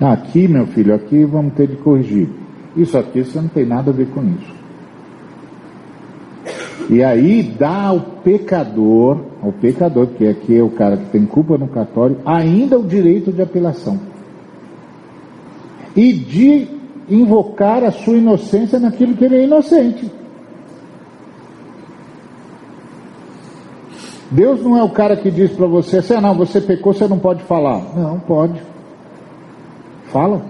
Aqui, 0.00 0.46
meu 0.46 0.66
filho, 0.66 0.94
aqui 0.94 1.24
vamos 1.24 1.54
ter 1.54 1.66
de 1.66 1.76
corrigir. 1.76 2.28
Isso 2.76 2.98
aqui 2.98 3.24
você 3.24 3.40
não 3.40 3.48
tem 3.48 3.64
nada 3.64 3.90
a 3.90 3.94
ver 3.94 4.08
com 4.08 4.22
isso. 4.22 4.54
E 6.90 7.02
aí 7.02 7.42
dá 7.42 7.86
ao 7.86 8.00
pecador, 8.00 9.18
ao 9.42 9.52
pecador, 9.52 10.08
que 10.08 10.26
aqui 10.26 10.56
é 10.56 10.62
o 10.62 10.70
cara 10.70 10.96
que 10.96 11.06
tem 11.06 11.24
culpa 11.24 11.56
no 11.56 11.66
cartório, 11.66 12.18
ainda 12.24 12.78
o 12.78 12.84
direito 12.84 13.32
de 13.32 13.42
apelação. 13.42 13.98
E 15.96 16.12
de 16.12 16.68
invocar 17.08 17.82
a 17.82 17.90
sua 17.90 18.16
inocência 18.16 18.78
naquilo 18.78 19.14
que 19.14 19.24
ele 19.24 19.36
é 19.36 19.44
inocente. 19.44 20.10
Deus 24.30 24.60
não 24.62 24.76
é 24.76 24.82
o 24.82 24.90
cara 24.90 25.16
que 25.16 25.30
diz 25.30 25.52
para 25.52 25.66
você 25.66 25.98
assim, 25.98 26.14
ah, 26.14 26.20
não, 26.20 26.34
você 26.34 26.60
pecou, 26.60 26.92
você 26.92 27.06
não 27.06 27.18
pode 27.18 27.42
falar. 27.44 27.80
Não, 27.94 28.18
pode. 28.18 28.60
Fala. 30.06 30.42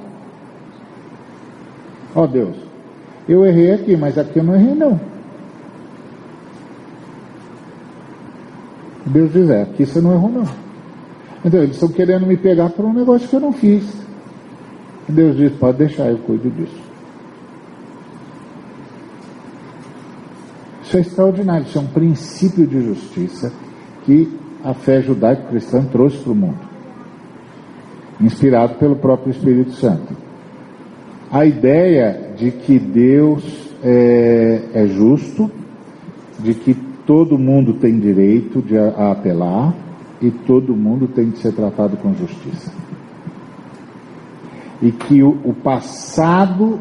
Ó 2.14 2.22
oh, 2.22 2.26
Deus, 2.26 2.56
eu 3.28 3.44
errei 3.44 3.72
aqui, 3.72 3.96
mas 3.96 4.16
aqui 4.16 4.38
eu 4.38 4.44
não 4.44 4.54
errei 4.54 4.74
não. 4.74 4.98
Deus 9.04 9.32
diz, 9.32 9.50
é, 9.50 9.62
aqui 9.62 9.84
você 9.84 10.00
não 10.00 10.14
errou 10.14 10.30
não. 10.30 10.46
Então, 11.44 11.62
eles 11.62 11.76
estão 11.76 11.88
querendo 11.90 12.26
me 12.26 12.36
pegar 12.36 12.70
por 12.70 12.84
um 12.84 12.92
negócio 12.92 13.28
que 13.28 13.36
eu 13.36 13.40
não 13.40 13.52
fiz. 13.52 13.84
Deus 15.08 15.36
diz, 15.36 15.52
pode 15.52 15.78
deixar, 15.78 16.06
eu 16.06 16.18
cuido 16.18 16.50
disso. 16.50 16.86
Isso 20.82 20.96
é 20.96 21.00
extraordinário, 21.00 21.66
isso 21.66 21.78
é 21.78 21.80
um 21.80 21.86
princípio 21.86 22.66
de 22.66 22.80
justiça 22.82 23.52
que 24.06 24.32
a 24.64 24.72
fé 24.72 25.02
judaico-cristã 25.02 25.84
trouxe 25.84 26.18
para 26.18 26.32
o 26.32 26.34
mundo, 26.34 26.60
inspirado 28.20 28.76
pelo 28.76 28.96
próprio 28.96 29.32
Espírito 29.32 29.72
Santo. 29.72 30.14
A 31.30 31.44
ideia 31.44 32.32
de 32.36 32.52
que 32.52 32.78
Deus 32.78 33.68
é, 33.82 34.62
é 34.72 34.86
justo, 34.86 35.50
de 36.38 36.54
que 36.54 36.74
todo 37.04 37.36
mundo 37.36 37.74
tem 37.74 37.98
direito 37.98 38.62
de 38.62 38.78
a, 38.78 39.10
apelar 39.10 39.74
e 40.22 40.30
todo 40.30 40.74
mundo 40.74 41.08
tem 41.08 41.30
de 41.30 41.38
ser 41.38 41.52
tratado 41.52 41.96
com 41.96 42.14
justiça. 42.14 42.72
E 44.80 44.92
que 44.92 45.22
o, 45.22 45.30
o 45.44 45.52
passado 45.52 46.80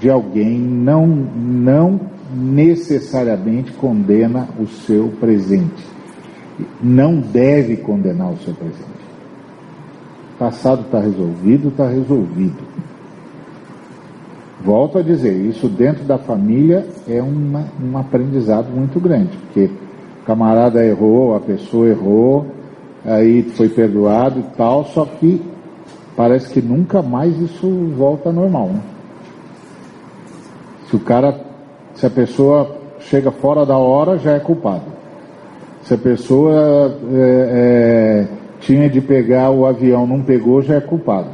de 0.00 0.08
alguém 0.08 0.58
não, 0.58 1.06
não 1.06 2.00
necessariamente 2.34 3.72
condena 3.72 4.48
o 4.58 4.66
seu 4.66 5.08
presente. 5.20 5.95
Não 6.82 7.18
deve 7.20 7.76
condenar 7.76 8.32
o 8.32 8.38
seu 8.38 8.54
presente. 8.54 9.06
Passado 10.38 10.82
está 10.82 11.00
resolvido, 11.00 11.68
está 11.68 11.88
resolvido. 11.88 12.62
Volto 14.62 14.98
a 14.98 15.02
dizer, 15.02 15.32
isso 15.32 15.68
dentro 15.68 16.04
da 16.04 16.18
família 16.18 16.86
é 17.06 17.22
uma, 17.22 17.64
um 17.82 17.96
aprendizado 17.96 18.68
muito 18.68 18.98
grande, 18.98 19.36
porque 19.36 19.70
o 20.22 20.26
camarada 20.26 20.84
errou, 20.84 21.36
a 21.36 21.40
pessoa 21.40 21.86
errou, 21.86 22.46
aí 23.04 23.42
foi 23.42 23.68
perdoado 23.68 24.40
e 24.40 24.56
tal, 24.56 24.84
só 24.86 25.04
que 25.04 25.40
parece 26.16 26.50
que 26.50 26.60
nunca 26.60 27.00
mais 27.02 27.38
isso 27.38 27.68
volta 27.96 28.32
normal. 28.32 28.70
Né? 28.70 28.80
Se 30.88 30.96
o 30.96 31.00
cara, 31.00 31.38
se 31.94 32.06
a 32.06 32.10
pessoa 32.10 32.76
chega 33.00 33.30
fora 33.30 33.64
da 33.64 33.76
hora, 33.76 34.18
já 34.18 34.32
é 34.32 34.40
culpado. 34.40 34.95
Se 35.86 35.94
a 35.94 35.98
pessoa 35.98 36.98
é, 37.14 38.26
é, 38.26 38.28
tinha 38.58 38.90
de 38.90 39.00
pegar 39.00 39.50
o 39.50 39.64
avião, 39.64 40.04
não 40.04 40.20
pegou, 40.20 40.60
já 40.60 40.74
é 40.74 40.80
culpado. 40.80 41.28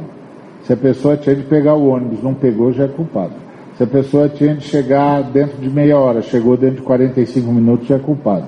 Se 0.63 0.71
a 0.71 0.77
pessoa 0.77 1.17
tinha 1.17 1.35
de 1.35 1.41
pegar 1.41 1.73
o 1.73 1.87
ônibus, 1.87 2.21
não 2.21 2.35
pegou, 2.35 2.71
já 2.71 2.83
é 2.83 2.87
culpado. 2.87 3.33
Se 3.75 3.83
a 3.83 3.87
pessoa 3.87 4.29
tinha 4.29 4.53
de 4.53 4.63
chegar 4.63 5.23
dentro 5.23 5.57
de 5.57 5.67
meia 5.67 5.97
hora, 5.97 6.21
chegou 6.21 6.55
dentro 6.55 6.77
de 6.77 6.81
45 6.83 7.51
minutos, 7.51 7.87
já 7.87 7.95
é 7.95 7.99
culpado. 7.99 8.45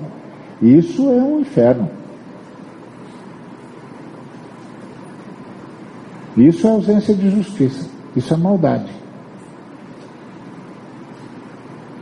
Isso 0.62 1.02
é 1.10 1.22
um 1.22 1.40
inferno. 1.40 1.90
Isso 6.36 6.68
é 6.68 6.70
ausência 6.70 7.16
de 7.16 7.30
justiça. 7.30 7.90
Isso 8.14 8.32
é 8.32 8.36
maldade. 8.36 8.92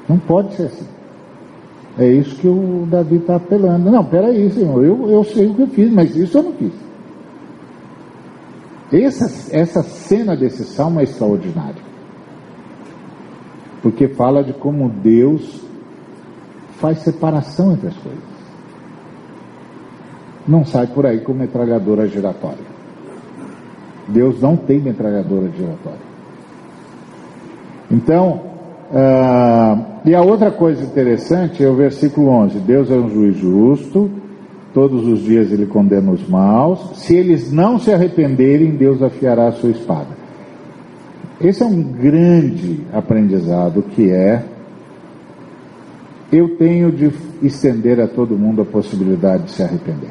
Não 0.06 0.18
pode 0.18 0.54
ser 0.54 0.64
assim. 0.64 0.93
É 1.98 2.06
isso 2.08 2.36
que 2.36 2.48
o 2.48 2.86
Davi 2.90 3.16
está 3.16 3.36
apelando. 3.36 3.90
Não, 3.90 4.04
peraí, 4.04 4.50
Senhor, 4.50 4.84
eu, 4.84 5.08
eu 5.08 5.24
sei 5.24 5.46
o 5.46 5.54
que 5.54 5.62
eu 5.62 5.66
fiz, 5.68 5.92
mas 5.92 6.16
isso 6.16 6.38
eu 6.38 6.42
não 6.42 6.52
fiz. 6.52 6.72
Essa, 8.92 9.56
essa 9.56 9.82
cena 9.82 10.36
desse 10.36 10.64
salmo 10.64 11.00
é 11.00 11.04
extraordinária. 11.04 11.82
Porque 13.82 14.08
fala 14.08 14.42
de 14.42 14.52
como 14.52 14.88
Deus 14.88 15.62
faz 16.80 16.98
separação 17.00 17.72
entre 17.72 17.88
as 17.88 17.96
coisas. 17.96 18.34
Não 20.46 20.64
sai 20.64 20.86
por 20.86 21.06
aí 21.06 21.20
com 21.20 21.32
metralhadora 21.32 22.08
giratória. 22.08 22.74
Deus 24.08 24.40
não 24.40 24.56
tem 24.56 24.80
metralhadora 24.80 25.50
giratória. 25.50 26.14
Então, 27.90 28.42
uh, 28.90 29.93
e 30.04 30.14
a 30.14 30.20
outra 30.20 30.50
coisa 30.50 30.82
interessante 30.82 31.64
é 31.64 31.68
o 31.68 31.74
versículo 31.74 32.28
11: 32.28 32.58
Deus 32.58 32.90
é 32.90 32.94
um 32.94 33.08
juiz 33.08 33.36
justo, 33.36 34.10
todos 34.74 35.06
os 35.06 35.22
dias 35.22 35.50
ele 35.50 35.66
condena 35.66 36.10
os 36.10 36.28
maus, 36.28 36.98
se 36.98 37.14
eles 37.14 37.50
não 37.50 37.78
se 37.78 37.92
arrependerem, 37.92 38.72
Deus 38.72 39.02
afiará 39.02 39.48
a 39.48 39.52
sua 39.52 39.70
espada. 39.70 40.24
Esse 41.40 41.62
é 41.62 41.66
um 41.66 41.82
grande 41.82 42.80
aprendizado 42.92 43.82
que 43.82 44.10
é 44.10 44.44
eu 46.32 46.56
tenho 46.56 46.90
de 46.90 47.12
estender 47.42 48.00
a 48.00 48.08
todo 48.08 48.36
mundo 48.36 48.62
a 48.62 48.64
possibilidade 48.64 49.44
de 49.44 49.50
se 49.52 49.62
arrepender. 49.62 50.10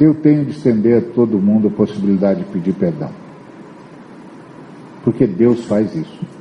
Eu 0.00 0.14
tenho 0.14 0.44
de 0.44 0.52
estender 0.52 0.98
a 0.98 1.14
todo 1.14 1.38
mundo 1.38 1.68
a 1.68 1.70
possibilidade 1.70 2.44
de 2.44 2.46
pedir 2.46 2.72
perdão. 2.72 3.10
Porque 5.02 5.26
Deus 5.26 5.64
faz 5.64 5.92
isso. 5.94 6.37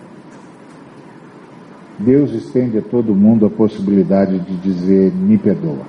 Deus 1.99 2.31
estende 2.31 2.77
a 2.77 2.81
todo 2.81 3.15
mundo 3.15 3.45
a 3.45 3.49
possibilidade 3.49 4.39
de 4.39 4.55
dizer: 4.57 5.11
me 5.11 5.37
perdoa. 5.37 5.85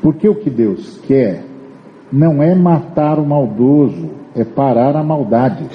Porque 0.00 0.28
o 0.28 0.34
que 0.34 0.48
Deus 0.48 0.98
quer 1.06 1.44
não 2.10 2.42
é 2.42 2.54
matar 2.54 3.18
o 3.18 3.26
maldoso, 3.26 4.10
é 4.34 4.44
parar 4.44 4.96
a 4.96 5.02
maldade. 5.02 5.66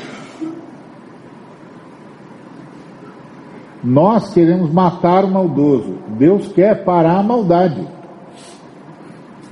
Nós 3.83 4.33
queremos 4.33 4.71
matar 4.71 5.25
o 5.25 5.31
maldoso, 5.31 5.95
Deus 6.17 6.47
quer 6.47 6.83
parar 6.83 7.19
a 7.19 7.23
maldade. 7.23 7.85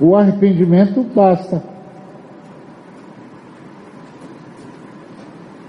O 0.00 0.16
arrependimento 0.16 1.04
basta. 1.14 1.71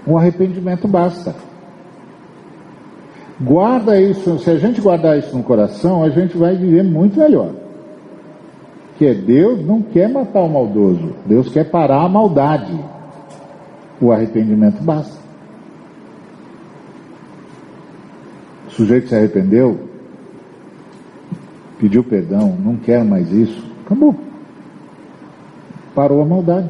O 0.06 0.18
arrependimento 0.18 0.86
basta. 0.86 1.34
Guarda 3.40 4.00
isso, 4.00 4.38
se 4.38 4.50
a 4.50 4.56
gente 4.56 4.80
guardar 4.80 5.18
isso 5.18 5.36
no 5.36 5.42
coração, 5.42 6.04
a 6.04 6.08
gente 6.08 6.36
vai 6.36 6.56
viver 6.56 6.84
muito 6.84 7.18
melhor. 7.18 7.50
Que 8.96 9.06
é 9.06 9.14
Deus 9.14 9.64
não 9.66 9.82
quer 9.82 10.08
matar 10.08 10.40
o 10.40 10.48
maldoso, 10.48 11.14
Deus 11.26 11.48
quer 11.52 11.68
parar 11.68 12.04
a 12.04 12.08
maldade. 12.08 12.78
O 14.00 14.12
arrependimento 14.12 14.82
basta. 14.82 15.18
O 18.68 18.70
sujeito 18.70 19.08
se 19.08 19.14
arrependeu, 19.14 19.80
pediu 21.78 22.04
perdão, 22.04 22.56
não 22.56 22.76
quer 22.76 23.04
mais 23.04 23.30
isso, 23.32 23.64
acabou. 23.84 24.14
Parou 25.94 26.22
a 26.22 26.26
maldade. 26.26 26.68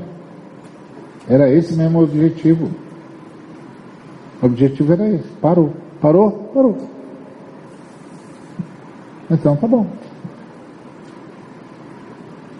Era 1.28 1.50
esse 1.50 1.74
mesmo 1.74 2.02
objetivo. 2.02 2.83
O 4.42 4.46
objetivo 4.46 4.92
era 4.92 5.08
esse. 5.08 5.28
Parou. 5.40 5.72
Parou? 6.00 6.30
Parou. 6.52 6.76
Então 9.30 9.56
tá 9.56 9.66
bom. 9.66 9.86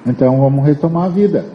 Então 0.06 0.38
vamos 0.40 0.64
retomar 0.64 1.04
a 1.04 1.08
vida. 1.08 1.46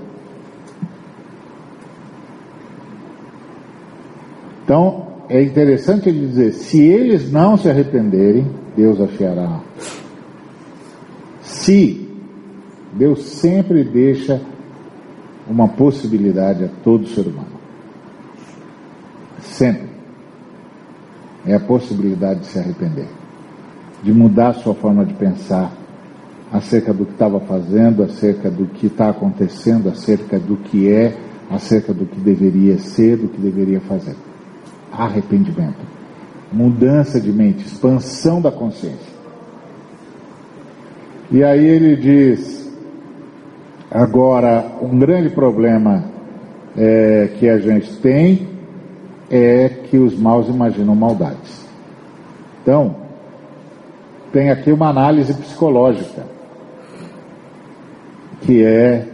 Então 4.63 5.07
é 5.27 5.41
interessante 5.41 6.09
ele 6.09 6.27
dizer: 6.27 6.53
se 6.53 6.81
eles 6.81 7.31
não 7.31 7.57
se 7.57 7.69
arrependerem, 7.69 8.47
Deus 8.75 9.01
afiará. 9.01 9.61
Se 11.41 12.07
Deus 12.93 13.23
sempre 13.23 13.83
deixa 13.83 14.41
uma 15.47 15.67
possibilidade 15.67 16.65
a 16.65 16.69
todo 16.83 17.07
ser 17.07 17.25
humano. 17.27 17.59
Sempre 19.41 19.88
é 21.49 21.55
a 21.55 21.59
possibilidade 21.59 22.41
de 22.41 22.45
se 22.45 22.59
arrepender, 22.59 23.07
de 24.03 24.13
mudar 24.13 24.53
sua 24.53 24.75
forma 24.75 25.03
de 25.03 25.15
pensar 25.15 25.71
acerca 26.51 26.93
do 26.93 27.05
que 27.05 27.13
estava 27.13 27.39
fazendo, 27.39 28.03
acerca 28.03 28.51
do 28.51 28.67
que 28.67 28.85
está 28.85 29.09
acontecendo, 29.09 29.89
acerca 29.89 30.37
do 30.37 30.57
que 30.57 30.91
é, 30.91 31.17
acerca 31.49 31.91
do 31.91 32.05
que 32.05 32.19
deveria 32.19 32.77
ser, 32.77 33.17
do 33.17 33.27
que 33.27 33.41
deveria 33.41 33.81
fazer. 33.81 34.15
Arrependimento, 34.91 35.79
mudança 36.53 37.19
de 37.19 37.31
mente, 37.31 37.65
expansão 37.65 38.39
da 38.39 38.51
consciência. 38.51 39.19
E 41.31 41.43
aí 41.43 41.65
ele 41.65 41.95
diz: 41.95 42.71
agora, 43.89 44.77
um 44.83 44.99
grande 44.99 45.31
problema 45.31 46.05
é, 46.77 47.31
que 47.39 47.49
a 47.49 47.57
gente 47.57 47.97
tem 47.97 48.58
é 49.29 49.69
que 49.69 49.97
os 49.97 50.17
maus 50.17 50.47
imaginam 50.47 50.95
maldades. 50.95 51.67
Então, 52.61 52.95
tem 54.31 54.49
aqui 54.49 54.71
uma 54.71 54.89
análise 54.89 55.33
psicológica, 55.33 56.25
que 58.41 58.63
é. 58.63 59.07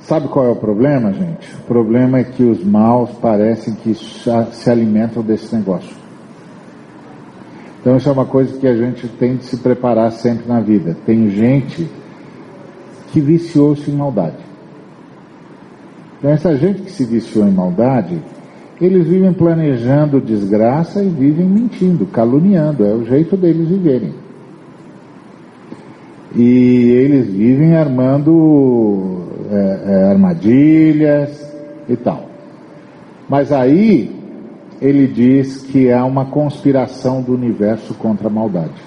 Sabe 0.00 0.28
qual 0.28 0.46
é 0.46 0.48
o 0.48 0.56
problema, 0.56 1.12
gente? 1.12 1.54
O 1.56 1.62
problema 1.66 2.18
é 2.18 2.24
que 2.24 2.42
os 2.42 2.64
maus 2.64 3.10
parecem 3.20 3.74
que 3.74 3.94
se 3.94 4.70
alimentam 4.70 5.22
desse 5.22 5.54
negócio. 5.54 5.94
Então, 7.80 7.96
isso 7.96 8.08
é 8.08 8.12
uma 8.12 8.24
coisa 8.24 8.58
que 8.58 8.66
a 8.66 8.74
gente 8.74 9.06
tem 9.06 9.36
de 9.36 9.44
se 9.44 9.58
preparar 9.58 10.10
sempre 10.12 10.48
na 10.48 10.60
vida. 10.60 10.96
Tem 11.04 11.28
gente 11.28 11.86
que 13.12 13.20
viciou-se 13.20 13.90
em 13.90 13.94
maldade. 13.94 14.36
Então, 16.18 16.30
essa 16.30 16.56
gente 16.56 16.82
que 16.82 16.90
se 16.90 17.04
viciou 17.04 17.46
em 17.46 17.52
maldade, 17.52 18.18
eles 18.80 19.08
vivem 19.08 19.32
planejando 19.32 20.20
desgraça 20.20 21.02
e 21.02 21.08
vivem 21.08 21.46
mentindo, 21.46 22.06
caluniando, 22.06 22.84
é 22.84 22.94
o 22.94 23.04
jeito 23.04 23.36
deles 23.36 23.68
viverem. 23.68 24.14
E 26.34 26.90
eles 26.92 27.26
vivem 27.26 27.74
armando 27.74 29.24
é, 29.50 29.80
é, 29.84 30.10
armadilhas 30.10 31.52
e 31.88 31.96
tal. 31.96 32.26
Mas 33.28 33.50
aí 33.50 34.14
ele 34.80 35.08
diz 35.08 35.62
que 35.62 35.90
há 35.90 36.04
uma 36.04 36.26
conspiração 36.26 37.20
do 37.20 37.34
universo 37.34 37.94
contra 37.94 38.28
a 38.28 38.30
maldade. 38.30 38.80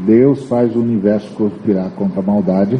Deus 0.00 0.44
faz 0.44 0.76
o 0.76 0.80
universo 0.80 1.32
conspirar 1.34 1.90
contra 1.92 2.20
a 2.20 2.22
maldade, 2.22 2.78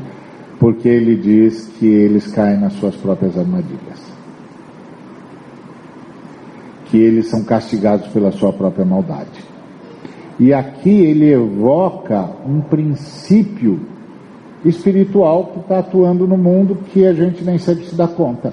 porque 0.58 0.88
ele 0.88 1.16
diz 1.16 1.66
que 1.78 1.86
eles 1.86 2.26
caem 2.26 2.60
nas 2.60 2.74
suas 2.74 2.94
próprias 2.96 3.38
armadilhas 3.38 4.09
que 6.90 6.98
eles 6.98 7.28
são 7.28 7.44
castigados 7.44 8.08
pela 8.08 8.32
sua 8.32 8.52
própria 8.52 8.84
maldade. 8.84 9.50
E 10.38 10.52
aqui 10.52 11.02
ele 11.02 11.30
evoca 11.30 12.28
um 12.46 12.60
princípio 12.60 13.80
espiritual 14.64 15.46
que 15.46 15.60
está 15.60 15.78
atuando 15.78 16.26
no 16.26 16.36
mundo 16.36 16.78
que 16.92 17.06
a 17.06 17.12
gente 17.12 17.44
nem 17.44 17.58
sempre 17.58 17.84
se 17.84 17.94
dá 17.94 18.08
conta. 18.08 18.52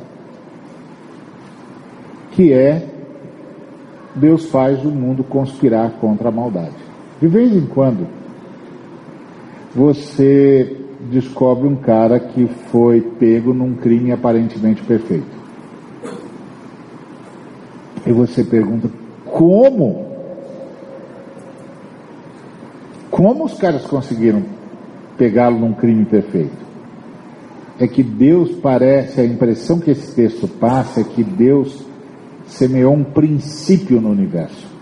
Que 2.31 2.53
é 2.53 2.87
Deus 4.15 4.45
faz 4.49 4.83
o 4.83 4.89
mundo 4.89 5.23
conspirar 5.23 5.91
contra 5.93 6.29
a 6.29 6.31
maldade. 6.31 6.75
De 7.21 7.27
vez 7.27 7.55
em 7.55 7.65
quando, 7.65 8.07
você 9.73 10.75
descobre 11.09 11.67
um 11.67 11.75
cara 11.75 12.19
que 12.19 12.47
foi 12.71 13.01
pego 13.01 13.53
num 13.53 13.75
crime 13.75 14.11
aparentemente 14.11 14.83
perfeito. 14.83 15.36
E 18.07 18.11
você 18.11 18.43
pergunta: 18.43 18.89
como? 19.25 20.07
Como 23.11 23.45
os 23.45 23.53
caras 23.55 23.85
conseguiram 23.85 24.43
pegá-lo 25.17 25.59
num 25.59 25.73
crime 25.73 26.05
perfeito? 26.05 26.65
É 27.79 27.87
que 27.87 28.01
Deus 28.01 28.51
parece, 28.53 29.21
a 29.21 29.25
impressão 29.25 29.79
que 29.79 29.91
esse 29.91 30.15
texto 30.15 30.47
passa 30.47 31.01
é 31.01 31.03
que 31.03 31.23
Deus 31.23 31.85
semeou 32.47 32.93
um 32.93 33.03
princípio 33.03 34.01
no 34.01 34.09
universo 34.09 34.77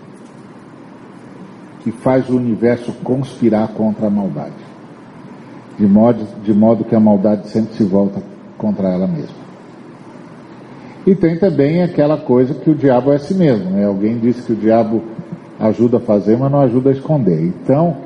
que 1.86 1.92
faz 1.92 2.28
o 2.30 2.36
universo 2.36 2.92
conspirar 3.04 3.68
contra 3.68 4.08
a 4.08 4.10
maldade, 4.10 4.56
de 5.78 5.86
modo, 5.86 6.26
de 6.44 6.52
modo 6.52 6.84
que 6.84 6.96
a 6.96 7.00
maldade 7.00 7.48
sempre 7.48 7.76
se 7.76 7.84
volta 7.84 8.24
contra 8.58 8.90
ela 8.90 9.06
mesma. 9.06 9.45
E 11.06 11.14
tem 11.14 11.38
também 11.38 11.84
aquela 11.84 12.18
coisa 12.18 12.56
que 12.56 12.70
o 12.70 12.76
diabo 12.76 13.14
é 13.14 13.18
assim 13.18 13.36
mesmo, 13.36 13.70
né? 13.70 13.86
Alguém 13.86 14.18
disse 14.18 14.42
que 14.42 14.54
o 14.54 14.56
diabo 14.56 15.04
ajuda 15.60 15.98
a 15.98 16.00
fazer, 16.00 16.36
mas 16.36 16.52
não 16.52 16.62
ajuda 16.62 16.90
a 16.90 16.94
esconder. 16.94 17.44
Então, 17.44 17.98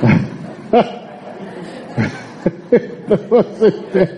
você 3.30 3.70
tem, 3.70 4.08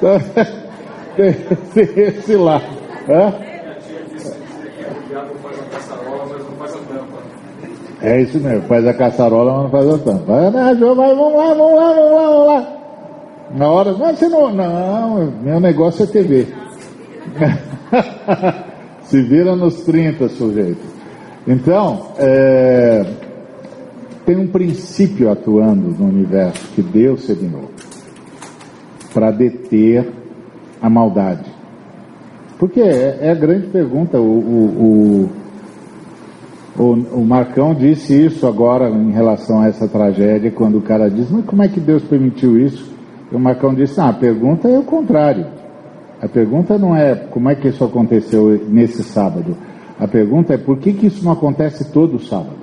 tem, 1.16 1.34
tem 1.84 2.04
esse 2.04 2.34
lado. 2.34 2.64
Hã? 3.08 3.32
É 8.00 8.20
isso 8.20 8.38
mesmo, 8.38 8.62
faz 8.62 8.86
a 8.86 8.94
caçarola, 8.94 9.52
mas 9.52 9.62
não 9.62 9.70
faz 9.70 9.88
a 9.88 9.98
tampa. 9.98 10.50
Vai, 10.50 10.74
vamos 10.74 10.96
lá, 10.96 11.08
vamos 11.08 11.36
lá, 11.36 11.54
vamos 11.54 11.74
lá, 11.74 11.92
vamos 11.92 12.46
lá. 12.46 12.66
Na 13.54 13.70
hora, 13.70 13.92
mas 13.92 14.18
você 14.18 14.28
não. 14.28 14.52
Não, 14.52 15.30
meu 15.42 15.60
negócio 15.60 16.04
é 16.04 16.06
TV. 16.06 16.63
Se 19.04 19.22
vira 19.22 19.54
nos 19.54 19.82
30, 19.82 20.28
sujeito. 20.30 20.80
Então, 21.46 22.08
é, 22.18 23.04
tem 24.24 24.36
um 24.36 24.46
princípio 24.46 25.30
atuando 25.30 25.88
no 25.90 26.08
universo 26.08 26.66
que 26.74 26.82
Deus 26.82 27.24
sedinou 27.24 27.70
para 29.12 29.30
deter 29.30 30.08
a 30.80 30.88
maldade. 30.88 31.50
Porque 32.58 32.80
é, 32.80 33.18
é, 33.20 33.30
a 33.30 33.34
grande 33.34 33.66
pergunta. 33.68 34.18
O, 34.18 34.38
o, 34.38 35.30
o, 36.78 36.82
o, 36.82 37.24
Marcão 37.24 37.74
disse 37.74 38.24
isso 38.26 38.46
agora 38.46 38.88
em 38.88 39.10
relação 39.10 39.60
a 39.60 39.68
essa 39.68 39.86
tragédia, 39.86 40.50
quando 40.50 40.78
o 40.78 40.82
cara 40.82 41.10
diz, 41.10 41.30
mas 41.30 41.44
como 41.44 41.62
é 41.62 41.68
que 41.68 41.78
Deus 41.78 42.02
permitiu 42.04 42.58
isso? 42.58 42.92
E 43.30 43.34
o 43.36 43.38
Marcão 43.38 43.74
disse, 43.74 44.00
ah, 44.00 44.08
a 44.08 44.12
pergunta 44.12 44.68
é 44.68 44.78
o 44.78 44.82
contrário. 44.82 45.46
A 46.24 46.28
pergunta 46.28 46.78
não 46.78 46.96
é 46.96 47.14
como 47.14 47.50
é 47.50 47.54
que 47.54 47.68
isso 47.68 47.84
aconteceu 47.84 48.58
nesse 48.66 49.04
sábado. 49.04 49.54
A 50.00 50.08
pergunta 50.08 50.54
é 50.54 50.56
por 50.56 50.78
que, 50.78 50.94
que 50.94 51.08
isso 51.08 51.22
não 51.22 51.32
acontece 51.32 51.92
todo 51.92 52.18
sábado? 52.18 52.56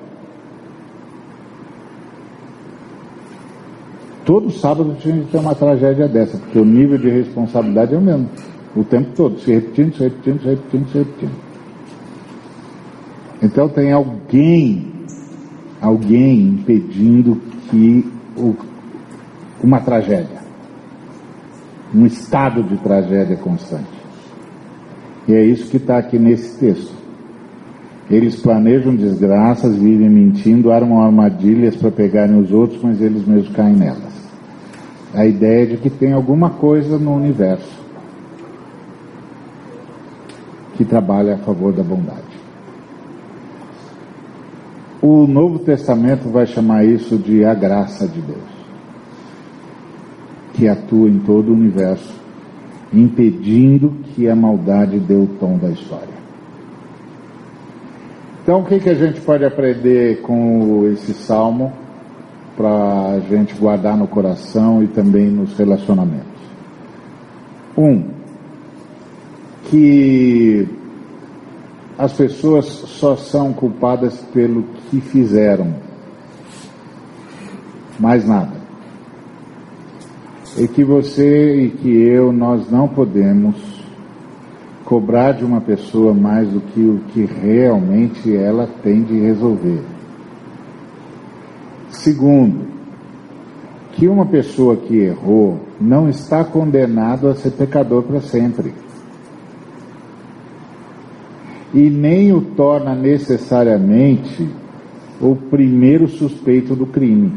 Todo 4.26 4.49
sábado 4.49 4.97
tinha 4.99 5.14
de 5.14 5.26
ter 5.26 5.38
uma 5.38 5.53
tragédia 5.53 6.07
dessa, 6.07 6.39
porque 6.39 6.57
o 6.57 6.66
nível 6.66 6.97
de 6.97 7.07
responsabilidade 7.12 7.93
é 7.93 7.97
o 7.99 8.01
mesmo. 8.01 8.28
O 8.76 8.84
tempo 8.84 9.12
todo, 9.16 9.38
se 9.39 9.53
repetindo, 9.53 9.95
se 9.95 10.03
repetindo, 10.05 10.41
se 10.41 10.47
repetindo, 10.47 10.91
se 10.91 10.97
repetindo. 10.97 11.32
Então 13.43 13.70
tem 13.70 13.91
alguém, 13.91 14.91
alguém 15.80 16.47
impedindo 16.47 17.39
que 17.70 18.12
o, 18.36 18.55
uma 19.64 19.80
tragédia, 19.80 20.41
um 21.94 22.06
estado 22.06 22.64
de 22.64 22.78
tragédia 22.78 23.36
constante. 23.38 24.02
E 25.28 25.34
é 25.34 25.44
isso 25.44 25.70
que 25.70 25.78
está 25.78 25.98
aqui 25.98 26.18
nesse 26.18 26.58
texto. 26.60 26.94
Eles 28.10 28.36
planejam 28.42 28.96
desgraças, 28.96 29.76
vivem 29.76 30.10
mentindo, 30.10 30.72
armam 30.72 31.02
armadilhas 31.02 31.76
para 31.76 31.92
pegarem 31.92 32.38
os 32.38 32.52
outros, 32.52 32.82
mas 32.84 33.00
eles 33.02 33.26
mesmos 33.26 33.56
caem 33.56 33.76
nelas. 33.76 34.12
A 35.14 35.26
ideia 35.26 35.68
de 35.68 35.78
que 35.78 35.89
tem 35.89 36.12
alguma 36.12 36.50
coisa 36.50 36.98
no 36.98 37.16
universo 37.16 37.82
que 40.76 40.86
trabalha 40.86 41.36
a 41.36 41.38
favor 41.38 41.72
da 41.72 41.84
bondade. 41.84 42.22
O 45.02 45.26
Novo 45.26 45.60
Testamento 45.60 46.30
vai 46.30 46.46
chamar 46.46 46.86
isso 46.86 47.18
de 47.18 47.46
a 47.46 47.54
graça 47.54 48.08
de 48.08 48.22
Deus, 48.22 48.51
que 50.62 50.68
atua 50.68 51.09
em 51.09 51.18
todo 51.18 51.49
o 51.49 51.55
universo, 51.55 52.14
impedindo 52.93 53.95
que 54.14 54.30
a 54.30 54.36
maldade 54.36 54.99
dê 54.99 55.16
o 55.16 55.26
tom 55.39 55.57
da 55.57 55.70
história. 55.70 56.14
Então, 58.43 58.59
o 58.59 58.66
que, 58.66 58.80
que 58.80 58.89
a 58.91 58.93
gente 58.93 59.20
pode 59.22 59.43
aprender 59.43 60.22
com 60.22 60.88
esse 60.93 61.16
salmo 61.16 61.74
para 62.55 63.14
a 63.14 63.20
gente 63.22 63.55
guardar 63.55 63.97
no 63.97 64.05
coração 64.05 64.84
e 64.84 64.88
também 64.88 65.32
nos 65.32 65.57
relacionamentos? 65.57 66.28
Um, 67.76 68.03
que 69.64 70.68
as 71.97 72.14
pessoas 72.14 72.66
só 72.68 73.16
são 73.16 73.51
culpadas 73.51 74.22
pelo 74.32 74.62
que 74.91 75.01
fizeram, 75.01 75.74
mais 77.99 78.28
nada. 78.28 78.61
E 80.58 80.68
que 80.68 80.84
você 80.84 81.66
e 81.66 81.70
que 81.70 81.89
eu, 81.89 82.32
nós 82.32 82.70
não 82.70 82.88
podemos 82.88 83.56
cobrar 84.84 85.32
de 85.32 85.45
uma 85.45 85.62
pessoa 85.62 86.14
mais 86.14 86.49
do 86.49 86.60
que 86.60 86.82
o 86.82 86.99
que 87.14 87.24
realmente 87.24 88.36
ela 88.36 88.68
tem 88.84 89.02
de 89.02 89.18
resolver. 89.20 89.82
Segundo, 91.89 92.68
que 93.93 94.08
uma 94.08 94.26
pessoa 94.26 94.76
que 94.76 94.97
errou 94.97 95.60
não 95.80 96.10
está 96.10 96.43
condenado 96.43 97.30
a 97.30 97.36
ser 97.36 97.52
pecador 97.52 98.04
para 98.04 98.20
sempre. 98.20 98.74
E 101.74 101.89
nem 101.89 102.34
o 102.34 102.41
torna 102.41 102.93
necessariamente 102.93 104.49
o 105.22 105.36
primeiro 105.36 106.08
suspeito 106.08 106.76
do 106.76 106.86
crime. 106.86 107.32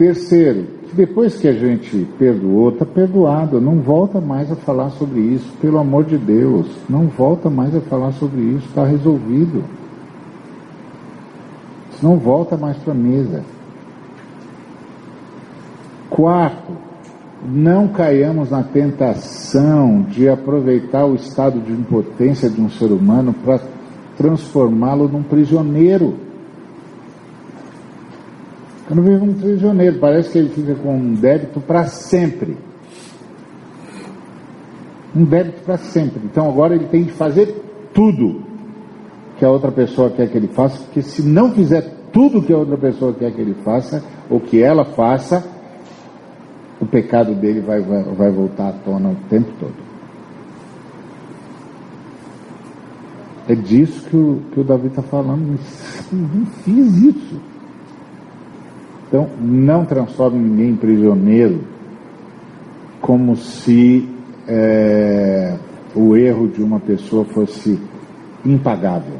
Terceiro, 0.00 0.64
depois 0.94 1.36
que 1.36 1.46
a 1.46 1.52
gente 1.52 2.08
perdoou, 2.18 2.70
está 2.70 2.86
perdoado, 2.86 3.60
não 3.60 3.80
volta 3.80 4.18
mais 4.18 4.50
a 4.50 4.56
falar 4.56 4.88
sobre 4.92 5.20
isso, 5.20 5.52
pelo 5.60 5.76
amor 5.76 6.04
de 6.04 6.16
Deus, 6.16 6.66
não 6.88 7.06
volta 7.06 7.50
mais 7.50 7.76
a 7.76 7.82
falar 7.82 8.10
sobre 8.12 8.40
isso, 8.40 8.66
está 8.66 8.86
resolvido. 8.86 9.62
Não 12.02 12.16
volta 12.16 12.56
mais 12.56 12.78
para 12.78 12.94
a 12.94 12.96
mesa. 12.96 13.44
Quarto, 16.08 16.72
não 17.46 17.88
caiamos 17.88 18.50
na 18.50 18.62
tentação 18.62 20.00
de 20.08 20.30
aproveitar 20.30 21.04
o 21.04 21.14
estado 21.14 21.60
de 21.60 21.72
impotência 21.72 22.48
de 22.48 22.58
um 22.58 22.70
ser 22.70 22.90
humano 22.90 23.34
para 23.44 23.60
transformá-lo 24.16 25.06
num 25.08 25.22
prisioneiro. 25.22 26.29
Eu 28.90 28.96
não 28.96 29.04
vivo 29.04 29.24
um 29.24 29.34
prisioneiro, 29.34 30.00
parece 30.00 30.30
que 30.30 30.38
ele 30.38 30.48
fica 30.48 30.74
com 30.74 30.96
um 30.96 31.14
débito 31.14 31.60
para 31.60 31.84
sempre. 31.86 32.56
Um 35.14 35.24
débito 35.24 35.62
para 35.62 35.76
sempre. 35.76 36.20
Então 36.24 36.48
agora 36.48 36.74
ele 36.74 36.86
tem 36.86 37.04
que 37.04 37.12
fazer 37.12 37.54
tudo 37.94 38.42
que 39.38 39.44
a 39.44 39.48
outra 39.48 39.70
pessoa 39.70 40.10
quer 40.10 40.28
que 40.28 40.36
ele 40.36 40.48
faça, 40.48 40.82
porque 40.82 41.02
se 41.02 41.22
não 41.22 41.52
fizer 41.52 41.82
tudo 42.12 42.42
que 42.42 42.52
a 42.52 42.58
outra 42.58 42.76
pessoa 42.76 43.14
quer 43.14 43.30
que 43.32 43.40
ele 43.40 43.54
faça, 43.64 44.02
ou 44.28 44.40
que 44.40 44.60
ela 44.60 44.84
faça, 44.84 45.48
o 46.80 46.86
pecado 46.86 47.32
dele 47.32 47.60
vai, 47.60 47.80
vai, 47.80 48.02
vai 48.02 48.30
voltar 48.32 48.70
à 48.70 48.72
tona 48.72 49.10
o 49.10 49.16
tempo 49.28 49.52
todo. 49.60 49.90
É 53.48 53.54
disso 53.54 54.08
que 54.08 54.16
o, 54.16 54.42
que 54.52 54.60
o 54.60 54.64
Davi 54.64 54.88
está 54.88 55.02
falando. 55.02 55.58
Não 56.12 56.46
fiz 56.64 56.96
isso. 56.96 57.49
Então, 59.10 59.28
não 59.40 59.84
transforme 59.84 60.38
ninguém 60.38 60.68
em 60.70 60.76
prisioneiro 60.76 61.64
como 63.00 63.34
se 63.34 64.08
é, 64.46 65.56
o 65.96 66.16
erro 66.16 66.46
de 66.46 66.62
uma 66.62 66.78
pessoa 66.78 67.24
fosse 67.24 67.76
impagável. 68.44 69.18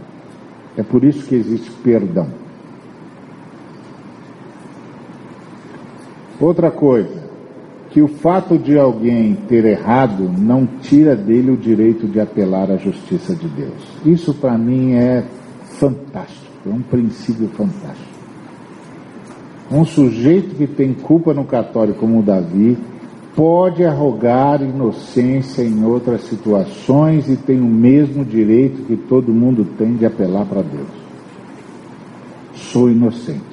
É 0.76 0.84
por 0.84 1.02
isso 1.02 1.26
que 1.26 1.34
existe 1.34 1.72
perdão. 1.82 2.28
Outra 6.40 6.70
coisa, 6.70 7.24
que 7.90 8.00
o 8.00 8.06
fato 8.06 8.56
de 8.56 8.78
alguém 8.78 9.34
ter 9.48 9.64
errado 9.64 10.30
não 10.38 10.66
tira 10.66 11.16
dele 11.16 11.50
o 11.50 11.56
direito 11.56 12.06
de 12.06 12.20
apelar 12.20 12.70
à 12.70 12.76
justiça 12.76 13.34
de 13.34 13.48
Deus. 13.48 13.82
Isso 14.06 14.32
para 14.34 14.56
mim 14.56 14.94
é 14.94 15.24
fantástico, 15.80 16.68
é 16.68 16.72
um 16.72 16.80
princípio 16.80 17.48
fantástico. 17.48 18.09
Um 19.70 19.84
sujeito 19.84 20.56
que 20.56 20.66
tem 20.66 20.92
culpa 20.92 21.32
no 21.32 21.44
cartório 21.44 21.94
como 21.94 22.18
o 22.18 22.22
Davi 22.22 22.76
pode 23.36 23.84
arrogar 23.84 24.60
inocência 24.60 25.62
em 25.62 25.84
outras 25.84 26.22
situações 26.22 27.28
e 27.28 27.36
tem 27.36 27.60
o 27.60 27.64
mesmo 27.64 28.24
direito 28.24 28.82
que 28.82 28.96
todo 28.96 29.32
mundo 29.32 29.64
tem 29.78 29.94
de 29.94 30.04
apelar 30.04 30.44
para 30.44 30.62
Deus. 30.62 30.88
Sou 32.54 32.90
inocente. 32.90 33.50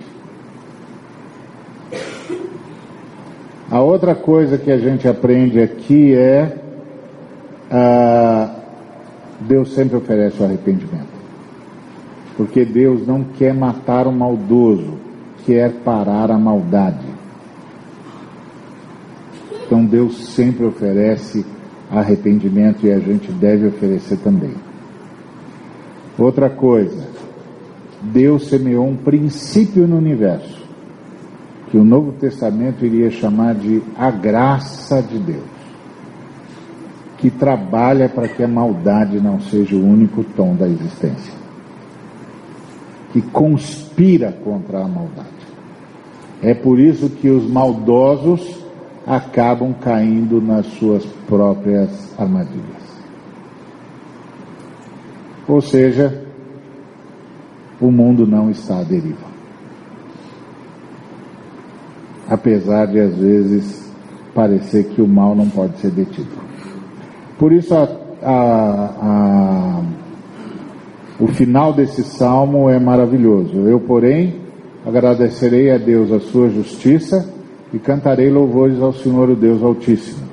A 3.70 3.82
outra 3.82 4.16
coisa 4.16 4.58
que 4.58 4.72
a 4.72 4.78
gente 4.78 5.08
aprende 5.08 5.62
aqui 5.62 6.16
é 6.16 6.58
ah, 7.70 8.56
Deus 9.42 9.74
sempre 9.74 9.98
oferece 9.98 10.42
o 10.42 10.46
arrependimento. 10.46 11.18
Porque 12.36 12.66
Deus 12.66 13.06
não 13.06 13.24
quer 13.24 13.54
matar 13.54 14.08
o 14.08 14.12
maldoso, 14.12 15.07
quer 15.48 15.72
parar 15.76 16.30
a 16.30 16.38
maldade. 16.38 17.08
Então 19.66 19.86
Deus 19.86 20.28
sempre 20.28 20.66
oferece 20.66 21.46
arrependimento 21.90 22.86
e 22.86 22.92
a 22.92 23.00
gente 23.00 23.32
deve 23.32 23.68
oferecer 23.68 24.18
também. 24.18 24.54
Outra 26.18 26.50
coisa, 26.50 27.08
Deus 28.02 28.48
semeou 28.50 28.86
um 28.86 28.98
princípio 28.98 29.88
no 29.88 29.98
universo, 29.98 30.68
que 31.72 31.78
o 31.78 31.84
Novo 31.84 32.12
Testamento 32.12 32.86
iria 32.86 33.10
chamar 33.10 33.56
de 33.56 33.82
a 33.98 34.12
graça 34.12 35.02
de 35.02 35.18
Deus, 35.18 35.44
que 37.20 37.32
trabalha 37.32 38.10
para 38.10 38.28
que 38.28 38.44
a 38.44 38.48
maldade 38.50 39.18
não 39.22 39.40
seja 39.40 39.78
o 39.78 39.86
único 39.86 40.26
tom 40.36 40.56
da 40.56 40.68
existência, 40.68 41.34
que 43.14 43.22
conspira 43.22 44.34
contra 44.44 44.80
a 44.80 44.88
maldade. 44.88 45.37
É 46.42 46.54
por 46.54 46.80
isso 46.80 47.10
que 47.10 47.30
os 47.30 47.50
maldosos 47.50 48.64
acabam 49.06 49.74
caindo 49.74 50.42
nas 50.42 50.66
suas 50.66 51.06
próprias 51.28 51.90
armadilhas. 52.18 52.88
Ou 55.48 55.62
seja, 55.62 56.26
o 57.80 57.90
mundo 57.90 58.28
não 58.28 58.52
está 58.52 58.80
à 58.80 58.84
deriva. 58.84 59.28
Apesar 62.30 62.88
de 62.88 63.00
às 63.00 63.16
vezes 63.16 63.88
parecer 64.36 64.90
que 64.90 65.02
o 65.02 65.08
mal 65.08 65.34
não 65.34 65.50
pode 65.50 65.78
ser 65.80 65.90
detido. 65.92 66.30
Por 67.40 67.54
isso 67.54 67.74
a, 67.74 67.88
a, 68.22 68.94
a, 69.02 69.82
o 71.20 71.28
final 71.28 71.72
desse 71.72 72.04
salmo 72.04 72.70
é 72.70 72.78
maravilhoso. 72.78 73.56
Eu, 73.62 73.80
porém, 73.80 74.47
agradecerei 74.86 75.72
a 75.72 75.78
Deus 75.78 76.12
a 76.12 76.20
sua 76.20 76.50
justiça 76.50 77.28
e 77.74 77.80
cantarei 77.80 78.30
louvores 78.30 78.82
ao 78.82 78.94
Senhor, 78.94 79.30
o 79.30 79.36
Deus 79.36 79.62
Altíssimo. 79.62 80.28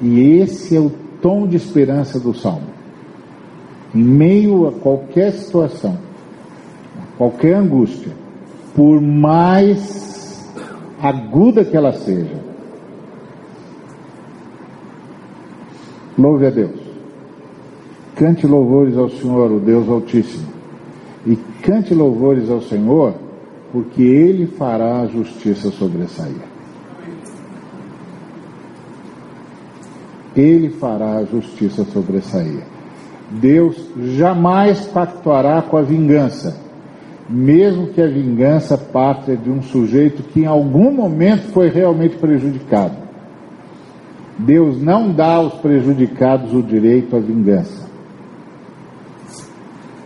E 0.00 0.38
esse 0.38 0.76
é 0.76 0.80
o 0.80 0.92
tom 1.22 1.46
de 1.46 1.56
esperança 1.56 2.20
do 2.20 2.34
salmo. 2.34 2.68
Em 3.94 4.02
meio 4.02 4.68
a 4.68 4.72
qualquer 4.72 5.32
situação, 5.32 5.96
a 6.98 7.16
qualquer 7.16 7.54
angústia, 7.54 8.12
por 8.74 9.00
mais 9.00 10.44
aguda 11.00 11.64
que 11.64 11.76
ela 11.76 11.92
seja, 11.92 12.36
louve 16.18 16.46
a 16.46 16.50
Deus. 16.50 16.86
Cante 18.14 18.46
louvores 18.46 18.96
ao 18.96 19.08
Senhor, 19.10 19.50
o 19.52 19.60
Deus 19.60 19.88
Altíssimo. 19.88 20.46
E 21.26 21.36
cante 21.62 21.94
louvores 21.94 22.50
ao 22.50 22.62
Senhor, 22.62 23.14
porque 23.72 24.02
Ele 24.02 24.46
fará 24.46 25.00
a 25.00 25.06
justiça 25.06 25.70
sobressair. 25.70 26.56
ele 30.36 30.68
fará 30.68 31.16
a 31.16 31.24
justiça 31.24 31.84
sobressair. 31.84 32.62
Deus 33.30 33.76
jamais 34.16 34.86
pactuará 34.86 35.62
com 35.62 35.76
a 35.76 35.82
vingança, 35.82 36.60
mesmo 37.28 37.88
que 37.88 38.00
a 38.00 38.06
vingança 38.06 38.76
parta 38.76 39.36
de 39.36 39.50
um 39.50 39.62
sujeito 39.62 40.22
que 40.22 40.42
em 40.42 40.46
algum 40.46 40.92
momento 40.92 41.50
foi 41.52 41.68
realmente 41.68 42.16
prejudicado. 42.16 43.06
Deus 44.38 44.80
não 44.80 45.10
dá 45.10 45.36
aos 45.36 45.54
prejudicados 45.54 46.52
o 46.52 46.62
direito 46.62 47.16
à 47.16 47.18
vingança. 47.18 47.86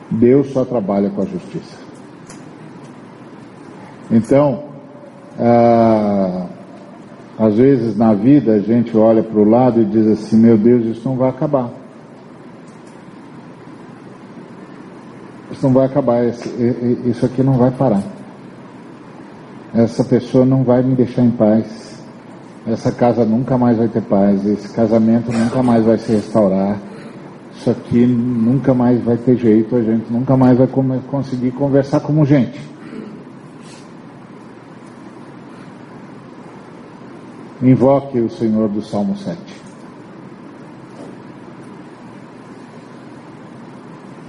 Deus 0.08 0.50
só 0.52 0.64
trabalha 0.64 1.11
com 1.11 1.22
a 1.22 1.26
justiça. 1.26 1.80
Então, 4.11 4.64
ah, 5.38 6.46
às 7.38 7.56
vezes 7.56 7.96
na 7.96 8.12
vida 8.12 8.52
a 8.52 8.58
gente 8.58 8.96
olha 8.96 9.22
para 9.22 9.38
o 9.38 9.48
lado 9.48 9.80
e 9.80 9.84
diz 9.84 10.06
assim: 10.06 10.36
meu 10.36 10.58
Deus, 10.58 10.84
isso 10.84 11.08
não 11.08 11.16
vai 11.16 11.30
acabar. 11.30 11.70
Isso 15.50 15.66
não 15.66 15.72
vai 15.72 15.86
acabar, 15.86 16.24
isso 16.24 17.26
aqui 17.26 17.42
não 17.42 17.54
vai 17.54 17.70
parar. 17.70 18.02
Essa 19.74 20.02
pessoa 20.04 20.44
não 20.44 20.64
vai 20.64 20.82
me 20.82 20.94
deixar 20.94 21.22
em 21.22 21.30
paz. 21.30 22.02
Essa 22.66 22.92
casa 22.92 23.24
nunca 23.24 23.56
mais 23.56 23.78
vai 23.78 23.88
ter 23.88 24.02
paz. 24.02 24.44
Esse 24.46 24.68
casamento 24.72 25.32
nunca 25.32 25.62
mais 25.62 25.84
vai 25.84 25.98
se 25.98 26.12
restaurar. 26.12 26.78
Isso 27.54 27.70
aqui 27.70 28.06
nunca 28.06 28.74
mais 28.74 29.02
vai 29.02 29.16
ter 29.16 29.36
jeito. 29.36 29.76
A 29.76 29.82
gente 29.82 30.12
nunca 30.12 30.36
mais 30.36 30.58
vai 30.58 30.68
conseguir 31.11 31.52
conversar 31.52 32.00
como 32.00 32.24
gente. 32.24 32.61
Invoque 37.62 38.18
o 38.18 38.30
Senhor 38.30 38.68
do 38.68 38.80
Salmo 38.80 39.16
7. 39.16 39.38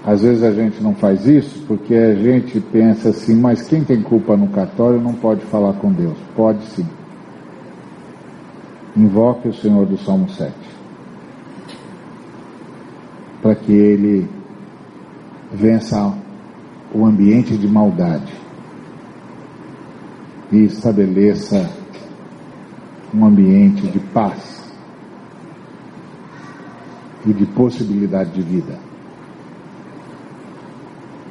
Às 0.05 0.23
vezes 0.23 0.43
a 0.43 0.51
gente 0.51 0.81
não 0.81 0.95
faz 0.95 1.25
isso 1.27 1.63
porque 1.67 1.93
a 1.93 2.15
gente 2.15 2.59
pensa 2.59 3.09
assim, 3.09 3.35
mas 3.35 3.61
quem 3.61 3.83
tem 3.83 4.01
culpa 4.01 4.35
no 4.35 4.47
cartório 4.49 4.99
não 4.99 5.13
pode 5.13 5.41
falar 5.45 5.73
com 5.73 5.91
Deus. 5.91 6.17
Pode 6.35 6.63
sim. 6.65 6.85
Invoque 8.97 9.47
o 9.47 9.53
Senhor 9.53 9.85
do 9.85 9.97
Salmo 9.97 10.29
7. 10.29 10.51
Para 13.41 13.55
que 13.55 13.71
ele 13.71 14.27
vença 15.53 16.13
o 16.93 17.05
ambiente 17.05 17.55
de 17.55 17.67
maldade 17.67 18.33
e 20.51 20.65
estabeleça 20.65 21.80
um 23.13 23.25
ambiente 23.25 23.87
de 23.87 23.99
paz 23.99 24.61
e 27.25 27.33
de 27.33 27.45
possibilidade 27.45 28.31
de 28.31 28.41
vida. 28.41 28.79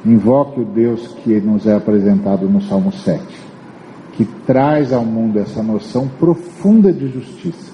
Invoque 0.05 0.59
o 0.61 0.65
Deus 0.65 1.07
que 1.23 1.39
nos 1.39 1.67
é 1.67 1.75
apresentado 1.75 2.49
no 2.49 2.61
Salmo 2.61 2.91
7, 2.91 3.23
que 4.13 4.25
traz 4.45 4.91
ao 4.91 5.05
mundo 5.05 5.39
essa 5.39 5.61
noção 5.61 6.07
profunda 6.07 6.91
de 6.91 7.07
justiça. 7.07 7.71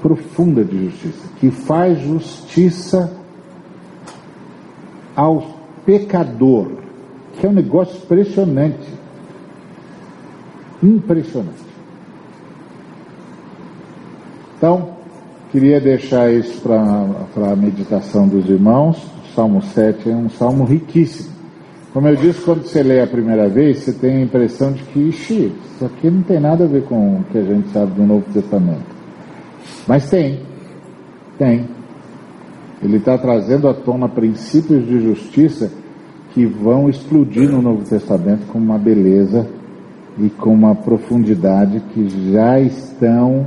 Profunda 0.00 0.64
de 0.64 0.84
justiça, 0.84 1.28
que 1.40 1.50
faz 1.50 1.98
justiça 2.00 3.12
ao 5.16 5.58
pecador, 5.84 6.70
que 7.32 7.46
é 7.46 7.48
um 7.48 7.52
negócio 7.52 7.96
impressionante. 7.96 8.86
Impressionante. 10.80 11.67
Então, 14.58 14.88
queria 15.52 15.80
deixar 15.80 16.32
isso 16.32 16.60
para 16.60 17.52
a 17.52 17.56
meditação 17.56 18.26
dos 18.26 18.50
irmãos. 18.50 18.96
O 18.96 19.34
Salmo 19.34 19.62
7 19.62 20.10
é 20.10 20.16
um 20.16 20.28
salmo 20.28 20.64
riquíssimo. 20.64 21.30
Como 21.92 22.08
eu 22.08 22.16
disse, 22.16 22.42
quando 22.42 22.64
você 22.64 22.82
lê 22.82 23.00
a 23.00 23.06
primeira 23.06 23.48
vez, 23.48 23.78
você 23.78 23.92
tem 23.92 24.16
a 24.16 24.20
impressão 24.20 24.72
de 24.72 24.82
que, 24.82 24.98
ixi, 24.98 25.52
isso 25.64 25.84
aqui 25.84 26.10
não 26.10 26.22
tem 26.22 26.40
nada 26.40 26.64
a 26.64 26.66
ver 26.66 26.82
com 26.82 27.20
o 27.20 27.24
que 27.30 27.38
a 27.38 27.44
gente 27.44 27.68
sabe 27.68 27.92
do 27.92 28.02
Novo 28.02 28.24
Testamento. 28.32 28.98
Mas 29.86 30.10
tem, 30.10 30.40
tem. 31.38 31.64
Ele 32.82 32.96
está 32.96 33.16
trazendo 33.16 33.68
à 33.68 33.74
tona 33.74 34.08
princípios 34.08 34.84
de 34.84 35.00
justiça 35.00 35.70
que 36.34 36.44
vão 36.44 36.90
explodir 36.90 37.48
no 37.48 37.62
Novo 37.62 37.84
Testamento 37.88 38.44
com 38.48 38.58
uma 38.58 38.76
beleza 38.76 39.46
e 40.18 40.28
com 40.28 40.52
uma 40.52 40.74
profundidade 40.74 41.80
que 41.94 42.32
já 42.32 42.58
estão 42.58 43.46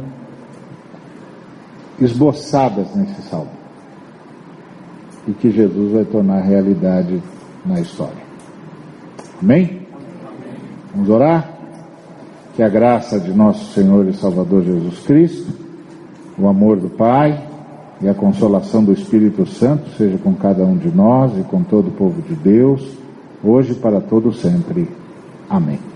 esboçadas 1.99 2.95
nesse 2.95 3.21
salmo. 3.23 3.51
E 5.27 5.33
que 5.33 5.51
Jesus 5.51 5.93
vai 5.93 6.05
tornar 6.05 6.41
realidade 6.41 7.21
na 7.65 7.79
história. 7.79 8.21
Amém? 9.41 9.81
Vamos 10.93 11.09
orar? 11.09 11.49
Que 12.55 12.63
a 12.63 12.69
graça 12.69 13.19
de 13.19 13.31
nosso 13.31 13.73
Senhor 13.73 14.07
e 14.07 14.13
Salvador 14.13 14.63
Jesus 14.63 14.99
Cristo, 14.99 15.53
o 16.37 16.47
amor 16.47 16.77
do 16.77 16.89
Pai 16.89 17.47
e 18.01 18.09
a 18.09 18.13
consolação 18.13 18.83
do 18.83 18.91
Espírito 18.91 19.45
Santo 19.45 19.89
seja 19.95 20.17
com 20.17 20.33
cada 20.33 20.63
um 20.63 20.75
de 20.75 20.89
nós 20.89 21.37
e 21.37 21.43
com 21.43 21.63
todo 21.63 21.89
o 21.89 21.91
povo 21.91 22.21
de 22.21 22.35
Deus, 22.35 22.97
hoje 23.43 23.73
e 23.73 23.75
para 23.75 24.01
todo 24.01 24.33
sempre. 24.33 24.89
Amém. 25.49 25.90